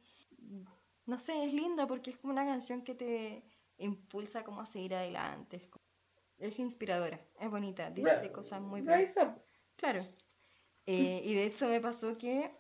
No 1.07 1.19
sé, 1.19 1.45
es 1.45 1.53
linda 1.55 1.87
porque 1.87 2.11
es 2.11 2.19
como 2.19 2.33
una 2.33 2.45
canción 2.45 2.83
que 2.83 2.95
te 2.95 3.45
impulsa 3.79 4.43
como 4.45 4.61
a 4.61 4.67
seguir 4.67 4.95
adelante. 4.95 5.57
Es, 5.57 5.69
como- 5.69 5.85
es 6.39 6.59
inspiradora, 6.59 7.21
es 7.41 7.51
bonita, 7.51 7.91
dice 7.91 8.17
de 8.21 8.33
cosas 8.33 8.61
muy 8.61 8.81
buenas. 8.83 9.15
Claro. 9.77 10.07
Eh, 10.87 11.23
y 11.25 11.35
de 11.35 11.45
hecho 11.45 11.69
me 11.69 11.81
pasó 11.81 12.17
que, 12.19 12.51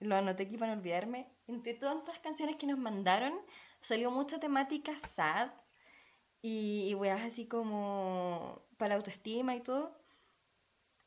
lo 0.00 0.16
anoté 0.16 0.44
aquí 0.44 0.56
para 0.56 0.74
no 0.74 0.80
olvidarme, 0.80 1.28
entre 1.46 1.74
tantas 1.74 2.18
canciones 2.20 2.56
que 2.56 2.66
nos 2.66 2.78
mandaron, 2.78 3.34
salió 3.80 4.10
mucha 4.10 4.40
temática 4.40 4.98
sad 4.98 5.50
y, 6.42 6.88
y 6.90 6.94
weas 6.94 7.20
así 7.22 7.46
como 7.46 8.62
para 8.78 8.90
la 8.90 8.94
autoestima 8.96 9.54
y 9.54 9.60
todo. 9.60 9.99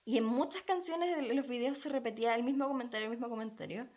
Y 0.05 0.17
en 0.17 0.25
muchas 0.25 0.63
canciones 0.63 1.15
de 1.15 1.33
los 1.33 1.47
videos 1.47 1.77
se 1.77 1.89
repetía 1.89 2.35
el 2.35 2.43
mismo 2.43 2.67
comentario, 2.67 3.05
el 3.05 3.11
mismo 3.11 3.29
comentario. 3.29 3.89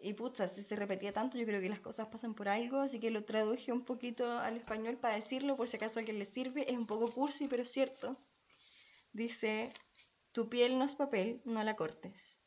Y 0.00 0.14
pucha, 0.14 0.48
si 0.48 0.62
se 0.62 0.74
repetía 0.74 1.12
tanto, 1.12 1.38
yo 1.38 1.46
creo 1.46 1.60
que 1.60 1.68
las 1.68 1.80
cosas 1.80 2.08
pasan 2.08 2.34
por 2.34 2.48
algo, 2.48 2.80
así 2.80 2.98
que 2.98 3.10
lo 3.10 3.24
traduje 3.24 3.72
un 3.72 3.84
poquito 3.84 4.38
al 4.38 4.56
español 4.56 4.98
para 4.98 5.14
decirlo, 5.14 5.56
por 5.56 5.68
si 5.68 5.76
acaso 5.76 6.00
alguien 6.00 6.18
le 6.18 6.24
sirve. 6.24 6.70
Es 6.70 6.76
un 6.76 6.86
poco 6.86 7.12
cursi, 7.12 7.46
pero 7.46 7.62
es 7.62 7.70
cierto. 7.70 8.18
Dice, 9.12 9.72
tu 10.32 10.48
piel 10.48 10.78
no 10.78 10.84
es 10.84 10.96
papel, 10.96 11.42
no 11.44 11.62
la 11.62 11.76
cortes. 11.76 12.40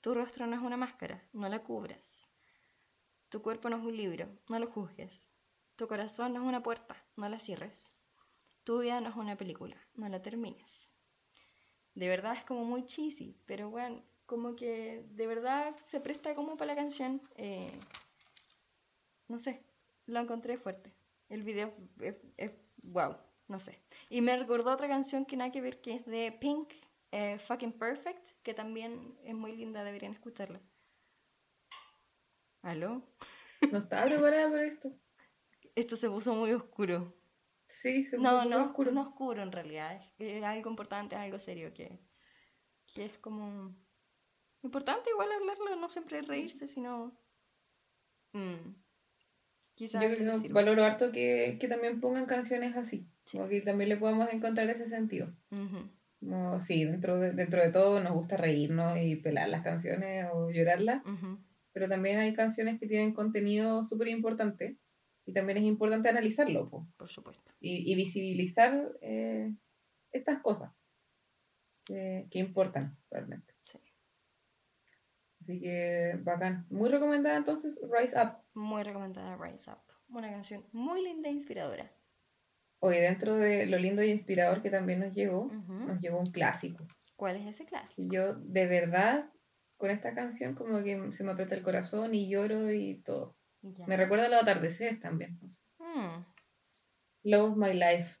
Tu 0.00 0.14
rostro 0.14 0.46
no 0.46 0.56
es 0.56 0.62
una 0.62 0.76
máscara, 0.76 1.28
no 1.32 1.48
la 1.48 1.62
cubras. 1.62 2.28
Tu 3.28 3.42
cuerpo 3.42 3.68
no 3.68 3.76
es 3.76 3.84
un 3.84 3.96
libro, 3.96 4.28
no 4.48 4.58
lo 4.58 4.70
juzgues. 4.70 5.34
Tu 5.76 5.86
corazón 5.86 6.32
no 6.32 6.40
es 6.40 6.46
una 6.46 6.62
puerta, 6.62 6.96
no 7.16 7.28
la 7.28 7.38
cierres. 7.38 7.94
Tu 8.64 8.78
vida 8.80 9.00
no 9.00 9.10
es 9.10 9.16
una 9.16 9.36
película, 9.36 9.76
no 9.94 10.08
la 10.08 10.22
termines. 10.22 10.85
De 11.96 12.08
verdad 12.08 12.34
es 12.34 12.44
como 12.44 12.64
muy 12.64 12.84
cheesy, 12.84 13.34
pero 13.46 13.70
bueno, 13.70 14.02
como 14.26 14.54
que 14.54 15.04
de 15.10 15.26
verdad 15.26 15.74
se 15.78 15.98
presta 15.98 16.34
como 16.34 16.56
para 16.56 16.72
la 16.72 16.76
canción. 16.76 17.20
eh, 17.36 17.72
no 19.28 19.38
sé, 19.38 19.64
lo 20.06 20.20
encontré 20.20 20.58
fuerte. 20.58 20.94
El 21.28 21.42
video 21.42 21.72
es, 22.00 22.20
es 22.36 22.52
wow, 22.82 23.16
no 23.48 23.58
sé. 23.58 23.80
Y 24.10 24.20
me 24.20 24.36
recordó 24.36 24.72
otra 24.72 24.88
canción 24.88 25.24
que 25.24 25.36
nada 25.38 25.50
que 25.50 25.62
ver, 25.62 25.80
que 25.80 25.94
es 25.94 26.04
de 26.06 26.32
Pink, 26.32 26.72
eh, 27.12 27.38
Fucking 27.38 27.72
Perfect, 27.72 28.42
que 28.42 28.52
también 28.52 29.18
es 29.24 29.34
muy 29.34 29.56
linda, 29.56 29.82
deberían 29.82 30.12
escucharla. 30.12 30.60
¿Aló? 32.62 33.02
No 33.72 33.78
estaba 33.78 34.04
preparada 34.06 34.50
para 34.50 34.64
esto. 34.64 34.92
Esto 35.74 35.96
se 35.96 36.10
puso 36.10 36.34
muy 36.34 36.52
oscuro. 36.52 37.15
Sí, 37.68 38.04
se 38.04 38.18
No, 38.18 38.44
no, 38.44 38.66
oscuro. 38.66 38.92
no 38.92 39.02
oscuro 39.02 39.42
en 39.42 39.52
realidad. 39.52 40.00
Es, 40.18 40.42
algo 40.44 40.70
importante, 40.70 41.14
es 41.14 41.20
algo 41.20 41.38
serio 41.38 41.72
que, 41.74 41.98
que 42.94 43.04
es 43.04 43.18
como 43.18 43.74
importante 44.62 45.10
igual 45.10 45.28
hablarlo, 45.32 45.76
no 45.76 45.88
siempre 45.88 46.22
reírse, 46.22 46.66
sino 46.66 47.18
mm, 48.32 48.74
quizás 49.74 50.02
Yo 50.02 50.34
sirva. 50.34 50.54
valoro 50.54 50.84
harto 50.84 51.12
que, 51.12 51.56
que 51.60 51.68
también 51.68 52.00
pongan 52.00 52.26
canciones 52.26 52.76
así. 52.76 53.08
Sí. 53.24 53.38
Como 53.38 53.48
que 53.48 53.60
también 53.60 53.88
le 53.88 53.96
podemos 53.96 54.32
encontrar 54.32 54.68
ese 54.70 54.86
sentido. 54.86 55.32
Como, 56.20 56.60
sí, 56.60 56.84
dentro 56.84 57.18
de, 57.18 57.32
dentro 57.32 57.62
de 57.62 57.72
todo 57.72 58.00
nos 58.00 58.12
gusta 58.12 58.36
reírnos 58.36 58.98
y 58.98 59.16
pelar 59.16 59.48
las 59.48 59.62
canciones 59.62 60.26
o 60.32 60.50
llorarlas, 60.50 61.02
pero 61.72 61.88
también 61.88 62.18
hay 62.18 62.32
canciones 62.34 62.80
que 62.80 62.86
tienen 62.86 63.12
contenido 63.12 63.84
súper 63.84 64.08
importante 64.08 64.78
y 65.26 65.32
también 65.32 65.58
es 65.58 65.64
importante 65.64 66.08
analizarlo 66.08 66.70
po, 66.70 66.86
por 66.96 67.10
supuesto. 67.10 67.52
y, 67.60 67.92
y 67.92 67.94
visibilizar 67.96 68.96
eh, 69.02 69.52
estas 70.12 70.40
cosas 70.40 70.72
que, 71.84 72.26
que 72.30 72.38
importan 72.38 72.96
realmente. 73.10 73.54
Sí. 73.62 73.78
Así 75.40 75.60
que 75.60 76.18
bacán. 76.22 76.66
Muy 76.70 76.88
recomendada 76.88 77.36
entonces 77.36 77.80
Rise 77.90 78.16
Up. 78.20 78.38
Muy 78.54 78.82
recomendada 78.82 79.36
Rise 79.36 79.70
Up. 79.70 79.78
Una 80.08 80.30
canción 80.30 80.64
muy 80.72 81.04
linda 81.04 81.28
e 81.28 81.32
inspiradora. 81.32 81.92
Hoy 82.78 82.96
dentro 82.96 83.34
de 83.36 83.66
lo 83.66 83.78
lindo 83.78 84.02
y 84.02 84.10
inspirador 84.10 84.62
que 84.62 84.70
también 84.70 85.00
nos 85.00 85.14
llegó, 85.14 85.50
nos 85.52 86.00
llegó 86.00 86.18
un 86.18 86.26
clásico. 86.26 86.86
¿Cuál 87.16 87.36
es 87.36 87.46
ese 87.46 87.64
clásico? 87.64 88.02
Y 88.02 88.10
yo 88.14 88.34
de 88.34 88.66
verdad 88.66 89.30
con 89.76 89.90
esta 89.90 90.14
canción 90.14 90.54
como 90.54 90.82
que 90.82 91.12
se 91.12 91.24
me 91.24 91.32
aprieta 91.32 91.54
el 91.54 91.62
corazón 91.62 92.14
y 92.14 92.28
lloro 92.28 92.72
y 92.72 93.02
todo. 93.02 93.35
Ya. 93.76 93.86
Me 93.86 93.96
recuerda 93.96 94.26
a 94.26 94.28
los 94.28 94.42
atardeceres 94.42 95.00
también. 95.00 95.38
no 95.42 95.50
sé. 95.50 95.62
Mm. 95.78 96.24
Love 97.24 97.50
of 97.52 97.56
My 97.56 97.72
Life 97.72 98.16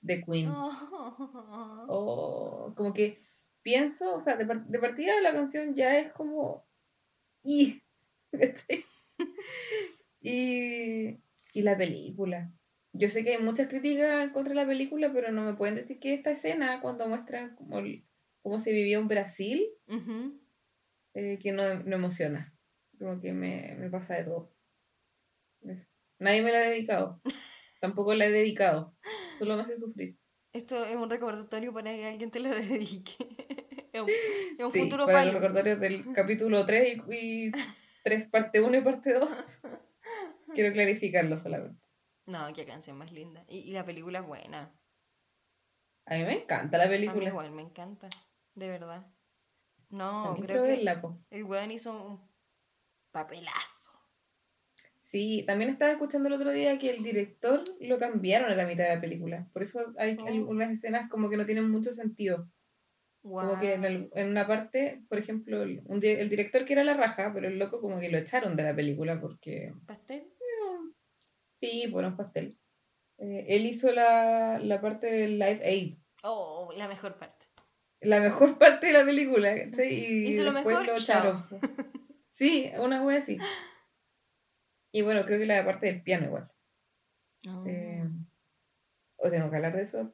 de 0.00 0.22
Queen. 0.22 0.48
Oh. 0.48 0.70
Oh, 1.90 2.74
como 2.76 2.92
que 2.92 3.18
pienso, 3.62 4.14
o 4.14 4.20
sea, 4.20 4.36
de, 4.36 4.44
de 4.44 4.78
partida 4.78 5.20
la 5.22 5.32
canción 5.32 5.74
ya 5.74 5.98
es 5.98 6.12
como 6.12 6.66
y, 7.42 7.82
y, 10.20 11.18
y 11.52 11.62
la 11.62 11.76
película. 11.76 12.52
Yo 12.92 13.08
sé 13.08 13.22
que 13.22 13.36
hay 13.36 13.42
muchas 13.42 13.68
críticas 13.68 14.30
contra 14.32 14.54
la 14.54 14.66
película, 14.66 15.12
pero 15.12 15.30
no 15.30 15.44
me 15.44 15.54
pueden 15.54 15.76
decir 15.76 15.98
que 15.98 16.14
esta 16.14 16.30
escena, 16.30 16.80
cuando 16.80 17.06
muestran 17.06 17.54
cómo, 17.56 17.78
cómo 18.42 18.58
se 18.58 18.72
vivió 18.72 18.98
en 18.98 19.08
Brasil, 19.08 19.68
eh, 21.14 21.38
que 21.40 21.52
no, 21.52 21.82
no, 21.82 21.96
emociona. 21.96 22.54
Como 22.98 23.20
que 23.20 23.32
me, 23.32 23.76
me 23.78 23.90
pasa 23.90 24.14
de 24.14 24.24
todo. 24.24 24.52
Nadie 26.18 26.42
me 26.42 26.52
la 26.52 26.58
ha 26.58 26.62
dedicado. 26.62 27.20
Tampoco 27.80 28.14
la 28.14 28.26
he 28.26 28.30
dedicado. 28.30 28.96
Solo 29.38 29.56
me 29.56 29.62
hace 29.62 29.76
sufrir. 29.76 30.18
Esto 30.52 30.84
es 30.84 30.96
un 30.96 31.10
recordatorio 31.10 31.72
para 31.72 31.92
que 31.92 32.06
alguien 32.06 32.30
te 32.30 32.40
lo 32.40 32.48
dedique. 32.54 33.16
es 33.92 34.00
un, 34.00 34.08
es 34.08 34.64
un 34.64 34.72
sí, 34.72 34.80
futuro 34.82 35.06
para 35.06 35.24
los 35.24 35.34
recordatorios 35.34 35.80
del 35.80 36.12
capítulo 36.12 36.64
3 36.64 36.98
y, 37.08 37.46
y 37.46 37.52
3, 38.02 38.28
parte 38.30 38.60
1 38.60 38.76
y 38.76 38.80
parte 38.80 39.14
2. 39.14 39.30
Quiero 40.54 40.72
clarificarlo 40.72 41.36
solamente. 41.38 41.80
No, 42.26 42.52
qué 42.52 42.64
canción 42.64 42.96
más 42.98 43.12
linda. 43.12 43.44
Y, 43.48 43.58
y, 43.58 43.72
la 43.72 43.84
película 43.84 44.20
es 44.20 44.26
buena. 44.26 44.74
A 46.06 46.14
mí 46.14 46.24
me 46.24 46.42
encanta 46.42 46.78
la 46.78 46.88
película. 46.88 47.18
A 47.18 47.20
mí 47.20 47.26
igual 47.26 47.50
me 47.52 47.62
encanta, 47.62 48.08
de 48.54 48.68
verdad. 48.68 49.06
No, 49.90 50.36
creo 50.40 50.64
que 50.64 50.82
el 51.30 51.44
weón 51.44 51.70
hizo 51.70 51.92
un 51.92 52.30
papelazo. 53.10 53.97
Sí, 55.10 55.42
también 55.46 55.70
estaba 55.70 55.92
escuchando 55.92 56.28
el 56.28 56.34
otro 56.34 56.50
día 56.50 56.78
que 56.78 56.90
el 56.90 57.02
director 57.02 57.64
lo 57.80 57.98
cambiaron 57.98 58.50
a 58.50 58.54
la 58.54 58.66
mitad 58.66 58.84
de 58.84 58.96
la 58.96 59.00
película. 59.00 59.48
Por 59.54 59.62
eso 59.62 59.94
hay 59.96 60.18
oh. 60.20 60.26
algunas 60.26 60.70
escenas 60.70 61.08
como 61.08 61.30
que 61.30 61.38
no 61.38 61.46
tienen 61.46 61.70
mucho 61.70 61.94
sentido. 61.94 62.46
Como 63.22 63.58
que 63.58 63.72
en, 63.74 64.28
una 64.28 64.46
parte, 64.46 65.02
por 65.08 65.18
ejemplo, 65.18 65.62
el, 65.62 65.82
el, 66.02 66.28
director 66.28 66.64
que 66.66 66.74
era 66.74 66.84
la 66.84 66.94
raja, 66.94 67.32
pero 67.34 67.48
el 67.48 67.58
loco 67.58 67.80
como 67.80 67.98
que 68.00 68.10
lo 68.10 68.18
echaron 68.18 68.54
de 68.54 68.62
la 68.64 68.76
película 68.76 69.18
porque... 69.18 69.72
¿Pastel? 69.86 70.30
Sí, 71.54 71.86
bueno, 71.90 72.14
pastel. 72.14 72.58
Eh, 73.16 73.46
él 73.48 73.64
hizo 73.64 73.90
la, 73.92 74.58
la 74.58 74.80
parte 74.80 75.06
del 75.10 75.38
Live 75.38 75.60
Aid. 75.64 75.96
Oh, 76.22 76.70
la 76.76 76.86
mejor 76.86 77.18
parte. 77.18 77.46
La 78.00 78.20
mejor 78.20 78.58
parte 78.58 78.88
de 78.88 78.92
la 78.92 79.04
película, 79.06 79.54
¿sí? 79.72 79.82
Y 79.82 80.28
hizo 80.28 80.44
lo 80.44 80.52
mejor, 80.52 80.86
lo 80.86 80.96
echaron. 80.96 81.46
sí, 82.30 82.70
una 82.78 83.02
wea 83.02 83.18
así. 83.18 83.38
Y 84.92 85.02
bueno, 85.02 85.24
creo 85.24 85.38
que 85.38 85.46
la 85.46 85.64
parte 85.64 85.86
del 85.86 86.02
piano 86.02 86.26
igual. 86.26 86.50
Oh. 87.48 87.64
Eh, 87.66 88.08
o 89.16 89.30
tengo 89.30 89.50
que 89.50 89.56
hablar 89.56 89.76
de 89.76 89.82
eso 89.82 90.10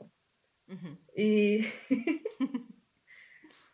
Y... 1.17 1.67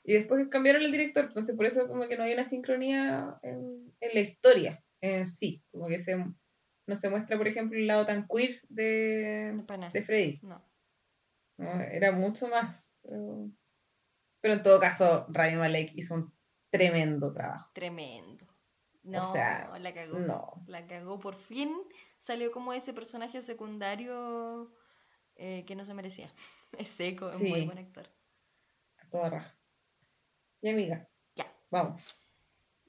y 0.05 0.12
después 0.12 0.48
cambiaron 0.48 0.82
el 0.82 0.92
director, 0.92 1.26
entonces 1.26 1.57
por 1.57 1.66
eso 1.66 1.88
como 1.88 2.09
que 2.09 2.16
no 2.16 2.24
hay 2.24 2.32
una 2.32 2.44
sincronía 2.44 3.38
en, 3.42 3.92
en 4.01 4.14
la 4.14 4.20
historia 4.20 4.84
en 5.01 5.26
sí, 5.26 5.62
como 5.70 5.88
que 5.88 6.01
se 6.01 6.16
no 6.90 6.96
se 6.96 7.09
muestra, 7.09 7.38
por 7.38 7.46
ejemplo, 7.46 7.78
el 7.78 7.86
lado 7.86 8.05
tan 8.05 8.26
queer 8.26 8.61
de, 8.68 9.57
de 9.92 10.03
Freddy. 10.03 10.40
No. 10.42 10.61
Era 11.57 12.11
mucho 12.11 12.48
más. 12.48 12.92
Pero, 13.03 14.55
en 14.55 14.62
todo 14.62 14.80
caso, 14.80 15.26
Rami 15.28 15.57
Malek 15.57 15.92
hizo 15.94 16.14
un 16.14 16.34
tremendo 16.70 17.32
trabajo. 17.32 17.70
Tremendo. 17.72 18.46
No, 19.03 19.34
la 19.34 19.94
cagó. 19.94 20.18
No. 20.18 20.53
La 20.66 20.86
cagó. 20.86 21.18
Por 21.18 21.34
fin 21.34 21.74
salió 22.18 22.51
como 22.53 22.72
ese 22.72 22.92
personaje 22.92 23.40
secundario 23.42 24.72
eh, 25.36 25.64
que 25.66 25.74
no 25.74 25.84
se 25.84 25.94
merecía. 25.94 26.30
Es 26.78 26.90
seco, 26.90 27.28
es 27.28 27.40
muy 27.40 27.66
buen 27.66 27.78
actor. 27.78 28.09
A 28.98 29.09
toda 29.09 29.28
raja. 29.28 29.59
Y 30.62 30.68
amiga. 30.68 31.09
Ya. 31.34 31.53
Vamos. 31.68 32.16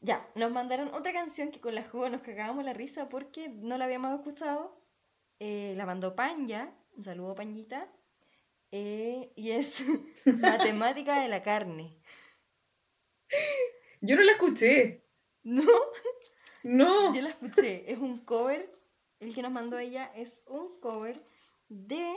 Ya, 0.01 0.27
nos 0.35 0.51
mandaron 0.51 0.93
otra 0.93 1.13
canción 1.13 1.51
que 1.51 1.59
con 1.59 1.73
la 1.73 1.83
jugo 1.83 2.07
nos 2.09 2.21
cagábamos 2.21 2.63
la 2.63 2.73
risa 2.73 3.09
porque 3.09 3.49
no 3.49 3.79
la 3.79 3.85
habíamos 3.85 4.13
escuchado. 4.13 4.79
Eh, 5.39 5.73
la 5.75 5.87
mandó 5.87 6.15
Panya, 6.15 6.71
un 6.95 7.03
saludo 7.03 7.33
Pañita. 7.33 7.87
Eh, 8.71 9.31
y 9.35 9.51
es 9.51 9.83
Matemática 10.25 11.21
de 11.21 11.27
la 11.27 11.41
carne. 11.41 11.97
Yo 14.01 14.15
no 14.15 14.21
la 14.21 14.33
escuché. 14.33 15.00
¿No? 15.43 15.63
No. 16.63 17.13
Yo 17.13 17.21
la 17.21 17.29
escuché. 17.29 17.91
Es 17.91 17.99
un 17.99 18.19
cover. 18.19 18.71
El 19.19 19.33
que 19.35 19.41
nos 19.41 19.51
mandó 19.51 19.77
ella 19.77 20.11
es 20.15 20.45
un 20.47 20.79
cover 20.79 21.23
de 21.69 22.15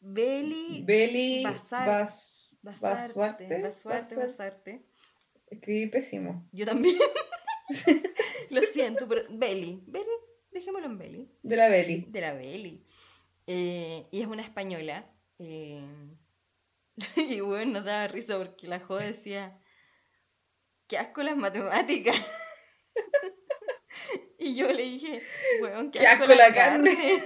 Beli. 0.00 0.82
Beli 0.84 1.44
Basarte. 1.44 1.90
Basarte. 2.62 3.62
Basarte. 3.62 4.16
Basarte. 4.16 4.86
Escribí 5.48 5.86
pésimo. 5.88 6.48
Yo 6.52 6.66
también. 6.66 6.96
Lo 8.50 8.62
siento, 8.62 9.06
pero 9.08 9.22
Belly. 9.30 9.82
Belly, 9.86 10.06
dejémoslo 10.50 10.86
en 10.86 10.98
Belly. 10.98 11.30
De 11.42 11.56
la 11.56 11.68
Belly. 11.68 12.06
De 12.08 12.20
la 12.20 12.32
Belly. 12.34 12.84
Eh, 13.46 14.06
y 14.10 14.20
es 14.20 14.26
una 14.26 14.42
española. 14.42 15.08
Eh, 15.38 15.86
y 17.16 17.40
bueno, 17.40 17.72
nos 17.72 17.84
daba 17.84 18.08
risa 18.08 18.38
porque 18.38 18.66
la 18.66 18.80
joda 18.80 19.04
decía, 19.06 19.58
qué 20.86 20.98
asco 20.98 21.22
las 21.22 21.36
matemáticas. 21.36 22.16
y 24.38 24.54
yo 24.54 24.72
le 24.72 24.82
dije, 24.82 25.22
weón, 25.60 25.90
qué, 25.90 26.06
asco, 26.06 26.26
la, 26.26 26.52
carne. 26.52 26.96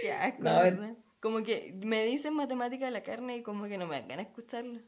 qué 0.00 0.12
asco, 0.12 0.44
¿verdad? 0.44 0.96
Como 1.20 1.42
que 1.42 1.72
me 1.84 2.04
dicen 2.04 2.34
matemática 2.34 2.90
la 2.90 3.02
carne 3.02 3.38
y 3.38 3.42
como 3.42 3.66
que 3.66 3.78
no 3.78 3.86
me 3.86 3.96
dan 3.96 4.08
ganas 4.08 4.26
de 4.26 4.30
escucharlo. 4.30 4.80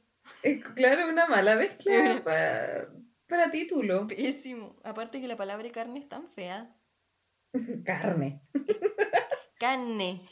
Es 0.42 0.62
claro, 0.62 1.08
una 1.08 1.26
mala 1.26 1.56
mezcla 1.56 2.22
para, 2.24 2.88
para 3.26 3.50
título. 3.50 4.06
Pésimo. 4.06 4.76
Aparte 4.84 5.20
que 5.20 5.26
la 5.26 5.36
palabra 5.36 5.70
carne 5.72 6.00
es 6.00 6.08
tan 6.08 6.28
fea. 6.28 6.76
Carne. 7.84 8.42
Carne. 9.58 10.24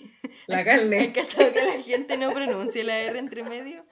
La 0.47 0.65
carne. 0.65 1.13
Que 1.13 1.27
que 1.27 1.65
la 1.65 1.83
gente 1.83 2.17
no 2.17 2.33
pronuncie 2.33 2.85
la 2.85 3.01
R 3.01 3.19
entre 3.19 3.43
medio. 3.43 3.85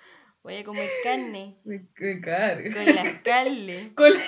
Voy 0.46 0.58
a 0.58 0.62
comer 0.62 0.88
carne. 1.02 1.56
Con 1.98 2.20
carne. 2.20 2.70
Con 2.72 2.94
la 2.94 3.20
carne. 3.24 3.92
Con 3.96 4.10
la 4.10 4.24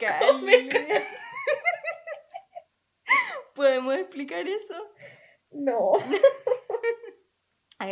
carne. 0.00 0.68
¿Podemos 3.54 3.94
explicar 3.94 4.48
eso? 4.48 4.74
No. 5.52 5.92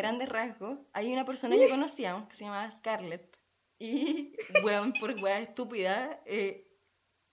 Grandes 0.03 0.29
rasgos, 0.29 0.79
hay 0.93 1.13
una 1.13 1.25
persona 1.25 1.57
que 1.57 1.69
conocíamos 1.71 2.29
que 2.29 2.37
se 2.37 2.45
llamaba 2.45 2.71
Scarlett. 2.71 3.39
Y, 3.79 4.37
weón, 4.65 4.93
por 4.93 5.11
weón 5.23 5.43
estúpida, 5.43 6.21
eh, 6.27 6.69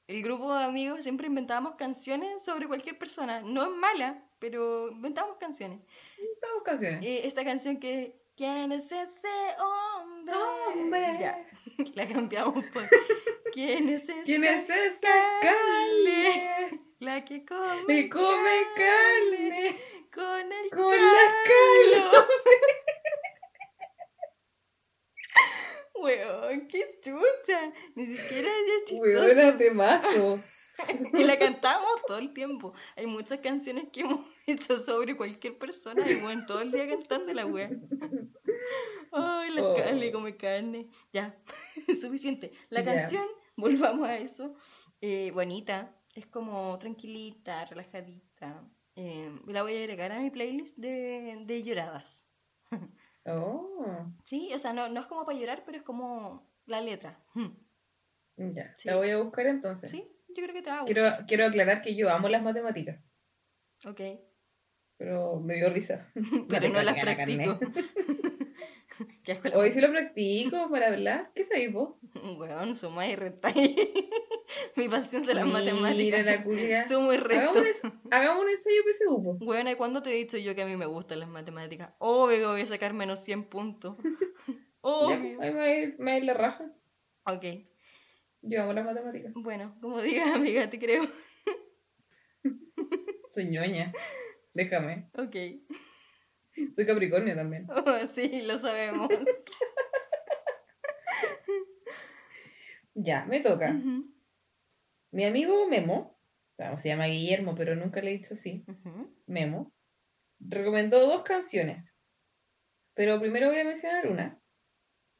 el 0.08 0.24
grupo 0.24 0.56
de 0.56 0.64
amigos 0.64 1.04
siempre 1.04 1.28
inventábamos 1.28 1.76
canciones 1.76 2.44
sobre 2.44 2.68
cualquier 2.68 2.98
persona. 2.98 3.42
No 3.42 3.64
es 3.64 3.70
mala, 3.70 4.24
pero 4.40 4.90
inventábamos 4.90 5.38
canciones. 5.38 5.80
Inventábamos 6.18 6.64
canciones. 6.64 7.04
Y 7.04 7.28
esta 7.28 7.44
canción 7.44 7.80
que. 7.80 8.20
¿Quién 8.36 8.72
es 8.72 8.86
ese 8.86 9.28
hombre? 9.60 10.34
¡Hombre! 10.34 11.18
Ya, 11.20 11.46
la 11.96 12.08
cambiamos 12.08 12.64
por. 12.74 12.88
¿Quién 13.52 13.90
es 13.90 14.04
esa 14.04 14.24
¿Quién 14.24 14.44
es 14.44 14.70
esa 14.70 15.08
carne? 15.42 16.89
La 17.00 17.24
que 17.24 17.46
come, 17.46 17.86
Me 17.88 18.10
come 18.10 18.64
carne, 18.76 19.78
con 20.14 20.52
el 20.52 20.70
con 20.70 20.92
la 20.92 21.34
calor. 21.48 22.28
Weón, 25.96 26.68
qué 26.68 27.00
chucha. 27.02 27.74
Ni 27.96 28.06
siquiera 28.06 28.50
es 28.50 28.86
chistoso. 28.86 29.02
Weón, 29.02 29.30
era 29.30 29.58
temazo. 29.58 30.44
y 31.14 31.24
la 31.24 31.38
cantamos 31.38 32.02
todo 32.06 32.18
el 32.18 32.34
tiempo. 32.34 32.74
Hay 32.98 33.08
muchas 33.08 33.40
canciones 33.40 33.86
que 33.94 34.02
hemos 34.02 34.26
hecho 34.48 34.78
sobre 34.78 35.16
cualquier 35.16 35.58
persona 35.58 36.04
y 36.06 36.22
bueno, 36.22 36.46
todo 36.48 36.60
el 36.62 36.72
día 36.74 36.86
cantando 36.88 37.34
la 37.34 37.46
wea. 37.46 37.70
Ay, 39.14 39.52
la 39.52 39.64
oh. 39.64 39.76
carne 39.76 40.12
come 40.12 40.36
carne. 40.36 40.90
Ya, 41.14 41.38
suficiente. 42.02 42.52
La 42.70 42.84
canción, 42.84 43.26
volvamos 43.56 44.08
a 44.08 44.18
eso. 44.18 44.54
Eh, 45.00 45.32
bonita, 45.34 45.96
es 46.20 46.28
como 46.28 46.78
tranquilita, 46.80 47.66
relajadita. 47.66 48.64
Eh, 48.96 49.40
la 49.48 49.64
voy 49.64 49.76
a 49.76 49.80
agregar 49.80 50.12
a 50.12 50.20
mi 50.20 50.30
playlist 50.30 50.78
de, 50.78 51.44
de 51.46 51.64
lloradas. 51.64 52.30
oh. 53.26 54.06
Sí, 54.24 54.52
o 54.54 54.60
sea, 54.60 54.74
no, 54.74 54.90
no 54.90 55.00
es 55.02 55.08
como 55.08 55.26
para 55.26 55.38
llorar, 55.38 55.64
pero 55.66 55.78
es 55.78 55.84
como 55.84 56.52
la 56.66 56.82
letra. 56.82 57.24
Ya, 58.38 58.76
la 58.86 58.96
voy 58.96 59.10
a 59.10 59.18
buscar 59.18 59.48
entonces. 59.48 59.92
Sí, 59.92 60.10
yo 60.30 60.44
creo 60.44 60.54
que 60.54 60.62
te 60.62 60.70
va 60.70 60.82
a 60.82 60.86
quiero, 60.86 61.04
quiero 61.28 61.46
aclarar 61.46 61.82
que 61.82 61.96
yo 61.96 62.10
amo 62.10 62.30
las 62.30 62.44
matemáticas. 62.44 63.02
Ok. 63.86 64.02
Pero 64.98 65.40
me 65.40 65.56
dio 65.56 65.70
risa. 65.70 66.12
pero 66.50 66.70
no 66.70 66.82
las 66.82 67.00
practico. 67.00 67.60
¿Qué 67.60 67.66
asco 67.66 67.66
la 67.66 68.39
Hoy 69.56 69.72
sí 69.72 69.82
lo 69.82 69.90
practico 69.92 70.70
para 70.70 70.88
hablar. 70.88 71.32
¿Qué 71.36 71.44
sabéis 71.44 71.72
vos? 71.72 71.96
Weón, 72.38 72.76
suma 72.76 73.08
y 73.08 73.16
retáis. 73.16 73.56
Mi 74.76 74.90
pasión 74.90 75.26
de 75.26 75.34
las 75.34 75.46
matemáticas. 75.46 76.26
La 76.26 76.44
culia. 76.44 76.88
Sumo 76.88 77.14
y 77.14 77.18
Hagamos 77.18 77.58
un, 77.84 78.02
hagamos 78.12 78.44
un 78.44 78.50
ensayo 78.50 78.82
PSU, 78.90 79.24
po. 79.24 79.46
Weón, 79.46 79.68
¿y 79.68 79.76
cuándo 79.76 80.02
te 80.02 80.12
he 80.12 80.16
dicho 80.16 80.38
yo 80.38 80.56
que 80.56 80.64
a 80.64 80.66
mí 80.66 80.76
me 80.76 80.86
gustan 80.86 81.20
las 81.20 81.30
matemáticas? 81.30 81.94
Obvio 82.00 82.38
que 82.38 82.46
voy 82.46 82.62
a 82.62 82.66
sacar 82.66 82.94
menos 82.94 83.20
100 83.22 83.46
puntos. 83.46 83.96
Obvio. 84.82 85.42
ahí 85.42 85.52
me 85.52 85.60
va 85.60 85.64
a 85.64 85.74
ir, 85.74 85.96
me 86.00 86.12
va 86.12 86.16
a 86.16 86.18
ir 86.18 86.24
la 86.26 86.34
raja. 86.34 86.72
Ok. 87.26 87.46
Yo 88.42 88.64
amo 88.64 88.74
las 88.74 88.86
matemáticas. 88.86 89.34
Bueno, 89.36 89.76
como 89.82 90.02
digas, 90.02 90.34
amiga, 90.34 90.70
te 90.70 90.80
creo. 90.80 91.04
Soy 93.32 93.46
ñoña. 93.46 93.94
Déjame. 94.54 95.10
Ok. 95.18 95.36
Soy 96.76 96.86
Capricornio 96.86 97.36
también. 97.36 97.68
Oh, 97.70 98.08
sí, 98.08 98.42
lo 98.44 98.58
sabemos. 98.60 99.10
Ya, 102.96 103.26
me 103.26 103.40
toca. 103.40 103.72
Mi 105.12 105.24
amigo 105.24 105.68
Memo, 105.70 106.20
se 106.78 106.90
llama 106.90 107.06
Guillermo, 107.06 107.56
pero 107.56 107.76
nunca 107.76 108.02
le 108.02 108.12
he 108.12 108.18
dicho 108.18 108.34
así. 108.34 108.66
Memo, 109.26 109.72
recomendó 110.40 111.00
dos 111.08 111.24
canciones. 111.24 111.98
Pero 112.96 113.20
primero 113.22 113.48
voy 113.48 113.60
a 113.60 113.64
mencionar 113.64 114.08
una, 114.10 114.42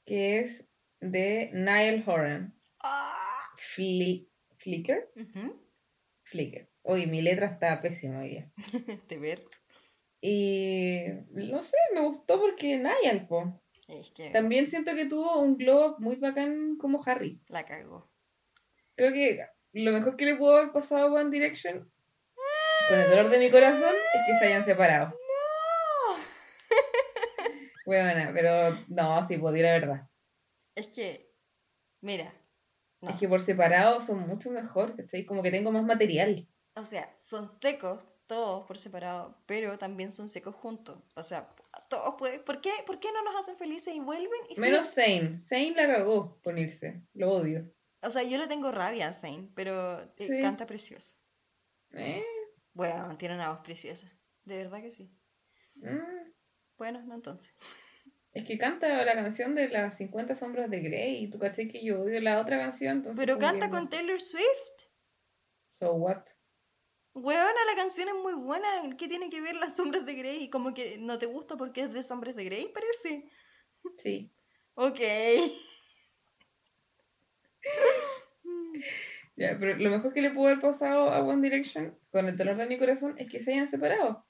que 0.06 0.40
es 0.40 0.68
de 1.00 1.52
Niall 1.54 2.04
Horan, 2.06 2.54
Ah. 2.82 3.16
Fli 3.58 4.30
Flicker. 4.58 5.10
Flicker. 6.24 6.70
Oye, 6.82 7.08
mi 7.08 7.22
letra 7.22 7.48
está 7.48 7.82
pésima 7.82 8.20
hoy 8.20 8.30
día. 8.30 8.52
Este 8.88 9.18
ver. 9.18 9.46
Y 10.22 11.06
no 11.32 11.62
sé, 11.62 11.78
me 11.94 12.02
gustó 12.02 12.40
porque 12.40 12.78
Niall, 12.78 13.28
po. 13.28 13.62
Es 13.88 14.12
que 14.12 14.30
También 14.30 14.68
siento 14.68 14.94
que 14.94 15.06
tuvo 15.06 15.40
un 15.42 15.58
glow 15.58 15.92
up 15.92 15.96
muy 16.00 16.18
bacán 16.18 16.78
como 16.78 17.02
Harry. 17.06 17.42
la 17.48 17.66
cagó. 17.66 18.10
Creo 18.96 19.14
que 19.14 19.46
lo 19.74 19.92
mejor 19.92 20.16
que 20.16 20.26
le 20.26 20.36
pudo 20.36 20.58
haber 20.58 20.72
pasado 20.72 21.08
a 21.08 21.22
One 21.22 21.32
Direction, 21.32 21.92
con 22.90 23.00
el 23.00 23.10
dolor 23.10 23.30
de 23.30 23.40
mi 23.40 23.50
corazón, 23.50 23.96
es 24.14 24.22
que 24.28 24.36
se 24.40 24.46
hayan 24.46 24.64
separado. 24.64 25.14
Bueno, 27.86 28.32
pero 28.34 28.78
no, 28.90 29.24
sí, 29.28 29.38
di 29.38 29.62
la 29.62 29.72
verdad. 29.72 30.10
Es 30.76 30.88
que, 30.90 31.32
mira, 32.02 32.32
no. 33.02 33.10
Es 33.10 33.16
que 33.16 33.28
por 33.28 33.42
separado 33.42 34.02
son 34.02 34.28
mucho 34.28 34.52
mejor, 34.52 34.96
¿cachai? 34.96 35.26
Como 35.26 35.42
que 35.42 35.52
tengo 35.52 35.72
más 35.72 35.84
material. 35.84 36.48
O 36.76 36.84
sea, 36.84 37.12
son 37.18 37.50
secos 37.60 38.06
todos 38.30 38.66
por 38.68 38.78
separado, 38.78 39.36
pero 39.48 39.78
también 39.80 40.14
son 40.14 40.30
secos 40.30 40.54
juntos. 40.56 41.00
O 41.16 41.24
sea, 41.24 41.50
todos 41.90 42.14
pueden. 42.18 42.44
¿Por 42.46 42.62
qué, 42.62 42.72
¿Por 42.86 43.00
qué 43.00 43.12
no 43.12 43.24
nos 43.24 43.36
hacen 43.36 43.58
felices 43.58 43.94
y 43.96 44.00
vuelven? 44.00 44.40
Y 44.50 44.60
Menos 44.62 44.94
Zane. 44.94 45.38
Zane 45.40 45.74
la 45.76 45.88
cagó 45.88 46.40
con 46.44 46.60
irse. 46.60 47.02
Lo 47.16 47.32
odio. 47.32 47.66
O 48.02 48.12
sea, 48.12 48.22
yo 48.22 48.38
le 48.38 48.48
tengo 48.48 48.72
rabia 48.72 49.08
a 49.10 49.14
Zayn, 49.14 49.52
pero 49.56 50.00
eh, 50.02 50.08
Sí. 50.20 50.42
canta 50.42 50.66
precioso. 50.68 51.16
Eh, 51.94 52.24
Bueno, 52.74 53.18
tiene 53.18 53.34
una 53.34 53.50
voz 53.50 53.60
preciosa. 53.62 54.08
De 54.46 54.58
verdad 54.58 54.80
que 54.82 54.92
sí. 54.92 55.12
mm. 55.76 56.32
Bueno, 56.78 57.02
no 57.02 57.16
entonces. 57.16 57.52
Es 58.32 58.46
que 58.46 58.60
canta 58.60 59.04
la 59.04 59.14
canción 59.16 59.56
de 59.56 59.70
las 59.70 59.98
50 59.98 60.36
sombras 60.36 60.70
de 60.70 60.82
Grey. 60.82 61.24
Y 61.24 61.30
tú 61.32 61.40
cachai 61.40 61.68
que 61.68 61.84
yo 61.84 62.04
odio 62.04 62.22
la 62.22 62.40
otra 62.40 62.60
canción. 62.60 62.98
Entonces 62.98 63.20
Pero 63.26 63.40
canta 63.40 63.66
no 63.68 63.74
con 63.74 63.86
sé. 63.88 63.98
Taylor 63.98 64.22
Swift. 64.22 64.92
So 65.72 65.94
what? 65.94 66.24
Weona, 67.22 67.66
la 67.68 67.76
canción 67.76 68.10
es 68.10 68.16
muy 68.16 68.34
buena. 68.34 68.68
¿Qué 68.98 69.08
tiene 69.08 69.30
que 69.30 69.42
ver 69.42 69.56
las 69.56 69.76
sombras 69.76 70.06
de 70.06 70.16
Grey? 70.16 70.50
Como 70.50 70.74
que 70.74 70.98
no 70.98 71.18
te 71.18 71.26
gusta 71.26 71.58
porque 71.58 71.82
es 71.82 71.94
de 71.94 72.04
sombras 72.04 72.36
de 72.36 72.46
Grey, 72.46 72.72
parece. 72.74 73.30
Sí. 73.98 74.32
Ok. 74.76 75.00
Ya, 79.36 79.58
pero 79.58 79.78
lo 79.78 79.90
mejor 79.90 80.14
que 80.14 80.22
le 80.22 80.32
pudo 80.32 80.48
haber 80.48 80.60
pasado 80.60 81.12
a 81.12 81.24
One 81.24 81.42
Direction, 81.42 81.98
con 82.12 82.28
el 82.28 82.36
dolor 82.36 82.58
de 82.58 82.66
mi 82.66 82.78
corazón, 82.78 83.16
es 83.18 83.30
que 83.30 83.40
se 83.40 83.54
hayan 83.54 83.70
separado. 83.70 84.26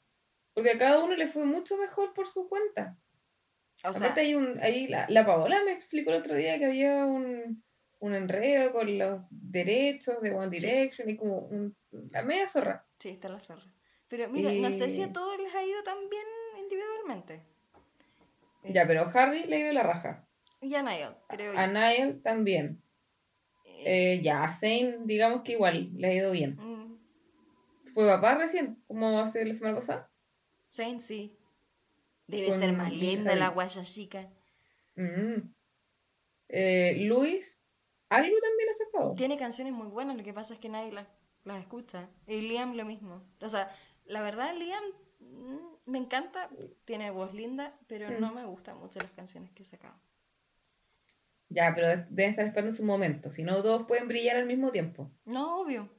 Porque 0.53 0.71
a 0.71 0.77
cada 0.77 1.03
uno 1.03 1.15
le 1.15 1.27
fue 1.27 1.45
mucho 1.45 1.77
mejor 1.77 2.13
por 2.13 2.27
su 2.27 2.47
cuenta. 2.47 2.95
O 3.83 3.93
sea, 3.93 4.01
Aparte 4.01 4.21
hay 4.21 4.35
un, 4.35 4.59
ahí 4.61 4.87
la, 4.87 5.07
la 5.09 5.25
Paola 5.25 5.63
me 5.63 5.71
explicó 5.71 6.11
el 6.11 6.17
otro 6.17 6.35
día 6.35 6.59
que 6.59 6.65
había 6.65 7.05
un, 7.05 7.63
un 7.99 8.15
enredo 8.15 8.71
con 8.71 8.97
los 8.97 9.21
derechos 9.29 10.21
de 10.21 10.31
One 10.31 10.57
Sí. 10.57 10.65
Direction 10.65 11.09
y 11.09 11.17
como 11.17 11.39
un, 11.39 11.75
la 12.11 12.23
media 12.23 12.47
zorra. 12.47 12.85
sí, 12.99 13.09
está 13.09 13.29
la 13.29 13.39
zorra. 13.39 13.73
Pero 14.07 14.27
mira, 14.29 14.51
no 14.51 14.73
sé 14.73 14.89
si 14.89 15.01
a 15.03 15.13
todos 15.13 15.37
les 15.37 15.53
ha 15.53 15.63
ido 15.63 15.83
tan 15.83 15.97
bien 16.09 16.25
individualmente. 16.57 17.43
Eh, 18.63 18.73
Ya, 18.73 18.87
pero 18.87 19.09
Harry 19.13 19.43
le 19.45 19.57
dio 19.63 19.73
la 19.73 19.83
raja. 19.83 20.27
Y 20.61 20.73
a 20.75 20.81
Niall, 20.81 21.15
creo 21.27 21.53
A 21.57 21.67
yo. 21.67 21.71
Niall 21.73 22.21
también. 22.21 22.81
Eh, 23.65 24.15
Eh, 24.15 24.21
ya, 24.23 24.43
a 24.45 24.51
Zane, 24.51 24.97
digamos 25.05 25.43
que 25.43 25.53
igual, 25.53 25.91
le 25.95 26.07
ha 26.07 26.13
ido 26.13 26.31
bien. 26.31 26.55
mm, 26.55 26.97
Fue 27.93 28.05
papá 28.07 28.35
recién, 28.35 28.81
como 28.87 29.19
hace 29.19 29.45
la 29.45 29.53
semana 29.53 29.75
pasada. 29.75 30.11
Zayn 30.71 31.01
sí. 31.01 31.35
Debe 32.27 32.49
Con 32.49 32.59
ser 32.59 32.73
más 32.73 32.91
linda 32.91 33.31
Harry. 33.31 33.39
la 33.39 33.49
guaya 33.49 33.83
chica. 33.83 34.27
Mm. 34.95 35.53
Eh, 36.49 36.95
Luis, 37.05 37.59
algo 38.10 38.36
también 38.41 38.70
ha 38.70 38.74
sacado. 38.74 39.16
Tiene 39.16 39.38
canciones 39.38 39.74
muy 39.74 39.88
buenas, 39.88 40.18
lo 40.18 40.24
que 40.24 40.34
pasa 40.34 40.53
es 40.53 40.60
que 40.60 40.70
nadie 40.70 40.91
las, 40.91 41.07
las 41.43 41.62
escucha. 41.62 42.10
Y 42.28 42.41
Liam 42.41 42.76
lo 42.76 42.86
mismo. 42.86 43.22
O 43.41 43.49
sea, 43.49 43.70
la 44.05 44.22
verdad, 44.22 44.53
Liam 44.55 44.84
mm, 45.20 45.57
me 45.86 45.97
encanta, 45.99 46.49
tiene 46.86 47.12
voz 47.12 47.34
linda, 47.34 47.78
pero 47.88 48.10
Mm. 48.10 48.20
no 48.22 48.34
me 48.34 48.45
gustan 48.45 48.78
mucho 48.80 48.99
las 48.99 49.12
canciones 49.12 49.51
que 49.51 49.64
he 49.64 49.66
sacado. 49.66 49.95
Ya, 51.49 51.74
pero 51.74 51.88
deben 52.10 52.32
estar 52.32 52.45
esperando 52.45 52.76
su 52.76 52.86
momento. 52.86 53.32
Si 53.32 53.43
no, 53.43 53.62
todos 53.64 53.88
pueden 53.88 54.07
brillar 54.07 54.38
al 54.38 54.45
mismo 54.45 54.72
tiempo. 54.72 55.12
No, 55.26 55.62
obvio. 55.62 55.89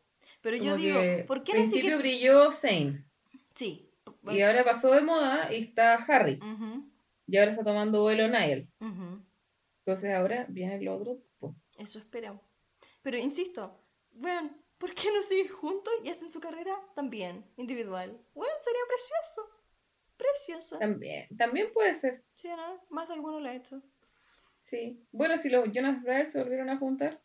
Pero 0.42 0.56
yo 0.56 0.76
digo, 0.76 1.00
¿por 1.26 1.42
qué 1.42 1.52
al 1.52 1.58
no 1.58 1.64
principio 1.64 1.98
brilló 1.98 2.50
Zane. 2.52 3.04
Sí. 3.54 3.90
Y 4.30 4.40
ahora 4.42 4.64
pasó 4.64 4.92
de 4.92 5.02
moda 5.02 5.52
y 5.52 5.58
está 5.58 5.94
Harry. 5.94 6.38
Y 7.26 7.36
ahora 7.36 7.50
está 7.50 7.64
tomando 7.64 8.02
vuelo 8.02 8.28
Niall. 8.28 8.68
ujú. 8.80 9.22
Entonces 9.84 10.14
ahora 10.14 10.46
viene 10.48 10.76
el 10.76 10.88
otro. 10.88 11.18
Eso 11.80 11.98
espero. 11.98 12.38
Pero 13.02 13.16
insisto, 13.16 13.82
bueno, 14.12 14.50
¿por 14.76 14.94
qué 14.94 15.10
no 15.10 15.22
siguen 15.22 15.48
juntos 15.48 15.92
y 16.04 16.10
hacen 16.10 16.28
su 16.30 16.38
carrera 16.38 16.78
también, 16.94 17.44
individual? 17.56 18.20
Bueno, 18.34 18.54
sería 18.60 18.80
precioso. 18.86 19.50
Precioso. 20.18 20.78
También, 20.78 21.26
también 21.38 21.72
puede 21.72 21.94
ser. 21.94 22.22
Sí, 22.34 22.48
¿no? 22.48 22.84
Más 22.90 23.08
de 23.08 23.14
alguno 23.14 23.40
lo 23.40 23.48
ha 23.48 23.54
hecho. 23.54 23.82
Sí. 24.60 25.02
Bueno, 25.10 25.38
si 25.38 25.48
los 25.48 25.72
Jonas 25.72 26.02
Brothers 26.02 26.32
se 26.32 26.42
volvieron 26.42 26.68
a 26.68 26.76
juntar 26.76 27.22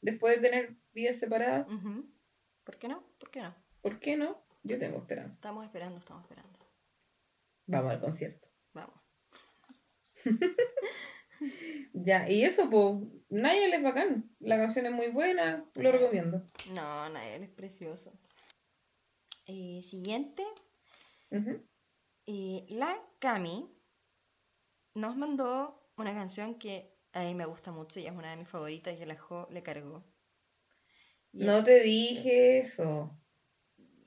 después 0.00 0.34
de 0.34 0.48
tener 0.48 0.76
vidas 0.92 1.18
separadas. 1.18 1.68
¿Por 2.64 2.78
qué 2.78 2.88
no? 2.88 3.04
¿Por 3.20 3.30
qué 3.30 3.40
no? 3.40 3.54
¿por 3.82 4.00
qué 4.00 4.16
no? 4.16 4.42
Yo 4.64 4.78
tengo 4.80 4.98
esperanza. 4.98 5.36
Estamos 5.36 5.64
esperando, 5.64 6.00
estamos 6.00 6.22
esperando. 6.24 6.58
Vamos 7.66 7.92
al 7.92 8.00
concierto. 8.00 8.48
Vamos. 8.74 9.00
Ya, 11.92 12.28
y 12.30 12.44
eso, 12.44 12.70
pues, 12.70 12.94
Niall 13.28 13.72
es 13.74 13.82
bacán. 13.82 14.30
La 14.40 14.56
canción 14.56 14.86
es 14.86 14.92
muy 14.92 15.08
buena, 15.08 15.64
lo 15.74 15.92
recomiendo. 15.92 16.42
No, 16.74 17.08
Nael 17.10 17.42
es 17.42 17.50
precioso. 17.50 18.12
Eh, 19.46 19.80
siguiente. 19.82 20.44
Eh, 22.26 22.64
la 22.68 22.96
Cami 23.18 23.68
nos 24.94 25.16
mandó 25.16 25.88
una 25.96 26.14
canción 26.14 26.58
que 26.58 26.94
a 27.12 27.24
mí 27.24 27.34
me 27.34 27.46
gusta 27.46 27.72
mucho 27.72 28.00
y 28.00 28.06
es 28.06 28.12
una 28.12 28.30
de 28.30 28.36
mis 28.36 28.48
favoritas 28.48 28.96
y 28.98 29.02
el 29.02 29.10
ajo 29.10 29.48
le 29.50 29.62
cargó. 29.62 30.04
Y 31.32 31.44
No 31.44 31.58
es- 31.58 31.64
te 31.64 31.80
dije 31.82 32.58
eso. 32.58 33.18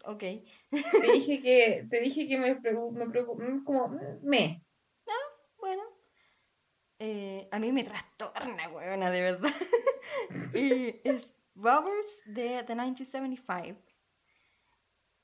Ok. 0.06 0.20
Te 0.20 1.12
dije 1.14 1.42
que, 1.44 1.88
te 1.90 2.00
dije 2.00 2.28
que 2.28 2.38
me 2.38 2.56
preocupa, 2.56 3.00
me 3.44 3.64
como, 3.64 3.90
me. 4.22 4.64
Eh, 7.00 7.48
a 7.52 7.60
mí 7.60 7.72
me 7.72 7.84
trastorna, 7.84 8.70
weona, 8.70 9.12
de 9.12 9.22
verdad. 9.22 9.52
y 10.56 11.02
es 11.04 11.34
Robbers 11.56 12.08
de 12.26 12.64
The 12.64 12.76
1975. 12.76 13.82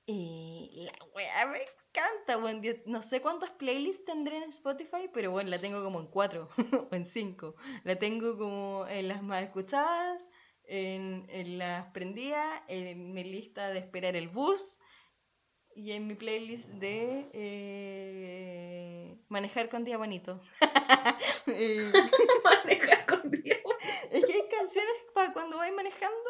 Y 0.06 0.70
la 0.74 0.94
wea 1.16 1.46
me 1.46 1.60
encanta, 1.62 2.38
weón. 2.38 2.62
No 2.86 3.02
sé 3.02 3.22
cuántas 3.22 3.52
playlists 3.52 4.06
tendré 4.06 4.38
en 4.38 4.50
Spotify, 4.50 5.10
pero 5.14 5.32
bueno, 5.32 5.50
la 5.50 5.60
tengo 5.60 5.84
como 5.84 6.00
en 6.02 6.08
cuatro 6.08 6.50
o 6.92 6.96
en 6.96 7.06
cinco. 7.06 7.56
La 7.84 7.98
tengo 7.98 8.38
como 8.38 8.86
en 8.88 9.08
las 9.08 9.24
más 9.24 9.44
escuchadas, 9.44 10.30
en, 10.64 11.26
en 11.30 11.58
las 11.58 11.92
prendidas, 11.92 12.64
en 12.68 13.14
mi 13.14 13.24
lista 13.24 13.70
de 13.70 13.80
esperar 13.80 14.16
el 14.18 14.28
bus 14.28 14.80
y 15.76 15.92
en 15.92 16.08
mi 16.08 16.16
playlist 16.16 16.70
de 16.70 17.30
eh, 17.34 19.18
manejar 19.30 19.70
con 19.70 19.84
día 19.84 19.98
bonito. 19.98 20.42
Eh, 21.48 21.92
Manejar 22.44 23.06
con 23.08 23.32
Dios. 23.32 23.58
es 24.12 24.26
que 24.26 24.34
hay 24.34 24.48
canciones 24.48 24.94
para 25.14 25.34
cuando 25.34 25.58
vais 25.58 25.74
manejando, 25.74 26.30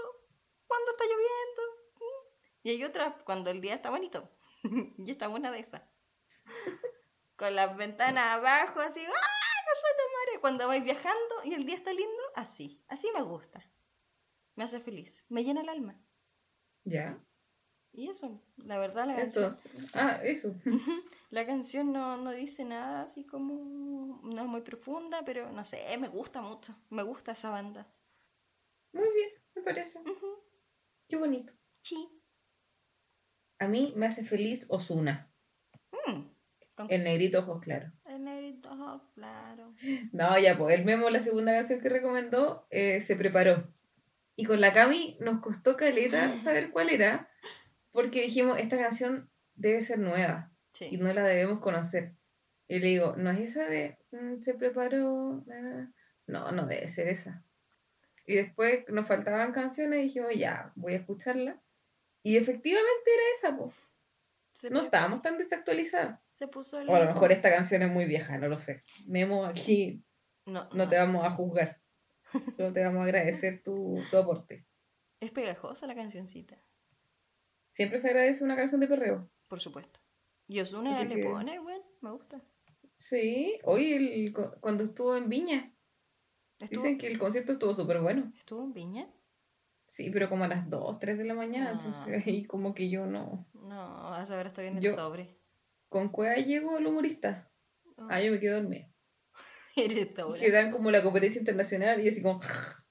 cuando 0.68 0.92
está 0.92 1.04
lloviendo. 1.04 1.62
Y 2.64 2.70
hay 2.70 2.84
otras 2.84 3.14
cuando 3.26 3.50
el 3.52 3.60
día 3.60 3.76
está 3.76 3.89
bonito. 3.89 4.30
y 4.98 5.12
esta 5.12 5.28
buena 5.28 5.52
de 5.52 5.60
esas. 5.60 5.82
Con 7.36 7.56
las 7.56 7.76
ventanas 7.76 8.38
abajo, 8.38 8.80
así, 8.80 9.02
¡ay, 9.02 9.08
no 9.08 9.76
soy 9.76 10.34
de 10.34 10.39
cuando 10.39 10.68
vais 10.68 10.84
viajando 10.84 11.44
y 11.44 11.54
el 11.54 11.66
día 11.66 11.76
está 11.76 11.92
lindo, 11.92 12.24
así. 12.36 12.82
Así 12.88 13.10
me 13.14 13.22
gusta. 13.22 13.70
Me 14.56 14.64
hace 14.64 14.80
feliz. 14.80 15.26
Me 15.30 15.44
llena 15.44 15.62
el 15.62 15.70
alma. 15.70 16.00
Ya. 16.84 17.20
Y 17.94 18.10
eso, 18.10 18.42
la 18.58 18.78
verdad, 18.80 19.06
la 19.06 19.16
canción. 19.16 19.46
Entonces, 19.46 19.72
ah, 19.94 20.20
eso. 20.24 20.56
La 21.30 21.46
canción 21.46 21.92
no, 21.92 22.18
no 22.18 22.32
dice 22.32 22.64
nada 22.64 23.02
así 23.04 23.26
como. 23.26 24.22
No 24.24 24.42
es 24.42 24.48
muy 24.48 24.62
profunda, 24.62 25.24
pero 25.26 25.52
no 25.52 25.66
sé, 25.66 25.84
me 25.98 26.08
gusta 26.08 26.42
mucho. 26.42 26.74
Me 26.89 27.04
gusta 27.04 27.34
esa 27.34 27.50
banda. 27.50 27.88
Muy 28.94 29.10
bien, 29.14 29.30
me 29.56 29.62
parece. 29.62 30.00
Qué 31.10 31.18
bonito. 31.18 31.54
Sí. 31.82 32.08
A 33.60 33.68
mí 33.68 33.94
me 33.96 34.08
hace 34.08 34.24
feliz 34.24 34.66
Osuna, 34.70 35.28
Mm, 36.08 36.24
el 36.89 37.04
negrito 37.04 37.39
ojos 37.39 37.62
claros. 37.62 37.92
el 38.06 38.24
negrito, 38.24 38.72
ojo 38.72 39.12
claro. 39.14 39.76
No, 40.14 40.39
ya, 40.39 40.58
pues 40.58 40.80
el 40.80 40.86
Memo, 40.86 41.10
la 41.10 41.22
segunda 41.22 41.52
canción 41.54 41.80
que 41.82 41.89
recomendó, 41.89 42.66
eh, 42.72 43.02
se 43.02 43.16
preparó. 43.16 43.72
Y 44.36 44.46
con 44.46 44.62
la 44.62 44.74
Cami 44.74 45.18
nos 45.20 45.42
costó 45.42 45.78
caleta 45.78 46.38
saber 46.38 46.72
cuál 46.72 46.89
era, 46.89 47.30
porque 47.92 48.22
dijimos, 48.22 48.60
esta 48.60 48.78
canción 48.78 49.30
debe 49.56 49.82
ser 49.82 50.00
nueva 50.00 50.52
y 50.80 50.98
no 50.98 51.12
la 51.14 51.24
debemos 51.24 51.60
conocer. 51.60 52.16
Y 52.68 52.80
le 52.80 52.88
digo, 52.88 53.16
¿no 53.18 53.30
es 53.32 53.39
esa 53.39 53.66
de 53.66 53.98
mm, 54.12 54.39
se 54.39 54.54
preparó? 54.54 55.44
na, 55.46 55.62
na, 55.62 55.74
na"? 55.76 55.94
No, 56.28 56.52
no 56.52 56.66
debe 56.66 56.88
ser 56.88 57.08
esa. 57.10 57.44
Y 58.26 58.36
después 58.36 58.86
nos 58.88 59.08
faltaban 59.08 59.52
canciones 59.52 60.00
y 60.00 60.04
dijimos, 60.04 60.32
ya, 60.36 60.72
voy 60.76 60.94
a 60.94 60.98
escucharla. 60.98 61.62
Y 62.24 62.38
efectivamente 62.38 63.12
era 63.14 63.24
esa, 63.36 63.58
pues. 63.58 63.74
Se, 64.52 64.70
No 64.70 64.84
estábamos 64.84 65.22
tan 65.22 65.38
se 65.44 66.48
puso 66.48 66.78
O 66.78 66.96
a 66.96 67.00
lo 67.00 67.14
mejor 67.14 67.32
esta 67.32 67.50
canción 67.50 67.82
es 67.82 67.92
muy 67.92 68.06
vieja, 68.06 68.38
no 68.38 68.48
lo 68.48 68.60
sé. 68.60 68.80
Memo, 69.08 69.46
aquí 69.46 70.04
No, 70.46 70.70
no 70.74 70.88
te 70.88 70.98
vamos 70.98 71.26
a 71.26 71.32
juzgar. 71.32 71.82
Solo 72.56 72.72
te 72.72 72.84
vamos 72.84 73.02
a 73.02 73.04
agradecer 73.04 73.62
tu, 73.64 74.02
tu 74.10 74.18
aporte. 74.18 74.66
Es 75.20 75.32
pegajosa 75.32 75.88
la 75.88 75.96
cancioncita, 75.96 76.64
Siempre 77.72 77.98
se 78.00 78.10
agradece 78.10 78.44
una 78.44 78.56
canción 78.56 78.80
de 78.82 78.88
perreo. 78.88 79.30
por 79.48 79.60
supuesto. 79.60 80.00
Y 80.48 80.60
Osuna 80.62 81.04
le 81.04 81.16
que- 81.16 81.24
pone, 81.24 81.60
bueno, 81.60 81.84
me 82.02 82.12
gusta. 82.12 82.42
Sí, 82.98 83.58
hoy 83.64 83.94
el 83.94 84.34
cuando 84.62 84.84
estuvo 84.84 85.16
en 85.18 85.28
Viña, 85.28 85.74
¿Estuvo, 86.60 86.84
dicen 86.84 86.98
que 87.00 87.08
el 87.08 87.18
concierto 87.18 87.54
estuvo 87.54 87.74
súper 87.74 88.00
bueno. 88.02 88.32
¿Estuvo 88.38 88.64
en 88.64 88.74
Viña? 88.74 89.10
Sí, 89.88 90.10
pero 90.12 90.30
como 90.30 90.44
a 90.44 90.48
las 90.48 90.70
2, 90.70 91.00
3 91.00 91.18
de 91.18 91.26
la 91.26 91.34
mañana, 91.34 91.70
Ah. 91.72 91.74
entonces 91.74 92.26
ahí 92.28 92.46
como 92.46 92.74
que 92.76 92.90
yo 92.90 93.06
no. 93.08 93.46
No, 93.54 94.08
a 94.14 94.26
saber, 94.26 94.48
estoy 94.48 94.68
en 94.68 94.78
el 94.78 94.84
Yo- 94.84 94.94
sobre. 94.94 95.38
Con 95.90 96.10
cueva 96.10 96.36
llegó 96.36 96.78
el 96.78 96.88
humorista. 96.88 97.52
No, 97.98 98.08
Ah, 98.10 98.22
yo 98.22 98.32
me 98.32 98.40
quedé 98.40 98.52
dormida. 98.52 98.88
Eres. 99.76 100.16
Que 100.40 100.52
dan 100.52 100.72
como 100.72 100.92
la 100.92 101.02
competencia 101.04 101.40
internacional 101.40 102.00
y 102.00 102.08
así 102.10 102.22
como. 102.22 102.40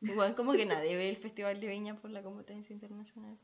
Igual 0.02 0.34
como 0.34 0.52
que 0.52 0.66
nadie 0.66 0.96
ve 0.96 1.08
el 1.08 1.16
Festival 1.16 1.60
de 1.60 1.68
Viña 1.68 2.00
por 2.00 2.10
la 2.10 2.22
competencia 2.22 2.74
internacional. 2.74 3.38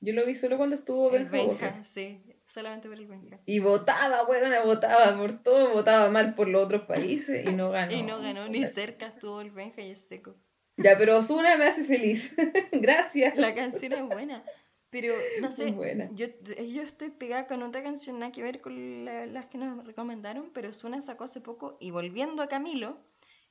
Yo 0.00 0.12
lo 0.12 0.24
vi 0.24 0.34
solo 0.34 0.56
cuando 0.56 0.74
estuvo 0.76 1.14
El 1.14 1.24
Benja. 1.26 1.66
Benja, 1.70 1.84
sí, 1.84 2.22
solamente 2.44 2.88
por 2.88 2.98
el 2.98 3.06
Benja. 3.06 3.40
Y 3.46 3.58
votaba, 3.58 4.24
bueno, 4.24 4.48
votaba 4.64 5.16
por 5.16 5.42
todo, 5.42 5.70
votaba 5.70 6.08
mal 6.10 6.34
por 6.34 6.48
los 6.48 6.64
otros 6.64 6.82
países 6.82 7.46
y 7.48 7.52
no 7.54 7.70
ganó. 7.70 7.92
Y 7.92 8.02
no 8.02 8.20
ganó 8.20 8.48
ni 8.48 8.64
cerca, 8.66 9.06
estuvo 9.08 9.40
el 9.40 9.50
Benja 9.50 9.82
y 9.82 9.90
el 9.90 9.96
Seco. 9.96 10.36
Ya, 10.76 10.96
pero 10.96 11.18
Osuna 11.18 11.56
me 11.56 11.64
hace 11.64 11.84
feliz. 11.84 12.36
Gracias. 12.72 13.36
La 13.36 13.52
canción 13.52 13.92
es 13.94 14.04
buena, 14.06 14.44
pero 14.90 15.12
no 15.40 15.50
sé, 15.50 15.72
buena. 15.72 16.08
yo, 16.12 16.28
yo 16.44 16.82
estoy 16.82 17.10
pegada 17.10 17.48
con 17.48 17.64
otra 17.64 17.82
canción, 17.82 18.20
nada 18.20 18.30
que 18.30 18.44
ver 18.44 18.60
con 18.60 19.04
la- 19.04 19.26
las 19.26 19.46
que 19.46 19.58
nos 19.58 19.84
recomendaron, 19.84 20.50
pero 20.54 20.72
Suna 20.72 21.00
sacó 21.00 21.24
hace 21.24 21.40
poco, 21.40 21.76
y 21.80 21.90
volviendo 21.90 22.42
a 22.44 22.48
Camilo, 22.48 23.00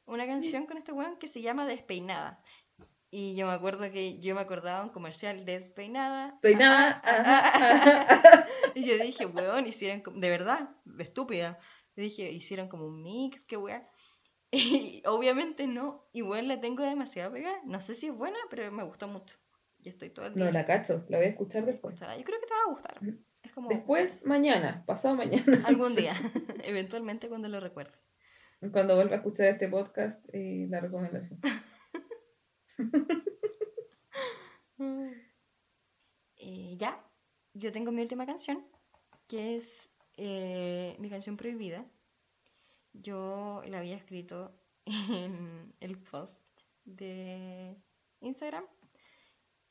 una 0.06 0.26
canción 0.26 0.66
con 0.66 0.78
este 0.78 0.94
weón 0.94 1.18
que 1.18 1.28
se 1.28 1.42
llama 1.42 1.68
Despeinada. 1.68 2.42
Y 3.10 3.36
yo 3.36 3.48
me 3.48 3.54
acuerdo 3.54 3.90
que 3.92 4.20
yo 4.20 4.36
me 4.36 4.42
acordaba 4.42 4.84
un 4.84 4.90
comercial 4.90 5.46
Despeinada. 5.46 6.38
Peinada. 6.42 7.02
ah, 7.06 7.24
ah, 7.26 8.08
ah. 8.10 8.46
Y 8.76 8.86
yo 8.86 8.98
dije, 8.98 9.26
weón, 9.26 9.66
hicieron 9.66 10.04
de 10.20 10.30
verdad, 10.30 10.70
estúpida. 11.00 11.58
Yo 11.96 12.04
dije, 12.04 12.30
hicieron 12.32 12.68
como 12.68 12.86
un 12.86 13.02
mix, 13.02 13.46
qué 13.46 13.58
weá. 13.58 13.90
Y 14.52 15.04
obviamente 15.06 15.68
no, 15.68 16.08
igual 16.14 16.48
la 16.48 16.62
tengo 16.62 16.84
demasiado 16.84 17.34
pegada. 17.34 17.60
No 17.66 17.82
sé 17.82 17.94
si 17.94 18.08
es 18.08 18.14
buena, 18.14 18.38
pero 18.50 18.72
me 18.72 18.84
gustó 18.84 19.08
mucho. 19.08 19.36
Y 19.80 19.90
estoy 19.90 20.10
todo 20.10 20.26
el 20.26 20.36
día. 20.36 20.46
No 20.46 20.52
la 20.52 20.66
cacho, 20.66 21.06
la 21.10 21.18
voy 21.18 21.28
a 21.28 21.30
escuchar 21.30 21.66
después. 21.66 22.00
Yo 22.00 22.06
creo 22.06 22.40
que 22.40 22.48
te 22.48 22.54
va 22.54 22.62
a 22.66 22.72
gustar. 22.72 23.00
Es 23.44 23.52
como 23.52 23.70
Después, 23.70 24.26
mañana, 24.26 24.84
pasado 24.86 25.16
mañana. 25.16 25.44
algún 25.66 25.96
día, 25.96 26.14
eventualmente 26.64 27.30
cuando 27.30 27.48
lo 27.50 27.60
recuerde. 27.60 27.94
Cuando 28.72 28.96
vuelva 28.96 29.14
a 29.14 29.18
escuchar 29.18 29.48
este 29.48 29.68
podcast, 29.68 30.26
eh, 30.34 30.66
la 30.70 30.80
recomendación. 30.80 31.40
Eh, 36.40 36.78
ya, 36.78 37.04
yo 37.56 37.72
tengo 37.72 37.92
mi 37.92 38.04
última 38.04 38.28
canción, 38.28 38.64
que 39.28 39.56
es 39.56 39.92
eh, 40.18 40.96
mi 41.00 41.10
canción 41.10 41.36
prohibida. 41.36 41.84
Yo 42.94 43.64
la 43.66 43.80
había 43.80 43.96
escrito 43.96 44.56
en 44.86 45.74
el 45.80 45.98
post 45.98 46.40
de 46.86 47.76
Instagram 48.22 48.66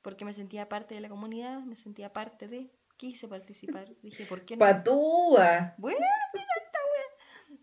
porque 0.07 0.25
me 0.25 0.33
sentía 0.33 0.69
parte 0.69 0.95
de 0.95 1.01
la 1.01 1.09
comunidad, 1.09 1.63
me 1.63 1.75
sentía 1.75 2.13
parte 2.13 2.47
de, 2.47 2.71
quise 2.97 3.27
participar. 3.27 3.93
Dije, 4.03 4.25
¿por 4.25 4.45
qué 4.45 4.57
no? 4.57 4.61
Patúa. 4.61 5.75
Bueno, 5.79 5.99
mira 6.33 6.47
esta 6.65 6.79
wea. 6.93 7.59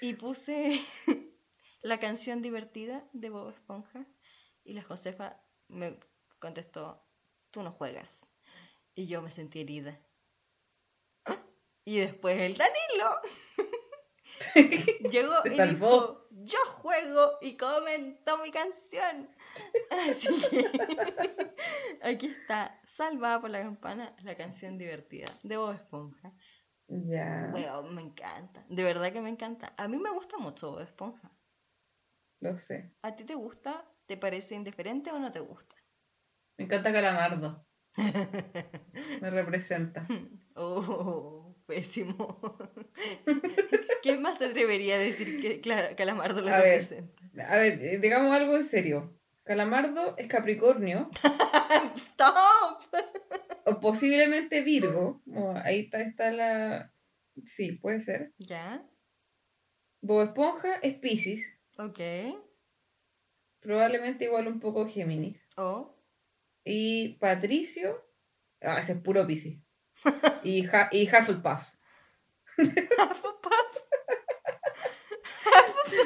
Y 0.00 0.14
puse 0.14 0.80
la 1.82 2.00
canción 2.00 2.42
divertida 2.42 3.04
de 3.12 3.30
Bob 3.30 3.50
Esponja. 3.50 4.04
Y 4.68 4.74
la 4.74 4.82
Josefa 4.82 5.40
me 5.68 5.98
contestó, 6.38 7.02
tú 7.50 7.62
no 7.62 7.72
juegas. 7.72 8.30
Y 8.94 9.06
yo 9.06 9.22
me 9.22 9.30
sentí 9.30 9.62
herida. 9.62 9.98
Y 11.86 12.00
después 12.00 12.38
el 12.38 12.54
Danilo 12.54 13.18
llegó 15.10 15.34
y 15.46 15.58
dijo, 15.58 16.28
yo 16.32 16.58
juego 16.66 17.38
y 17.40 17.56
comentó 17.56 18.36
mi 18.42 18.50
canción. 18.50 19.30
Así 19.90 20.28
que 20.50 20.66
aquí 22.02 22.26
está, 22.26 22.78
salvada 22.84 23.40
por 23.40 23.48
la 23.48 23.62
campana, 23.62 24.14
la 24.22 24.36
canción 24.36 24.76
divertida 24.76 25.34
de 25.44 25.56
Bob 25.56 25.76
Esponja. 25.76 26.34
Ya, 26.88 27.50
me 27.90 28.02
encanta. 28.02 28.66
De 28.68 28.84
verdad 28.84 29.14
que 29.14 29.22
me 29.22 29.30
encanta. 29.30 29.72
A 29.78 29.88
mí 29.88 29.96
me 29.96 30.10
gusta 30.10 30.36
mucho 30.36 30.72
Bob 30.72 30.82
Esponja. 30.82 31.32
lo 32.40 32.54
sé. 32.54 32.94
¿A 33.00 33.16
ti 33.16 33.24
te 33.24 33.34
gusta? 33.34 33.82
¿Te 34.08 34.16
parece 34.16 34.54
indiferente 34.54 35.10
o 35.12 35.18
no 35.18 35.30
te 35.30 35.40
gusta? 35.40 35.76
Me 36.56 36.64
encanta 36.64 36.90
Calamardo. 36.92 37.66
Me 39.20 39.28
representa. 39.30 40.06
Oh, 40.54 41.54
pésimo. 41.66 42.40
¿Quién 44.02 44.22
más 44.22 44.38
se 44.38 44.46
atrevería 44.46 44.94
a 44.94 44.98
decir 44.98 45.40
que 45.42 45.60
claro, 45.60 45.94
Calamardo 45.94 46.40
lo 46.40 46.48
A 46.48 46.56
ver. 46.62 46.80
representa? 46.80 47.22
A 47.48 47.56
ver, 47.58 47.82
eh, 47.82 47.98
digamos 47.98 48.34
algo 48.34 48.56
en 48.56 48.64
serio. 48.64 49.14
Calamardo 49.44 50.14
es 50.16 50.26
Capricornio, 50.26 51.10
¡Stop! 51.96 52.82
o 53.66 53.80
posiblemente 53.80 54.62
Virgo. 54.62 55.22
ahí 55.64 55.80
está, 55.80 56.00
está 56.00 56.30
la. 56.32 56.94
Sí, 57.44 57.72
puede 57.72 58.00
ser. 58.00 58.32
¿Ya? 58.38 58.82
Bob 60.00 60.22
Esponja 60.22 60.76
es 60.76 60.94
Pisces, 60.96 61.44
Ok. 61.76 62.00
Probablemente 63.60 64.24
igual 64.24 64.46
un 64.48 64.60
poco 64.60 64.86
Géminis. 64.86 65.46
Oh. 65.56 65.94
Y 66.64 67.14
Patricio, 67.18 68.04
ah, 68.62 68.78
ese 68.78 68.92
es 68.92 68.98
puro 69.00 69.26
Pisces. 69.26 69.58
Y, 70.44 70.66
Ha- 70.66 70.88
y 70.92 71.08
Hufflepuff. 71.08 71.62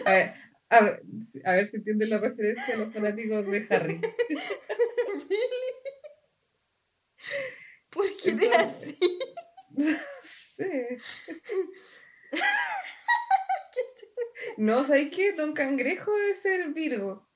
A 0.04 0.10
ver, 0.12 0.34
a 0.68 0.80
ver, 0.80 1.02
a 1.44 1.52
ver 1.52 1.66
si 1.66 1.76
entienden 1.76 2.10
la 2.10 2.18
referencia 2.18 2.74
a 2.74 2.78
los 2.78 2.92
fanáticos 2.94 3.46
de 3.46 3.66
Harry. 3.70 4.00
¿Por 7.90 8.16
qué 8.16 8.30
Entonces- 8.30 8.62
así? 8.62 8.98
Sí. 10.22 10.64
No, 14.56 14.82
¿sabéis 14.84 15.14
qué? 15.14 15.32
Don 15.32 15.52
Cangrejo 15.54 16.14
debe 16.16 16.34
ser 16.34 16.68
Virgo, 16.72 17.28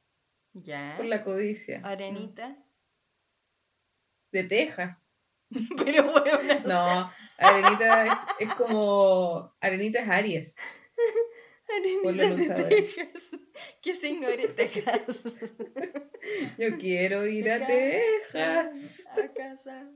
¿Ya? 0.62 0.94
por 0.96 1.06
la 1.06 1.22
codicia. 1.22 1.80
Arenita. 1.84 2.56
De 4.32 4.44
Texas. 4.44 5.10
Pero 5.84 6.10
bueno, 6.10 6.60
No, 6.66 7.10
Arenita 7.38 8.06
es, 8.06 8.12
es 8.40 8.54
como. 8.54 9.54
Arenita 9.60 10.00
es 10.00 10.08
Aries. 10.08 10.56
Arenita 11.68 12.54
de. 12.54 12.64
Texas. 12.64 13.22
¿Qué 13.82 13.94
signo 13.94 14.28
eres, 14.28 14.54
Texas? 14.56 15.02
Yo 16.58 16.78
quiero 16.78 17.26
ir 17.26 17.50
a 17.50 17.66
Texas. 17.66 19.04
A 19.10 19.32
casa. 19.32 19.90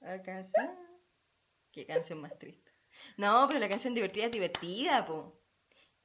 A 0.00 0.22
casa. 0.22 0.76
Qué 1.72 1.86
canción 1.86 2.20
más 2.20 2.38
triste. 2.38 2.72
No, 3.16 3.44
pero 3.46 3.60
la 3.60 3.68
canción 3.68 3.94
divertida 3.94 4.26
es 4.26 4.32
divertida, 4.32 5.06
po. 5.06 5.40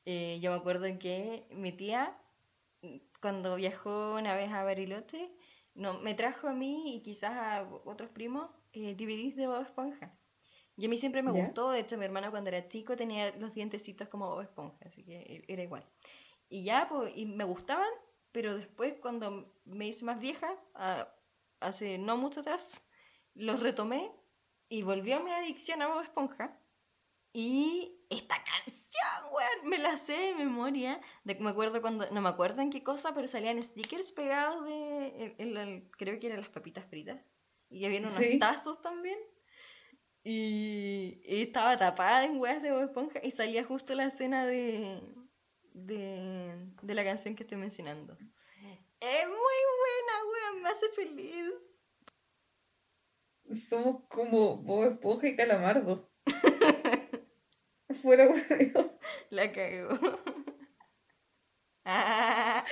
Eh, 0.05 0.39
yo 0.39 0.51
me 0.51 0.57
acuerdo 0.57 0.85
que 0.99 1.47
mi 1.49 1.71
tía, 1.71 2.15
cuando 3.25 3.55
viajó 3.55 4.13
una 4.13 4.35
vez 4.35 4.51
a 4.51 4.61
Bariloche, 4.61 5.31
no, 5.73 5.99
me 5.99 6.13
trajo 6.13 6.47
a 6.47 6.53
mí 6.53 6.95
y 6.95 7.01
quizás 7.01 7.31
a 7.35 7.67
otros 7.85 8.11
primos 8.11 8.51
eh, 8.71 8.93
DVDs 8.93 9.35
de 9.35 9.47
Bob 9.47 9.63
Esponja. 9.63 10.15
Y 10.77 10.85
a 10.85 10.89
mí 10.89 10.99
siempre 10.99 11.23
me 11.23 11.31
¿Ya? 11.31 11.43
gustó, 11.43 11.71
de 11.71 11.79
hecho 11.79 11.97
mi 11.97 12.05
hermano 12.05 12.29
cuando 12.29 12.49
era 12.49 12.67
chico 12.67 12.95
tenía 12.95 13.35
los 13.37 13.55
dientecitos 13.55 14.09
como 14.09 14.29
Bob 14.29 14.41
Esponja, 14.41 14.77
así 14.85 15.03
que 15.03 15.17
e- 15.21 15.43
era 15.47 15.63
igual. 15.63 15.83
Y 16.49 16.65
ya, 16.65 16.87
pues, 16.87 17.17
y 17.17 17.25
me 17.25 17.45
gustaban, 17.45 17.89
pero 18.31 18.53
después 18.53 18.93
cuando 19.01 19.51
me 19.65 19.87
hice 19.87 20.05
más 20.05 20.19
vieja, 20.19 20.55
ah, 20.75 21.11
hace 21.61 21.97
no 21.97 22.17
mucho 22.17 22.41
atrás, 22.41 22.87
los 23.33 23.59
retomé 23.59 24.11
y 24.69 24.83
volvió 24.83 25.23
mi 25.23 25.31
adicción 25.31 25.81
a 25.81 25.87
Bob 25.87 26.03
Esponja. 26.03 26.61
Y 27.33 28.05
esta 28.07 28.35
canción, 29.01 29.33
weón, 29.33 29.69
me 29.69 29.77
la 29.77 29.97
sé 29.97 30.13
de 30.13 30.35
memoria. 30.35 31.01
De, 31.23 31.35
me 31.35 31.49
acuerdo 31.49 31.81
cuando, 31.81 32.09
no 32.11 32.21
me 32.21 32.29
acuerdo 32.29 32.61
en 32.61 32.69
qué 32.69 32.83
cosa, 32.83 33.13
pero 33.13 33.27
salían 33.27 33.61
stickers 33.61 34.11
pegados 34.11 34.65
de, 34.65 35.89
creo 35.97 36.19
que 36.19 36.27
eran 36.27 36.39
las 36.39 36.49
papitas 36.49 36.85
fritas. 36.85 37.21
Y 37.69 37.85
había 37.85 37.99
unos 37.99 38.15
Sí. 38.15 38.39
tazos 38.39 38.81
también. 38.81 39.17
Y, 40.23 41.21
y 41.23 41.43
estaba 41.43 41.77
tapada 41.77 42.25
en 42.25 42.39
weas 42.39 42.61
de 42.61 42.71
Bob 42.71 42.83
Esponja 42.83 43.19
y 43.23 43.31
salía 43.31 43.63
justo 43.63 43.93
la 43.93 44.05
escena 44.05 44.45
de, 44.45 45.01
de, 45.73 46.55
de 46.81 46.93
la 46.95 47.03
canción 47.03 47.35
que 47.35 47.43
estoy 47.43 47.57
mencionando. 47.59 48.17
Es 48.99 49.27
muy 49.27 49.37
buena, 49.37 50.13
weón, 50.31 50.63
me 50.63 50.69
hace 50.69 50.89
feliz. 50.89 51.53
Somos 53.51 54.03
como 54.07 54.57
Bob 54.57 54.91
Esponja 54.91 55.27
y 55.27 55.35
Calamardo. 55.35 56.14
Fuera 58.05 58.27
hueveo. 58.27 58.99
La 59.31 59.51
cagó. 59.51 59.97
Ah. 61.85 62.63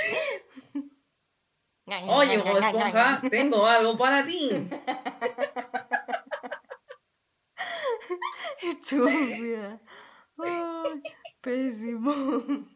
Oye, 2.08 2.38
Bob 2.38 2.60
Esponja, 2.60 3.20
tengo 3.32 3.66
algo 3.66 3.98
para 3.98 4.24
ti. 4.28 4.52
Estúpida. 8.62 9.82
Pésimo. 11.42 12.14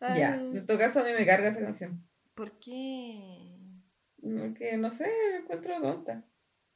Ya, 0.00 0.36
en 0.36 0.64
todo 0.66 0.78
caso 0.78 1.00
a 1.00 1.04
mí 1.04 1.12
me 1.12 1.26
carga 1.26 1.48
esa 1.48 1.60
canción. 1.60 2.02
¿Por 2.34 2.58
qué? 2.58 3.58
Porque, 4.22 4.78
no 4.78 4.90
sé, 4.90 5.12
la 5.32 5.38
encuentro 5.40 5.78
tonta. 5.82 6.24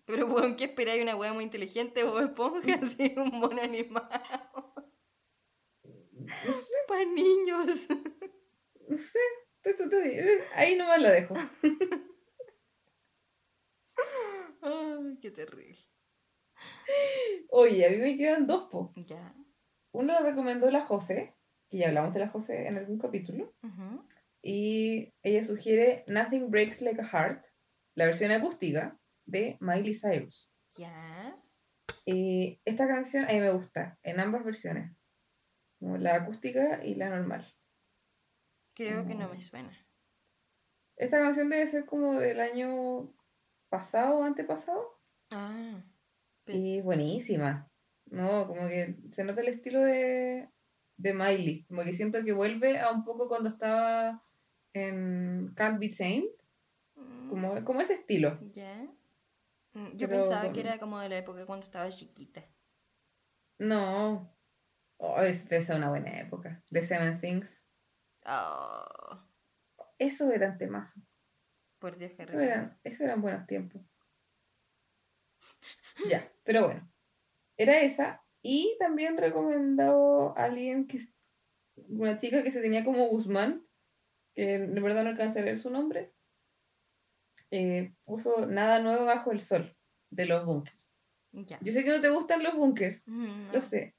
Pero, 0.06 0.26
weón, 0.26 0.56
¿qué 0.56 0.64
esperáis? 0.64 1.02
Una 1.02 1.16
weá 1.16 1.32
muy 1.32 1.44
inteligente, 1.44 2.04
Bob 2.04 2.18
Esponja, 2.20 2.74
así, 2.82 3.14
un 3.16 3.30
mono 3.40 3.62
animado. 3.62 4.74
No 6.14 6.52
sé, 6.52 6.72
Para 6.88 7.04
niños. 7.04 7.86
no 8.88 8.96
sé. 8.96 9.18
Eso 9.62 9.88
te 9.88 10.02
digo, 10.02 10.22
Ahí 10.54 10.76
nomás 10.76 11.00
la 11.00 11.10
dejo. 11.10 11.34
Ay, 14.62 15.18
qué 15.20 15.30
terrible. 15.30 15.78
Oye, 17.50 17.86
a 17.86 17.90
mí 17.90 17.96
me 17.98 18.16
quedan 18.16 18.46
dos, 18.46 18.68
po. 18.70 18.92
Ya. 18.96 19.34
Una 19.92 20.20
la 20.20 20.30
recomendó 20.30 20.70
la 20.70 20.82
José, 20.82 21.34
que 21.70 21.78
ya 21.78 21.88
hablamos 21.88 22.14
de 22.14 22.20
la 22.20 22.28
José 22.28 22.66
en 22.66 22.78
algún 22.78 22.98
capítulo. 22.98 23.54
Y 24.42 25.12
ella 25.22 25.42
sugiere 25.42 26.04
Nothing 26.06 26.50
Breaks 26.50 26.82
Like 26.82 27.00
a 27.00 27.04
Heart, 27.06 27.46
la 27.94 28.04
versión 28.06 28.32
acústica 28.32 28.98
de 29.26 29.56
Miley 29.60 29.94
Cyrus. 29.94 30.50
Ya. 30.76 31.36
Y 32.06 32.60
esta 32.64 32.86
canción 32.88 33.24
a 33.24 33.32
mí 33.32 33.40
me 33.40 33.50
gusta, 33.52 33.98
en 34.02 34.20
ambas 34.20 34.44
versiones. 34.44 34.92
Como 35.78 35.96
la 35.98 36.16
acústica 36.16 36.84
y 36.84 36.94
la 36.94 37.10
normal. 37.10 37.46
Creo 38.74 39.06
que 39.06 39.14
no 39.14 39.28
Mm. 39.28 39.32
me 39.32 39.40
suena. 39.40 39.86
Esta 40.96 41.18
canción 41.18 41.48
debe 41.48 41.66
ser 41.66 41.84
como 41.86 42.18
del 42.20 42.40
año 42.40 43.12
pasado 43.68 44.18
o 44.18 44.22
antepasado. 44.24 45.00
Ah. 45.30 45.82
Pero- 46.44 46.58
Y 46.58 46.80
buenísima. 46.80 47.70
No, 48.06 48.46
como 48.46 48.68
que 48.68 48.96
se 49.10 49.24
nota 49.24 49.40
el 49.40 49.48
estilo 49.48 49.80
de, 49.80 50.48
de 50.96 51.14
Miley. 51.14 51.64
Como 51.64 51.82
que 51.84 51.92
siento 51.94 52.22
que 52.24 52.32
vuelve 52.32 52.78
a 52.78 52.90
un 52.90 53.04
poco 53.04 53.28
cuando 53.28 53.48
estaba 53.48 54.22
en 54.74 55.52
Can't 55.56 55.80
Be 55.80 55.88
Tamed. 55.88 56.24
Mm, 56.96 57.28
Como, 57.30 57.64
como 57.64 57.80
ese 57.80 57.94
estilo. 57.94 58.38
Ya. 58.52 58.86
Mm, 59.74 59.96
Yo 59.96 60.08
Pero 60.08 60.22
pensaba 60.22 60.52
que 60.52 60.60
era 60.60 60.78
como 60.78 60.98
de 61.00 61.08
la 61.08 61.18
época 61.18 61.46
cuando 61.46 61.64
estaba 61.66 61.88
chiquita. 61.90 62.42
No. 63.58 64.30
Oh, 64.98 65.20
es, 65.20 65.44
esa 65.50 65.56
es 65.56 65.78
una 65.78 65.90
buena 65.90 66.20
época. 66.20 66.62
The 66.70 66.82
Seven 66.82 67.20
Things. 67.20 67.66
Oh, 68.26 69.18
Eso 69.98 70.30
eran 70.32 70.56
temazos. 70.58 71.02
por 71.78 71.96
Dios 71.96 72.12
Eso 72.18 72.40
eran, 72.40 72.78
eso 72.84 73.04
eran 73.04 73.20
buenos 73.20 73.46
tiempos. 73.46 73.82
Ya, 76.10 76.32
pero 76.44 76.64
bueno. 76.66 76.90
Era 77.56 77.80
esa. 77.80 78.24
Y 78.42 78.76
también 78.78 79.16
recomendado 79.16 80.36
a 80.36 80.44
alguien 80.44 80.86
que 80.86 80.98
una 81.88 82.16
chica 82.16 82.42
que 82.42 82.50
se 82.50 82.60
tenía 82.60 82.84
como 82.84 83.06
Guzmán, 83.08 83.66
que 84.34 84.58
de 84.58 84.80
verdad 84.80 85.04
no 85.04 85.10
alcancé 85.10 85.40
a 85.40 85.44
ver 85.44 85.58
su 85.58 85.70
nombre. 85.70 86.13
Eh, 87.54 87.94
puso 88.04 88.46
Nada 88.46 88.80
nuevo 88.80 89.04
bajo 89.04 89.30
el 89.30 89.40
sol 89.40 89.76
de 90.10 90.26
los 90.26 90.44
bunkers. 90.44 90.92
Ya. 91.32 91.58
Yo 91.62 91.72
sé 91.72 91.84
que 91.84 91.90
no 91.90 92.00
te 92.00 92.10
gustan 92.10 92.42
los 92.42 92.54
bunkers, 92.54 93.06
Mm, 93.06 93.46
no. 93.46 93.52
lo 93.52 93.60
sé. 93.60 93.94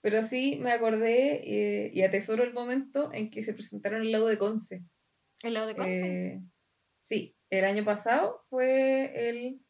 Pero 0.00 0.22
sí 0.22 0.58
me 0.60 0.72
acordé 0.72 1.42
eh, 1.44 1.90
y 1.92 2.02
atesoro 2.02 2.44
el 2.44 2.54
momento 2.54 3.12
en 3.12 3.30
que 3.30 3.42
se 3.42 3.52
presentaron 3.52 4.02
el 4.02 4.12
lado 4.12 4.26
de 4.26 4.38
Conce. 4.38 4.84
¿El 5.42 5.54
lado 5.54 5.66
de 5.66 5.76
Conce? 5.76 6.26
Eh, 6.34 6.40
sí, 7.00 7.36
el 7.50 7.64
año 7.64 7.84
pasado 7.84 8.44
fue 8.48 9.28
el 9.28 9.60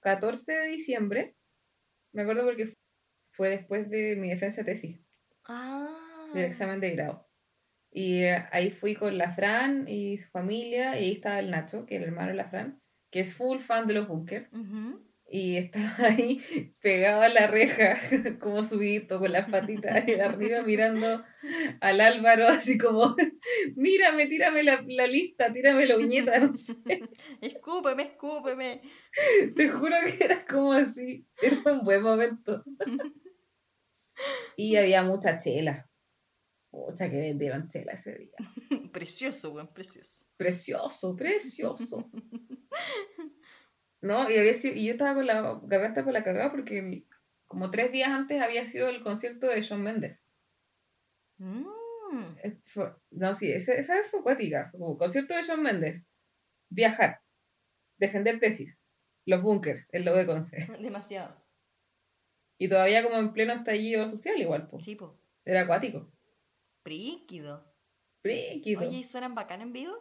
14 0.00 0.52
de 0.52 0.68
diciembre. 0.68 1.36
Me 2.12 2.22
acuerdo 2.22 2.44
porque 2.44 2.76
fue 3.32 3.50
después 3.50 3.88
de 3.88 4.16
mi 4.16 4.30
defensa 4.30 4.62
de 4.62 4.72
tesis, 4.72 5.00
ah. 5.44 6.30
del 6.34 6.44
examen 6.44 6.80
de 6.80 6.90
grado. 6.90 7.28
Y 7.94 8.24
eh, 8.24 8.46
ahí 8.52 8.70
fui 8.70 8.94
con 8.94 9.18
la 9.18 9.32
Fran 9.32 9.86
y 9.86 10.16
su 10.16 10.30
familia, 10.30 10.98
y 10.98 11.04
ahí 11.04 11.12
estaba 11.12 11.38
el 11.38 11.50
Nacho, 11.50 11.84
que 11.84 11.96
es 11.96 12.02
el 12.02 12.08
hermano 12.08 12.28
de 12.28 12.36
la 12.36 12.48
Fran, 12.48 12.80
que 13.10 13.20
es 13.20 13.34
full 13.34 13.58
fan 13.58 13.86
de 13.86 13.92
los 13.92 14.08
bunkers. 14.08 14.56
Y 15.28 15.56
estaba 15.58 16.08
ahí 16.08 16.40
pegado 16.80 17.20
a 17.20 17.28
la 17.28 17.46
reja, 17.48 17.98
como 18.40 18.62
subidito, 18.62 19.18
con 19.18 19.30
las 19.30 19.50
patitas 19.50 20.04
ahí 20.04 20.14
arriba, 20.14 20.62
mirando 20.66 21.22
al 21.80 22.00
Álvaro, 22.00 22.48
así 22.48 22.78
como, 22.78 23.14
mírame, 23.76 24.26
tírame 24.26 24.62
la, 24.62 24.82
la 24.86 25.06
lista, 25.06 25.52
tírame 25.52 25.84
la 25.84 25.98
uñeta, 25.98 26.38
no 26.38 26.56
sé. 26.56 26.74
Escúpeme, 27.42 28.04
escúpeme. 28.04 28.80
Te 29.54 29.68
juro 29.68 29.96
que 30.06 30.24
era 30.24 30.46
como 30.46 30.72
así. 30.72 31.26
Era 31.42 31.74
un 31.74 31.84
buen 31.84 32.02
momento. 32.02 32.64
Y 34.56 34.76
había 34.76 35.02
mucha 35.02 35.36
chela. 35.36 35.91
Mucha 36.72 37.10
que 37.10 37.20
vendieron 37.20 37.68
chela 37.68 37.92
ese 37.92 38.14
día. 38.14 38.36
Precioso, 38.92 39.52
weón, 39.52 39.68
precioso. 39.68 40.26
Precioso, 40.36 41.16
precioso. 41.16 42.10
No, 44.00 44.28
y, 44.28 44.36
había 44.36 44.54
sido, 44.54 44.74
y 44.74 44.86
yo 44.86 44.92
estaba 44.94 45.14
con 45.14 45.28
la 45.28 45.60
garganta 45.62 46.02
por 46.02 46.12
la 46.12 46.24
cagada 46.24 46.50
porque 46.50 47.04
como 47.46 47.70
tres 47.70 47.92
días 47.92 48.08
antes 48.08 48.42
había 48.42 48.66
sido 48.66 48.88
el 48.88 49.00
concierto 49.04 49.46
de 49.46 49.62
Shawn 49.62 49.80
Mendes. 49.80 50.26
Mm. 51.38 51.66
No, 53.10 53.34
sí, 53.36 53.52
esa 53.52 53.94
vez 53.94 54.10
fue 54.10 54.24
como 54.72 54.98
concierto 54.98 55.34
de 55.34 55.44
Shawn 55.44 55.62
Mendes. 55.62 56.06
Viajar. 56.68 57.20
Defender 57.96 58.40
tesis. 58.40 58.82
Los 59.24 59.40
bunkers, 59.40 59.92
el 59.94 60.04
logo 60.04 60.18
de 60.18 60.26
Conce. 60.26 60.66
Demasiado. 60.80 61.40
Y 62.58 62.68
todavía 62.68 63.04
como 63.04 63.18
en 63.18 63.32
pleno 63.32 63.52
estallido 63.52 64.08
social 64.08 64.40
igual, 64.40 64.66
pues. 64.68 64.84
Sí, 64.84 64.96
po. 64.96 65.16
Era 65.44 65.62
acuático. 65.62 66.10
Príquido. 66.82 67.72
Fríquido. 68.22 68.80
Oye, 68.80 68.98
¿y 68.98 69.02
suenan 69.02 69.34
bacán 69.34 69.62
en 69.62 69.72
vivo? 69.72 69.94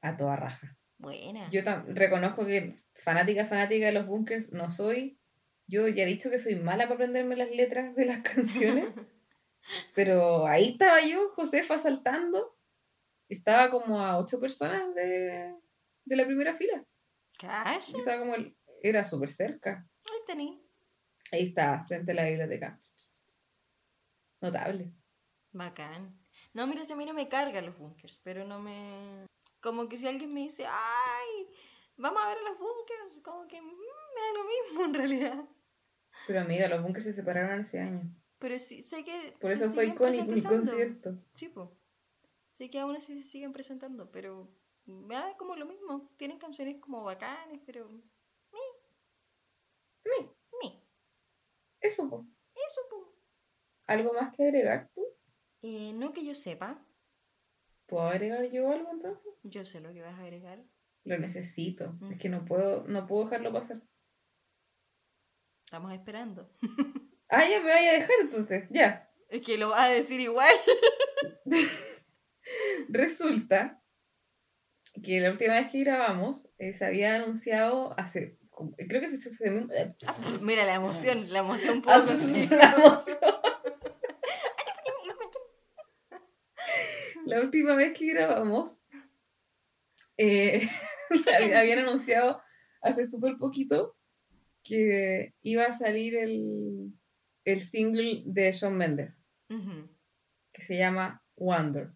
A 0.00 0.16
toda 0.16 0.36
raja. 0.36 0.76
Buena. 0.98 1.48
Yo 1.50 1.60
reconozco 1.88 2.46
que 2.46 2.76
fanática, 2.94 3.44
fanática 3.46 3.86
de 3.86 3.92
los 3.92 4.06
bunkers 4.06 4.52
no 4.52 4.70
soy. 4.70 5.18
Yo 5.66 5.88
ya 5.88 6.02
he 6.02 6.06
dicho 6.06 6.30
que 6.30 6.38
soy 6.38 6.56
mala 6.56 6.84
para 6.84 6.94
aprenderme 6.94 7.36
las 7.36 7.50
letras 7.50 7.94
de 7.94 8.04
las 8.04 8.20
canciones. 8.20 8.92
pero 9.94 10.46
ahí 10.46 10.70
estaba 10.70 11.00
yo, 11.04 11.30
Josefa, 11.30 11.78
saltando. 11.78 12.56
Estaba 13.28 13.70
como 13.70 14.00
a 14.00 14.18
ocho 14.18 14.38
personas 14.38 14.94
de, 14.94 15.54
de 16.04 16.16
la 16.16 16.26
primera 16.26 16.54
fila. 16.56 16.84
Yo 17.92 17.98
estaba 17.98 18.18
como, 18.20 18.34
el- 18.34 18.56
era 18.82 19.04
súper 19.04 19.30
cerca. 19.30 19.88
Ahí 20.06 20.18
tení. 20.26 20.62
Ahí 21.32 21.46
estaba, 21.48 21.84
frente 21.86 22.12
a 22.12 22.14
la 22.14 22.26
biblioteca. 22.26 22.78
Notable. 24.40 24.92
Bacán. 25.54 26.18
No, 26.52 26.66
mira, 26.66 26.84
si 26.84 26.92
a 26.92 26.96
mí 26.96 27.06
no 27.06 27.14
me 27.14 27.28
cargan 27.28 27.64
los 27.64 27.78
bunkers, 27.78 28.20
pero 28.22 28.44
no 28.44 28.60
me... 28.60 29.26
Como 29.60 29.88
que 29.88 29.96
si 29.96 30.06
alguien 30.06 30.34
me 30.34 30.40
dice, 30.40 30.66
ay, 30.66 31.48
vamos 31.96 32.22
a 32.22 32.28
ver 32.28 32.38
a 32.38 32.50
los 32.50 32.58
bunkers, 32.58 33.20
como 33.22 33.46
que 33.46 33.62
mm, 33.62 33.64
me 33.64 34.20
da 34.20 34.32
lo 34.34 34.44
mismo 34.44 34.84
en 34.84 34.94
realidad. 34.94 35.44
Pero 36.26 36.40
amiga, 36.40 36.68
los 36.68 36.82
bunkers 36.82 37.04
se 37.06 37.12
separaron 37.12 37.60
hace 37.60 37.78
años. 37.80 38.04
Pero 38.38 38.58
sí, 38.58 38.82
sé 38.82 39.04
que. 39.04 39.34
Por 39.40 39.52
eso 39.52 39.70
fue 39.70 39.86
icónico 39.86 40.26
mi 40.26 40.42
concierto. 40.42 41.16
Sí, 41.32 41.48
po. 41.48 41.76
Sé 42.48 42.68
que 42.68 42.78
aún 42.78 42.96
así 42.96 43.22
se 43.22 43.28
siguen 43.28 43.52
presentando, 43.52 44.10
pero. 44.10 44.48
Me 44.86 45.14
da 45.14 45.34
como 45.38 45.56
lo 45.56 45.64
mismo. 45.66 46.10
Tienen 46.16 46.38
canciones 46.38 46.76
como 46.80 47.04
bacanes, 47.04 47.60
pero. 47.64 47.88
Ni, 50.04 50.30
Ni. 50.62 50.82
Eso, 51.80 52.08
po. 52.10 52.26
Eso, 52.54 52.80
po. 52.90 53.14
¿Algo 53.86 54.12
más 54.12 54.34
que 54.34 54.44
agregar 54.44 54.90
tú? 54.94 55.13
Eh, 55.66 55.92
no 55.94 56.12
que 56.12 56.26
yo 56.26 56.34
sepa. 56.34 56.78
¿Puedo 57.86 58.04
agregar 58.08 58.44
yo 58.50 58.70
algo 58.70 58.90
entonces? 58.92 59.32
Yo 59.44 59.64
sé 59.64 59.80
lo 59.80 59.92
que 59.94 60.02
vas 60.02 60.18
a 60.18 60.22
agregar. 60.22 60.58
Lo 61.04 61.16
necesito. 61.18 61.92
Mm. 62.00 62.12
Es 62.12 62.18
que 62.18 62.28
no 62.28 62.44
puedo, 62.44 62.84
no 62.86 63.06
puedo 63.06 63.24
dejarlo 63.24 63.50
pasar. 63.52 63.80
Estamos 65.64 65.92
esperando. 65.92 66.50
Ah, 67.30 67.42
ya 67.48 67.58
me 67.60 67.70
vaya 67.70 67.90
a 67.90 67.94
dejar 67.94 68.14
entonces. 68.20 68.64
Ya. 68.70 69.10
Es 69.28 69.42
que 69.42 69.56
lo 69.58 69.70
vas 69.70 69.80
a 69.80 69.88
decir 69.88 70.20
igual. 70.20 70.54
Resulta 72.88 73.82
que 75.02 75.20
la 75.20 75.30
última 75.30 75.54
vez 75.54 75.72
que 75.72 75.80
grabamos 75.80 76.46
eh, 76.58 76.72
se 76.74 76.84
había 76.84 77.16
anunciado 77.16 77.98
hace. 77.98 78.38
Creo 78.88 79.00
que 79.00 79.16
fue. 79.16 79.32
fue- 79.36 79.66
Ah, 80.06 80.14
Mira 80.42 80.64
la 80.64 80.74
emoción, 80.74 81.32
la 81.32 81.40
emoción 81.40 81.82
Ah, 81.86 82.04
contigo. 82.06 82.54
la 82.56 82.72
emoción. 82.74 83.18
La 87.26 87.40
última 87.40 87.74
vez 87.74 87.92
que 87.92 88.06
grabamos, 88.06 88.82
eh, 90.16 90.62
hab- 91.10 91.56
habían 91.56 91.80
anunciado 91.80 92.40
hace 92.82 93.06
súper 93.06 93.36
poquito 93.38 93.96
que 94.62 95.34
iba 95.42 95.64
a 95.66 95.72
salir 95.72 96.16
el, 96.16 96.92
el 97.44 97.60
single 97.62 98.22
de 98.26 98.52
Shawn 98.52 98.76
Mendes, 98.76 99.26
que 100.52 100.62
se 100.62 100.76
llama 100.78 101.22
Wonder. 101.36 101.92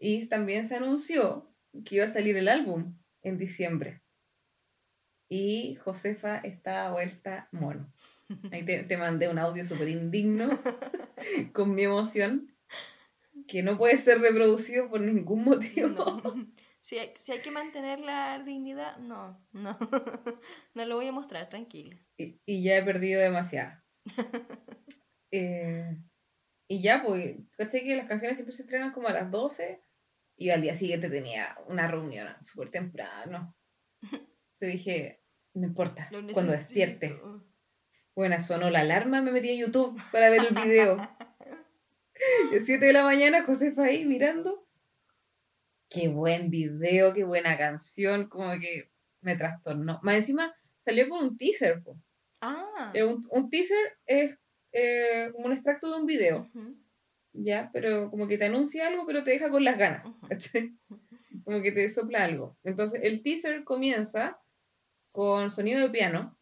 Y 0.00 0.26
también 0.28 0.66
se 0.68 0.76
anunció 0.76 1.52
que 1.84 1.96
iba 1.96 2.04
a 2.04 2.08
salir 2.08 2.36
el 2.36 2.48
álbum 2.48 2.96
en 3.22 3.38
diciembre. 3.38 4.02
Y 5.28 5.76
Josefa 5.76 6.38
está 6.38 6.90
vuelta 6.92 7.48
mono. 7.52 7.92
Ahí 8.52 8.64
te, 8.64 8.82
te 8.84 8.96
mandé 8.96 9.28
un 9.28 9.38
audio 9.38 9.64
súper 9.64 9.88
indigno 9.88 10.48
con 11.52 11.74
mi 11.74 11.82
emoción, 11.84 12.52
que 13.48 13.62
no 13.62 13.76
puede 13.76 13.96
ser 13.96 14.20
reproducido 14.20 14.88
por 14.88 15.00
ningún 15.00 15.44
motivo. 15.44 15.88
No. 15.88 16.22
Si 16.80 16.96
hay, 16.96 17.12
si 17.18 17.32
hay 17.32 17.42
que 17.42 17.50
mantener 17.50 18.00
la 18.00 18.38
dignidad, 18.38 18.96
no, 18.96 19.44
no. 19.52 19.76
No 20.74 20.86
lo 20.86 20.94
voy 20.94 21.08
a 21.08 21.12
mostrar, 21.12 21.48
tranquila. 21.48 21.98
Y, 22.16 22.40
y 22.46 22.62
ya 22.62 22.78
he 22.78 22.82
perdido 22.82 23.20
demasiado. 23.20 23.82
Eh, 25.30 25.94
y 26.68 26.80
ya, 26.80 27.02
pues, 27.04 27.36
que 27.70 27.96
las 27.96 28.08
canciones 28.08 28.38
siempre 28.38 28.56
se 28.56 28.62
estrenan 28.62 28.92
como 28.92 29.08
a 29.08 29.12
las 29.12 29.30
12 29.30 29.84
y 30.38 30.48
al 30.48 30.62
día 30.62 30.72
siguiente 30.72 31.10
tenía 31.10 31.54
una 31.66 31.86
reunión 31.86 32.28
súper 32.40 32.70
temprano. 32.70 33.54
Se 34.52 34.66
dije, 34.68 35.22
no 35.52 35.66
importa, 35.66 36.08
cuando 36.32 36.52
despierte. 36.52 37.20
Bueno, 38.14 38.40
sonó 38.40 38.70
la 38.70 38.80
alarma, 38.80 39.20
me 39.20 39.32
metí 39.32 39.50
a 39.50 39.54
YouTube 39.54 40.00
para 40.10 40.30
ver 40.30 40.46
el 40.46 40.54
video. 40.54 40.96
Y 42.52 42.56
a 42.56 42.60
7 42.60 42.86
de 42.86 42.92
la 42.92 43.04
mañana, 43.04 43.44
Josefa 43.44 43.84
ahí 43.84 44.04
mirando. 44.04 44.66
Qué 45.90 46.08
buen 46.08 46.50
video, 46.50 47.12
qué 47.14 47.24
buena 47.24 47.56
canción, 47.56 48.28
como 48.28 48.50
que 48.60 48.90
me 49.20 49.36
trastornó. 49.36 50.00
Más 50.02 50.16
encima 50.16 50.54
salió 50.80 51.08
con 51.08 51.24
un 51.24 51.36
teaser. 51.36 51.82
po. 51.82 51.98
Ah. 52.40 52.92
Eh, 52.94 53.04
Un, 53.04 53.20
un 53.30 53.48
teaser 53.48 53.98
es 54.06 54.36
eh, 54.72 55.30
como 55.32 55.46
un 55.46 55.52
extracto 55.52 55.90
de 55.90 56.00
un 56.00 56.06
video. 56.06 56.48
¿ya? 57.32 57.70
Pero 57.72 58.10
como 58.10 58.26
que 58.26 58.38
te 58.38 58.46
anuncia 58.46 58.86
algo, 58.86 59.06
pero 59.06 59.24
te 59.24 59.30
deja 59.30 59.50
con 59.50 59.64
las 59.64 59.78
ganas. 59.78 60.04
Como 61.44 61.62
que 61.62 61.72
te 61.72 61.88
sopla 61.88 62.24
algo. 62.24 62.58
Entonces, 62.64 63.00
el 63.02 63.22
teaser 63.22 63.64
comienza 63.64 64.38
con 65.12 65.50
sonido 65.50 65.80
de 65.80 65.90
piano 65.90 66.36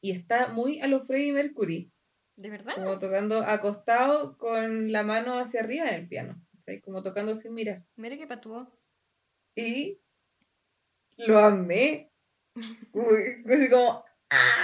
y 0.00 0.12
está 0.12 0.48
muy 0.48 0.80
a 0.80 0.86
lo 0.86 1.00
Freddie 1.00 1.32
Mercury, 1.32 1.92
¿De 2.38 2.50
verdad? 2.50 2.76
como 2.76 3.00
tocando 3.00 3.38
acostado 3.42 4.38
con 4.38 4.92
la 4.92 5.02
mano 5.02 5.36
hacia 5.40 5.58
arriba 5.58 5.88
en 5.88 5.94
el 5.94 6.08
piano, 6.08 6.40
¿cachai? 6.52 6.80
Como 6.80 7.02
tocando 7.02 7.34
sin 7.34 7.52
mirar. 7.52 7.84
Mira 7.96 8.16
que 8.16 8.28
patuó. 8.28 8.72
Y 9.56 10.00
lo 11.16 11.40
amé. 11.40 12.12
Como, 12.92 13.08
así 13.52 13.68
como, 13.68 14.04
¡ah! 14.30 14.56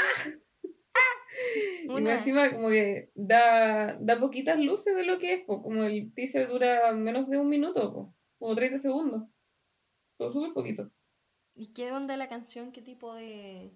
Y 1.83 1.89
más 1.89 2.01
Una. 2.01 2.15
encima 2.19 2.53
como 2.53 2.69
que 2.69 3.11
da, 3.15 3.99
da 4.01 4.21
poquitas 4.21 4.59
luces 4.59 4.95
de 4.95 5.05
lo 5.05 5.19
que 5.19 5.35
es, 5.35 5.45
po, 5.45 5.61
como 5.61 5.83
el 5.83 6.15
teaser 6.15 6.49
dura 6.49 6.93
menos 6.93 7.29
de 7.29 7.39
un 7.39 7.49
minuto, 7.49 7.93
po, 7.93 8.15
como 8.39 8.55
30 8.55 8.79
segundos. 8.79 9.25
Todo 10.17 10.31
súper 10.31 10.53
poquito. 10.53 10.93
¿Y 11.57 11.73
qué 11.73 11.91
onda 11.91 12.17
la 12.17 12.29
canción? 12.29 12.71
¿Qué 12.71 12.83
tipo 12.83 13.15
de... 13.15 13.73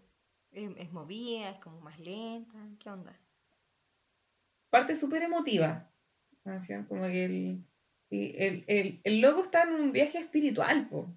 ¿Es, 0.53 0.71
es 0.77 0.93
movida? 0.93 1.51
¿Es 1.51 1.59
como 1.59 1.81
más 1.81 1.99
lenta? 1.99 2.59
¿Qué 2.79 2.89
onda? 2.91 3.21
Parte 4.71 4.95
súper 4.95 5.23
emotiva. 5.23 5.91
como 6.89 7.07
que 7.07 7.25
el, 7.25 7.65
el, 8.11 8.65
el, 8.67 9.01
el 9.05 9.21
loco 9.21 9.43
está 9.43 9.63
en 9.63 9.73
un 9.75 9.93
viaje 9.93 10.19
espiritual, 10.19 10.89
po. 10.89 11.15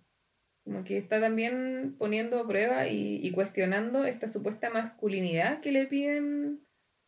Como 0.63 0.83
que 0.83 0.97
está 0.97 1.19
también 1.19 1.95
poniendo 1.97 2.39
a 2.39 2.47
prueba 2.47 2.87
y, 2.87 3.19
y 3.25 3.31
cuestionando 3.31 4.05
esta 4.05 4.27
supuesta 4.27 4.69
masculinidad 4.69 5.59
que 5.59 5.71
le 5.71 5.87
piden 5.87 6.65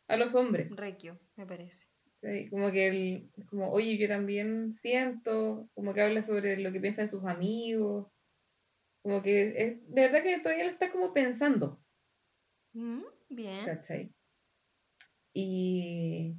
a 0.07 0.17
los 0.17 0.33
hombres. 0.35 0.75
Requio, 0.75 1.19
me 1.35 1.45
parece. 1.45 1.85
¿sí? 2.17 2.49
Como 2.49 2.71
que 2.71 2.87
él, 2.87 3.31
como, 3.49 3.69
oye, 3.71 3.97
yo 3.97 4.07
también 4.07 4.73
siento, 4.73 5.69
como 5.75 5.93
que 5.93 6.01
habla 6.01 6.23
sobre 6.23 6.57
lo 6.57 6.71
que 6.71 6.79
piensan 6.79 7.07
sus 7.07 7.23
amigos, 7.25 8.07
como 9.03 9.21
que 9.21 9.41
es, 9.55 9.87
de 9.87 10.01
verdad 10.01 10.23
que 10.23 10.39
todavía 10.39 10.63
lo 10.63 10.69
está 10.71 10.91
como 10.91 11.13
pensando, 11.13 11.79
Mm, 12.73 13.03
Bien. 13.29 13.65
¿cachai? 13.65 14.11
Y, 15.33 16.35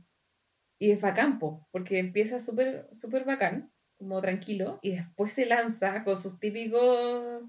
y 0.78 0.90
es 0.92 1.00
bacán, 1.00 1.38
po, 1.38 1.68
porque 1.72 1.98
empieza 1.98 2.40
súper 2.40 2.88
súper 2.92 3.24
bacán, 3.24 3.72
como 3.98 4.20
tranquilo, 4.20 4.78
y 4.82 4.92
después 4.92 5.32
se 5.32 5.46
lanza 5.46 6.04
con 6.04 6.16
sus 6.18 6.38
típicos, 6.40 7.42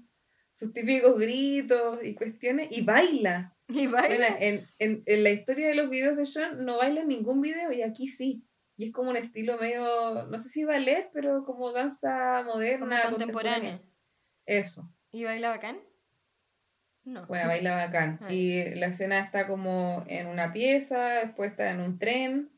sus 0.52 0.72
típicos 0.72 1.18
gritos 1.18 2.00
y 2.04 2.14
cuestiones, 2.14 2.68
y 2.70 2.82
baila. 2.82 3.52
Y 3.68 3.88
Bueno, 4.06 4.26
baila. 4.28 4.28
en, 4.40 4.66
en, 4.78 5.02
en 5.06 5.24
la 5.24 5.30
historia 5.30 5.66
de 5.68 5.74
los 5.74 5.90
videos 5.90 6.16
de 6.16 6.26
Sean 6.26 6.64
no 6.64 6.76
baila 6.78 7.00
en 7.02 7.08
ningún 7.08 7.40
video 7.40 7.72
y 7.72 7.82
aquí 7.82 8.06
sí. 8.08 8.46
Y 8.76 8.86
es 8.86 8.92
como 8.92 9.10
un 9.10 9.16
estilo 9.16 9.58
medio, 9.58 10.26
no 10.26 10.38
sé 10.38 10.48
si 10.50 10.64
ballet, 10.64 11.10
pero 11.12 11.44
como 11.44 11.72
danza 11.72 12.44
Como 12.44 12.54
moderna, 12.54 13.02
contemporánea. 13.10 13.82
Eso. 14.46 14.94
¿Y 15.10 15.24
baila 15.24 15.50
bacán? 15.50 15.80
No. 17.06 17.26
Bueno, 17.26 17.46
baila 17.48 17.74
bacán. 17.76 18.18
Ah, 18.20 18.32
Y 18.32 18.74
la 18.74 18.86
escena 18.88 19.20
está 19.20 19.46
como 19.46 20.04
en 20.08 20.26
una 20.26 20.52
pieza, 20.52 21.20
después 21.24 21.52
está 21.52 21.70
en 21.70 21.80
un 21.80 21.98
tren. 21.98 22.50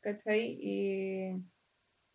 ¿Cachai? 0.00 0.58
Y 0.60 1.30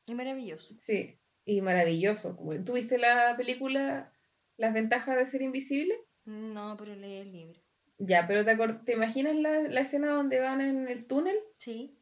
Y 0.07 0.13
maravilloso. 0.15 0.75
sí, 0.77 1.17
y 1.45 1.61
maravilloso. 1.61 2.37
¿Tuviste 2.65 2.97
la 2.97 3.35
película 3.37 4.11
Las 4.57 4.73
ventajas 4.73 5.15
de 5.17 5.25
ser 5.25 5.41
invisible? 5.41 5.95
No, 6.25 6.75
pero 6.77 6.95
leí 6.95 7.17
el 7.17 7.31
libro. 7.31 7.59
Ya, 7.97 8.27
pero 8.27 8.43
¿te, 8.43 8.55
¿te 8.85 8.93
imaginas 8.93 9.35
la, 9.35 9.61
la 9.61 9.79
escena 9.81 10.11
donde 10.11 10.39
van 10.39 10.61
en 10.61 10.87
el 10.87 11.07
túnel 11.07 11.37
Sí, 11.57 11.97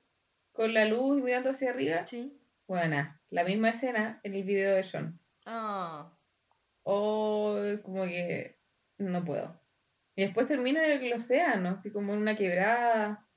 con 0.51 0.73
la 0.73 0.85
luz 0.85 1.19
y 1.19 1.21
mirando 1.23 1.51
hacia 1.51 1.69
arriba? 1.71 2.05
sí. 2.05 2.37
Buena, 2.67 3.21
la 3.29 3.43
misma 3.43 3.69
escena 3.69 4.19
en 4.23 4.33
el 4.35 4.43
video 4.43 4.75
de 4.75 4.83
Sean. 4.83 5.19
Ah, 5.45 6.17
Oh, 6.83 7.59
como 7.83 8.05
que 8.05 8.60
no 9.09 9.23
puedo. 9.25 9.59
Y 10.15 10.23
después 10.23 10.47
termina 10.47 10.85
en 10.85 11.01
el 11.03 11.13
océano, 11.13 11.69
así 11.69 11.91
como 11.91 12.13
en 12.13 12.19
una 12.19 12.35
quebrada. 12.35 13.27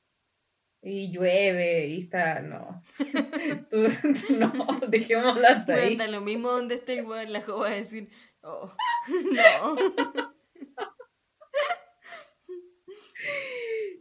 Y 0.83 1.11
llueve 1.13 1.87
y 1.87 2.03
está. 2.03 2.41
No. 2.43 2.83
Tú- 3.71 3.89
no, 4.39 4.81
dejémoslo 4.89 5.47
hasta 5.47 5.73
Bueno, 5.73 6.05
ahí. 6.05 6.11
lo 6.11 6.21
mismo 6.21 6.51
donde 6.51 6.75
esté 6.75 6.97
igual 6.97 7.33
la 7.33 7.41
joven 7.41 7.63
va 7.63 7.69
a 7.69 7.77
decir, 7.79 8.11
oh, 8.43 8.71
no. 9.33 10.35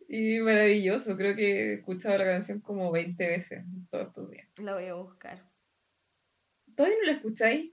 Y 0.10 0.40
maravilloso, 0.40 1.16
creo 1.16 1.36
que 1.36 1.72
he 1.72 1.74
escuchado 1.76 2.18
la 2.18 2.26
canción 2.26 2.60
como 2.60 2.92
20 2.92 3.28
veces 3.28 3.64
todos 3.90 4.08
estos 4.10 4.30
días. 4.30 4.48
La 4.58 4.74
voy 4.76 4.86
a 4.86 4.94
buscar. 4.96 5.50
¿Todavía 6.76 6.98
no 7.00 7.06
la 7.06 7.12
escucháis? 7.14 7.72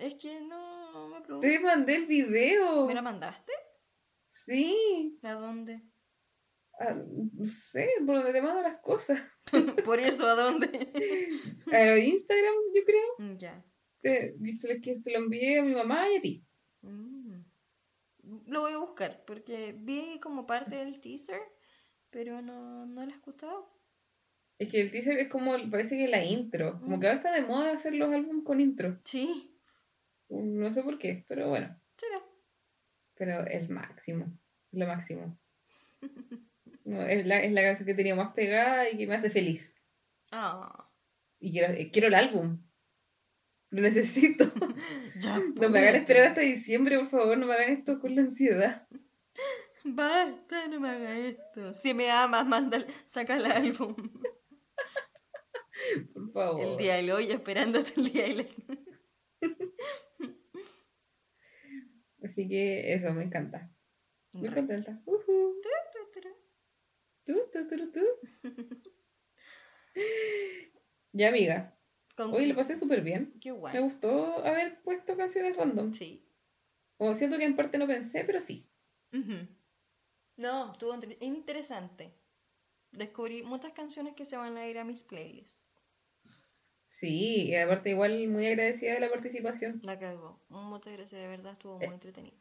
Es 0.00 0.14
que 0.14 0.40
no, 0.40 1.08
me 1.08 1.20
pregunto. 1.20 1.46
Te 1.46 1.60
mandé 1.60 1.96
el 1.96 2.06
video. 2.06 2.86
¿Me 2.86 2.94
la 2.94 3.02
mandaste? 3.02 3.52
Sí. 4.26 5.18
¿A 5.22 5.32
dónde? 5.32 5.82
Ah, 6.78 6.94
no 6.94 7.44
sé, 7.44 7.88
por 8.06 8.16
donde 8.16 8.32
te 8.32 8.40
mando 8.40 8.62
las 8.62 8.78
cosas. 8.80 9.20
Por 9.84 9.98
eso, 10.00 10.26
¿a 10.26 10.34
dónde? 10.34 10.66
A 11.72 11.98
Instagram, 11.98 12.54
yo 12.74 12.82
creo. 12.84 13.08
Mm, 13.18 13.36
ya. 13.36 13.64
se 13.98 14.34
lo- 14.74 14.80
que 14.80 14.94
se 14.94 15.10
lo 15.10 15.18
envié 15.18 15.58
a 15.58 15.62
mi 15.62 15.74
mamá 15.74 16.08
y 16.10 16.16
a 16.16 16.22
ti. 16.22 16.46
Mm. 16.80 17.42
Lo 18.46 18.60
voy 18.62 18.72
a 18.72 18.78
buscar 18.78 19.22
porque 19.26 19.74
vi 19.76 20.18
como 20.20 20.46
parte 20.46 20.76
del 20.76 21.00
teaser 21.00 21.40
pero 22.10 22.40
no, 22.42 22.86
no 22.86 23.04
la 23.04 23.12
he 23.12 23.14
escuchado. 23.14 23.70
Es 24.58 24.68
que 24.68 24.80
el 24.80 24.90
teaser 24.90 25.18
es 25.18 25.28
como, 25.28 25.52
parece 25.70 25.96
que 25.96 26.08
la 26.08 26.24
intro. 26.24 26.80
Como 26.80 26.96
Mm. 26.96 27.00
que 27.00 27.06
ahora 27.06 27.16
está 27.18 27.32
de 27.32 27.42
moda 27.42 27.72
hacer 27.72 27.94
los 27.94 28.12
álbumes 28.12 28.44
con 28.44 28.60
intro. 28.60 28.98
Sí, 29.04 29.49
No 30.30 30.70
sé 30.70 30.82
por 30.82 30.98
qué, 30.98 31.24
pero 31.28 31.48
bueno. 31.48 31.76
será. 31.96 32.22
Pero 33.16 33.46
es 33.46 33.68
máximo. 33.68 34.32
Lo 34.72 34.86
máximo. 34.86 35.38
No, 36.82 37.02
es, 37.02 37.24
la, 37.26 37.40
es 37.40 37.52
la 37.52 37.62
canción 37.62 37.86
que 37.86 37.94
tenía 37.94 38.16
más 38.16 38.32
pegada 38.32 38.90
y 38.90 38.96
que 38.96 39.06
me 39.06 39.14
hace 39.14 39.30
feliz. 39.30 39.80
Ah, 40.32 40.90
Y 41.38 41.52
quiero, 41.52 41.72
eh, 41.74 41.90
quiero 41.92 42.08
el 42.08 42.14
álbum. 42.14 42.58
Lo 43.70 43.82
necesito. 43.82 44.44
ya. 45.18 45.38
No 45.38 45.68
me 45.68 45.78
hagan 45.78 45.96
esperar 45.96 46.28
hasta 46.28 46.40
diciembre, 46.40 46.98
por 46.98 47.08
favor. 47.08 47.38
No 47.38 47.46
me 47.46 47.54
hagan 47.54 47.70
esto 47.70 48.00
con 48.00 48.14
la 48.16 48.22
ansiedad. 48.22 48.88
Basta, 49.84 50.66
no 50.68 50.80
me 50.80 50.88
hagas 50.88 51.18
esto. 51.18 51.74
Si 51.74 51.94
me 51.94 52.10
amas, 52.10 52.46
manda, 52.46 52.78
saca 53.06 53.36
el 53.36 53.46
álbum. 53.46 53.94
Por 56.12 56.32
favor. 56.32 56.72
El 56.72 56.76
día 56.78 56.96
del 56.96 57.10
hoy 57.10 57.30
esperándote 57.30 57.92
el 57.96 58.12
día 58.12 58.22
del 58.24 58.48
Así 62.22 62.48
que 62.48 62.92
eso 62.92 63.12
me 63.14 63.24
encanta. 63.24 63.70
Muy 64.32 64.50
contenta. 64.50 65.02
Ujú. 65.06 65.60
Tú, 67.24 67.40
tú, 67.52 67.66
tú, 67.66 67.92
tú. 67.92 68.04
Ya, 71.12 71.28
amiga. 71.28 71.76
Con- 72.16 72.32
Hoy 72.32 72.46
lo 72.46 72.54
pasé 72.54 72.76
súper 72.76 73.02
bien. 73.02 73.34
Qué 73.40 73.50
Me 73.52 73.58
guay. 73.58 73.78
gustó 73.80 74.44
haber 74.44 74.80
puesto 74.82 75.16
canciones 75.16 75.56
random. 75.56 75.92
Sí. 75.92 76.24
Como 76.96 77.14
siento 77.14 77.38
que 77.38 77.44
en 77.44 77.56
parte 77.56 77.78
no 77.78 77.86
pensé, 77.86 78.24
pero 78.24 78.40
sí. 78.40 78.70
No, 80.36 80.70
estuvo 80.72 80.94
interesante. 81.20 82.14
Descubrí 82.92 83.42
muchas 83.42 83.72
canciones 83.72 84.14
que 84.14 84.24
se 84.24 84.36
van 84.36 84.56
a 84.56 84.66
ir 84.68 84.78
a 84.78 84.84
mis 84.84 85.02
playlists. 85.04 85.64
Sí, 86.92 87.46
y 87.50 87.54
aparte 87.54 87.90
igual 87.90 88.26
muy 88.26 88.48
agradecida 88.48 88.94
de 88.94 89.00
la 89.00 89.08
participación. 89.08 89.80
La 89.84 89.96
cagó. 89.96 90.40
Muchas 90.48 90.92
gracias, 90.92 91.22
de 91.22 91.28
verdad, 91.28 91.52
estuvo 91.52 91.80
Eh. 91.80 91.86
muy 91.86 91.94
entretenido. 91.94 92.36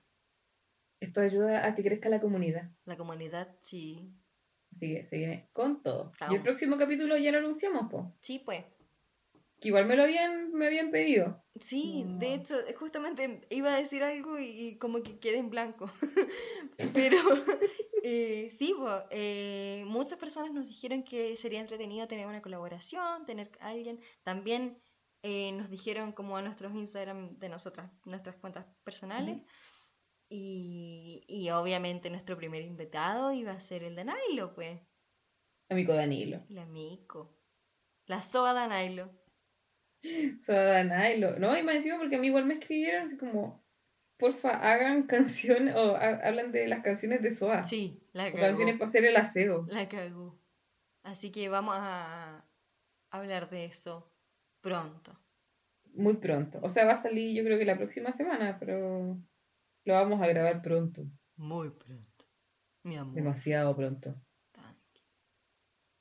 Esto 1.00 1.22
ayuda 1.22 1.68
a 1.68 1.76
que 1.76 1.84
crezca 1.84 2.10
la 2.10 2.20
comunidad. 2.20 2.72
La 2.86 2.98
comunidad, 2.98 3.56
sí. 3.62 4.12
Así 4.72 4.96
que 4.96 5.04
se 5.04 5.18
viene 5.20 5.50
con 5.54 5.84
todo. 5.84 6.12
Y 6.32 6.36
el 6.36 6.42
próximo 6.42 6.78
capítulo 6.78 7.16
ya 7.16 7.32
lo 7.32 7.38
anunciamos, 7.38 7.92
po. 7.92 8.12
Sí, 8.22 8.40
pues. 8.40 8.66
Que 9.60 9.68
igual 9.70 9.86
me 9.86 9.96
lo 9.96 10.04
habían, 10.04 10.52
me 10.54 10.68
habían 10.68 10.90
pedido. 10.92 11.44
Sí, 11.60 12.04
No. 12.06 12.18
de 12.20 12.34
hecho, 12.36 12.56
justamente 12.78 13.46
iba 13.50 13.74
a 13.74 13.78
decir 13.78 14.04
algo 14.04 14.40
y, 14.40 14.46
y 14.70 14.78
como 14.78 15.02
que 15.04 15.20
quedé 15.20 15.38
en 15.38 15.50
blanco. 15.50 15.92
Pero 16.94 17.18
eh, 18.04 18.50
sí, 18.52 18.74
eh, 19.12 19.84
muchas 19.86 20.18
personas 20.18 20.54
nos 20.54 20.66
dijeron 20.68 21.04
que 21.04 21.36
sería 21.36 21.60
entretenido 21.60 22.08
tener 22.08 22.26
una 22.28 22.42
colaboración, 22.42 23.26
tener 23.26 23.52
a 23.60 23.70
alguien. 23.70 24.00
También 24.24 24.82
eh, 25.24 25.52
nos 25.52 25.70
dijeron 25.70 26.14
como 26.14 26.38
a 26.38 26.42
nuestros 26.42 26.74
Instagram 26.74 27.38
de 27.38 27.50
nosotras, 27.50 27.92
nuestras 28.06 28.38
cuentas 28.38 28.66
personales. 28.86 29.42
y, 30.30 31.24
y 31.28 31.50
obviamente 31.50 32.10
nuestro 32.10 32.38
primer 32.38 32.62
invitado 32.62 33.34
iba 33.34 33.52
a 33.52 33.60
ser 33.60 33.84
el 33.84 33.96
de 33.96 34.06
Nailo, 34.06 34.54
pues. 34.54 34.80
Amigo 35.70 35.94
Danilo. 35.94 36.46
El 36.50 36.60
amigo. 36.60 37.36
La 38.06 38.22
soa 38.22 38.54
de 38.54 38.68
Nailo. 38.70 39.19
Soda 40.40 40.84
Nailo. 40.84 41.38
No, 41.40 41.58
y 41.58 41.64
más 41.64 41.76
encima 41.76 41.98
porque 41.98 42.16
a 42.16 42.20
mí 42.20 42.28
igual 42.28 42.46
me 42.46 42.56
escribieron 42.56 43.06
así 43.06 43.18
como, 43.18 43.64
porfa, 44.18 44.52
hagan 44.52 45.04
canciones 45.08 45.76
o 45.76 45.96
ha- 45.96 46.22
hablan 46.28 46.52
de 46.52 46.68
las 46.68 46.82
canciones 46.82 47.22
de 47.22 47.34
Soa. 47.34 47.66
Sí, 47.66 48.02
canciones 48.14 48.76
para 48.76 48.86
hacer 48.86 49.06
el 49.06 49.16
aseo. 49.16 49.66
La 49.68 49.88
cagó. 49.88 50.40
Así 51.04 51.32
que 51.32 51.50
vamos 51.50 51.76
a 51.78 52.46
hablar 53.12 53.50
de 53.50 53.66
eso 53.66 54.12
pronto. 54.62 55.18
Muy 55.94 56.18
pronto. 56.18 56.60
O 56.62 56.70
sea, 56.70 56.86
va 56.86 56.94
a 56.94 57.02
salir 57.02 57.36
yo 57.36 57.44
creo 57.44 57.58
que 57.58 57.66
la 57.66 57.78
próxima 57.78 58.12
semana, 58.12 58.58
pero 58.60 59.18
lo 59.86 59.94
vamos 59.94 60.22
a 60.22 60.28
grabar 60.28 60.62
pronto. 60.62 61.06
Muy 61.38 61.70
pronto. 61.72 62.26
Mi 62.84 62.96
amor. 62.98 63.16
Demasiado 63.16 63.76
pronto. 63.76 64.16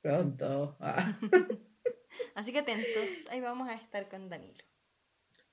Pronto. 0.01 0.77
Ah. 0.79 1.17
Así 2.35 2.51
que 2.51 2.59
atentos, 2.59 3.27
ahí 3.29 3.41
vamos 3.41 3.69
a 3.69 3.75
estar 3.75 4.07
con 4.09 4.29
Danilo. 4.29 4.63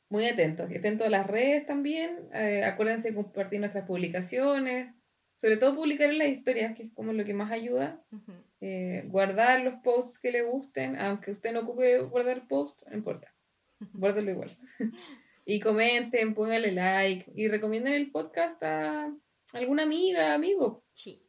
Muy 0.08 0.26
atentos. 0.26 0.70
Y 0.70 0.76
atentos 0.76 1.06
a 1.06 1.10
las 1.10 1.26
redes 1.26 1.66
también. 1.66 2.28
Eh, 2.32 2.64
acuérdense 2.64 3.10
de 3.10 3.14
compartir 3.14 3.60
nuestras 3.60 3.86
publicaciones. 3.86 4.94
Sobre 5.34 5.56
todo 5.56 5.74
publicar 5.74 6.10
en 6.10 6.18
las 6.18 6.28
historias, 6.28 6.74
que 6.74 6.84
es 6.84 6.92
como 6.94 7.12
lo 7.12 7.24
que 7.24 7.34
más 7.34 7.50
ayuda. 7.52 8.02
Eh, 8.60 9.04
guardar 9.08 9.60
los 9.60 9.74
posts 9.82 10.18
que 10.18 10.30
le 10.30 10.42
gusten, 10.42 10.96
aunque 10.96 11.32
usted 11.32 11.52
no 11.52 11.60
ocupe 11.60 11.98
guardar 11.98 12.48
posts, 12.48 12.86
no 12.88 12.96
importa. 12.96 13.34
Guárdalo 13.92 14.30
igual. 14.30 14.56
y 15.44 15.60
comenten, 15.60 16.34
pónganle 16.34 16.72
like 16.72 17.30
y 17.34 17.48
recomienden 17.48 17.94
el 17.94 18.10
podcast 18.10 18.62
a 18.62 19.12
alguna 19.52 19.82
amiga, 19.82 20.32
amigo. 20.32 20.84
Sí. 20.94 21.25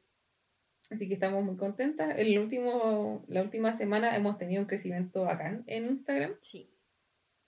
Así 0.89 1.07
que 1.07 1.15
estamos 1.15 1.43
muy 1.43 1.57
contentas. 1.57 2.17
El 2.17 2.37
último, 2.39 3.25
la 3.27 3.41
última 3.41 3.73
semana 3.73 4.15
hemos 4.15 4.37
tenido 4.37 4.61
un 4.61 4.67
crecimiento 4.67 5.23
bacán 5.23 5.63
en 5.67 5.87
Instagram 5.87 6.35
Sí. 6.41 6.71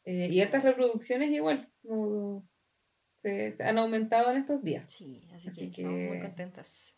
eh, 0.04 0.28
y 0.30 0.42
estas 0.42 0.64
reproducciones 0.64 1.32
igual. 1.32 1.72
como 1.82 2.48
se, 3.16 3.52
se 3.52 3.64
han 3.64 3.78
aumentado 3.78 4.32
en 4.32 4.38
estos 4.38 4.64
días. 4.64 4.90
Sí, 4.90 5.28
así, 5.36 5.48
Así 5.50 5.72
que, 5.72 5.82
estamos 5.82 6.10
muy 6.10 6.20
contentas. 6.20 6.98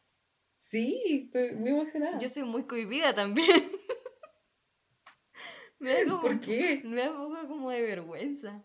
Sí, 0.57 1.23
estoy 1.25 1.51
muy 1.53 1.71
emocionada. 1.71 2.17
Yo 2.19 2.29
soy 2.29 2.43
muy 2.43 2.65
cohibida 2.65 3.13
también. 3.13 3.47
me 5.79 5.93
da 5.93 6.03
como, 6.05 6.21
¿Por 6.21 6.39
qué? 6.39 6.81
Me 6.85 7.01
da 7.01 7.11
un 7.11 7.33
poco 7.33 7.47
como 7.47 7.71
de 7.71 7.81
vergüenza. 7.81 8.63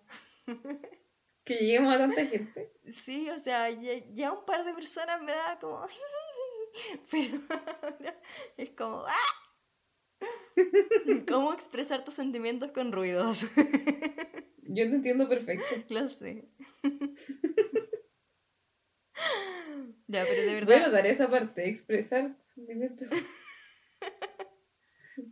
Que 1.45 1.55
lleguemos 1.57 1.95
a 1.95 1.99
tanta 1.99 2.27
gente. 2.27 2.73
Sí, 2.91 3.29
o 3.31 3.39
sea, 3.39 3.71
ya, 3.71 3.93
ya 4.15 4.33
un 4.33 4.45
par 4.45 4.65
de 4.65 4.75
personas 4.75 5.21
me 5.23 5.33
da 5.33 5.59
como... 5.59 5.87
Pero 7.11 7.39
ahora 7.49 8.21
es 8.57 8.71
como... 8.71 9.05
¡ah! 9.07 10.23
¿Cómo 11.29 11.53
expresar 11.53 12.05
tus 12.05 12.15
sentimientos 12.15 12.71
con 12.73 12.93
ruidos? 12.93 13.43
Yo 14.63 14.89
te 14.89 14.95
entiendo 14.95 15.29
perfecto. 15.29 15.65
Lo 15.91 16.09
sé. 16.09 16.49
Ya, 20.09 20.25
pero 20.25 20.43
de 20.43 20.55
verdad... 20.55 20.85
anotar 20.85 21.07
esa 21.07 21.31
parte, 21.31 21.69
expresar 21.69 22.37
sentimientos. 22.41 23.09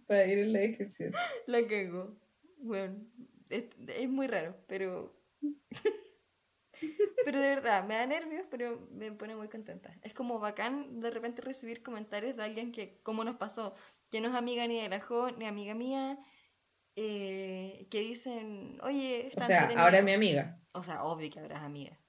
Para 0.06 0.26
ir 0.26 0.38
en 0.38 0.52
la 0.52 0.60
descripción. 0.60 1.12
La 1.46 1.66
cago. 1.66 2.16
Bueno, 2.58 2.96
es, 3.50 3.64
es 3.88 4.08
muy 4.08 4.26
raro, 4.26 4.56
pero... 4.66 5.14
Pero 7.22 7.40
de 7.40 7.48
verdad, 7.54 7.84
me 7.84 7.94
da 7.96 8.06
nervios, 8.06 8.46
pero 8.50 8.80
me 8.90 9.12
pone 9.12 9.34
muy 9.36 9.48
contenta. 9.48 9.98
Es 10.02 10.14
como 10.14 10.38
bacán 10.40 11.00
de 11.00 11.10
repente 11.10 11.42
recibir 11.42 11.82
comentarios 11.82 12.36
de 12.36 12.42
alguien 12.44 12.72
que, 12.72 13.00
como 13.02 13.24
nos 13.24 13.36
pasó, 13.36 13.74
que 14.10 14.20
no 14.20 14.28
es 14.28 14.34
amiga 14.34 14.66
ni 14.66 14.80
de 14.80 14.88
la 14.88 15.00
Jo, 15.00 15.30
ni 15.30 15.46
amiga 15.46 15.74
mía, 15.74 16.18
eh, 16.96 17.88
que 17.90 18.00
dicen, 18.00 18.78
oye, 18.82 19.26
O 19.26 19.28
está 19.28 19.46
sea, 19.46 19.60
entretenido". 19.60 19.84
ahora 19.84 19.98
es 19.98 20.04
mi 20.04 20.12
amiga. 20.12 20.60
O 20.72 20.82
sea, 20.82 21.04
obvio 21.04 21.30
que 21.30 21.40
habrás 21.40 21.62
amiga. 21.62 22.00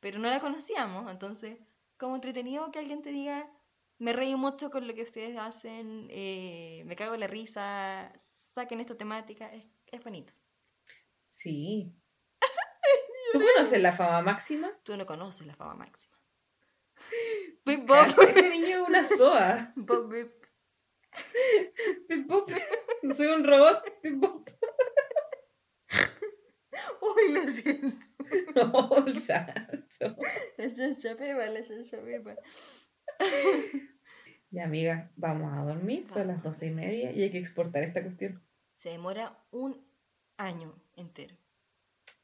Pero 0.00 0.18
no 0.20 0.28
la 0.30 0.40
conocíamos, 0.40 1.10
entonces, 1.10 1.58
como 1.98 2.16
entretenido 2.16 2.70
que 2.72 2.78
alguien 2.80 3.02
te 3.02 3.10
diga, 3.10 3.50
me 3.98 4.12
reí 4.12 4.36
mucho 4.36 4.70
con 4.70 4.86
lo 4.88 4.94
que 4.94 5.02
ustedes 5.02 5.38
hacen, 5.38 6.08
eh, 6.10 6.82
me 6.86 6.96
cago 6.96 7.14
en 7.14 7.20
la 7.20 7.26
risa, 7.28 8.12
saquen 8.18 8.80
esta 8.80 8.96
temática, 8.96 9.52
es, 9.52 9.66
es 9.86 10.04
bonito. 10.04 10.34
Sí. 11.26 11.94
¿Tú 13.34 13.42
conoces 13.56 13.82
la 13.82 13.90
fama 13.90 14.22
máxima? 14.22 14.70
Tú 14.84 14.96
no 14.96 15.06
conoces 15.06 15.44
la 15.44 15.54
fama 15.54 15.74
máxima. 15.74 16.16
Pip 17.64 17.84
Bob. 17.84 18.06
Ese 18.28 18.48
niño 18.48 18.68
es 18.68 18.88
una 18.88 19.02
soa. 19.02 19.72
Bob, 19.76 20.08
bip. 20.08 20.32
Pip 22.08 22.28
Pop. 22.28 22.48
Soy 23.12 23.26
un 23.26 23.42
robot. 23.42 24.00
Pip 24.00 24.20
Pop. 24.20 24.48
Uy, 27.00 27.32
lo 27.32 27.52
siento. 27.52 27.96
No, 28.54 29.04
chacho. 29.12 30.16
La 30.56 30.72
chancha 30.72 31.16
pepa, 31.16 31.46
la 31.46 31.62
chancha 31.62 32.00
pepa. 32.00 32.36
Ya, 34.50 34.64
amiga, 34.64 35.10
vamos 35.16 35.58
a 35.58 35.64
dormir. 35.64 36.08
Son 36.08 36.28
las 36.28 36.40
doce 36.40 36.66
y 36.66 36.70
media 36.70 37.10
y 37.10 37.22
hay 37.22 37.30
que 37.32 37.38
exportar 37.38 37.82
esta 37.82 38.00
cuestión. 38.00 38.40
Se 38.76 38.90
demora 38.90 39.44
un 39.50 39.84
año 40.36 40.72
entero. 40.94 41.36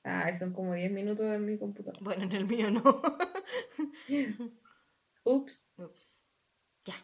Ay, 0.02 0.34
son 0.34 0.52
como 0.52 0.74
10 0.74 0.90
minutos 0.92 1.26
en 1.26 1.44
mi 1.44 1.58
computador. 1.58 2.02
Bueno, 2.02 2.24
en 2.24 2.32
el 2.32 2.46
mío 2.46 2.70
no. 2.70 2.82
Ups. 5.24 5.66
Ups. 5.76 6.24
Ya. 6.84 6.94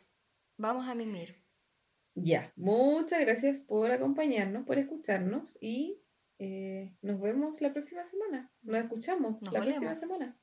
Vamos 0.56 0.88
a 0.88 0.94
mimir. 0.94 1.36
Ya, 2.14 2.50
muchas 2.56 3.20
gracias 3.20 3.60
por 3.60 3.90
acompañarnos, 3.90 4.64
por 4.64 4.78
escucharnos 4.78 5.58
y 5.60 6.00
eh, 6.38 6.96
nos 7.02 7.20
vemos 7.20 7.60
la 7.60 7.72
próxima 7.74 8.06
semana. 8.06 8.50
Nos 8.62 8.78
escuchamos 8.78 9.42
Nos 9.42 9.52
la 9.52 9.60
próxima 9.60 9.90
olemos. 9.90 9.98
semana. 9.98 10.38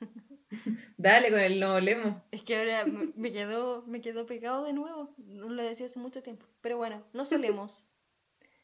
Dale 0.96 1.30
con 1.30 1.38
el 1.38 1.60
no 1.60 1.78
lemo. 1.78 2.24
Es 2.32 2.42
que 2.42 2.56
ahora 2.58 2.84
me 2.86 3.30
quedó, 3.32 3.82
me 3.86 4.00
quedó 4.00 4.26
pegado 4.26 4.64
de 4.64 4.72
nuevo. 4.72 5.14
No 5.18 5.48
lo 5.48 5.62
decía 5.62 5.86
hace 5.86 6.00
mucho 6.00 6.22
tiempo. 6.24 6.46
Pero 6.60 6.76
bueno, 6.76 7.04
no 7.12 7.24
solemos. 7.24 7.88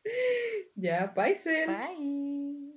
Ya, 0.74 1.12
Paisen. 1.12 1.66
Bye. 1.66 2.69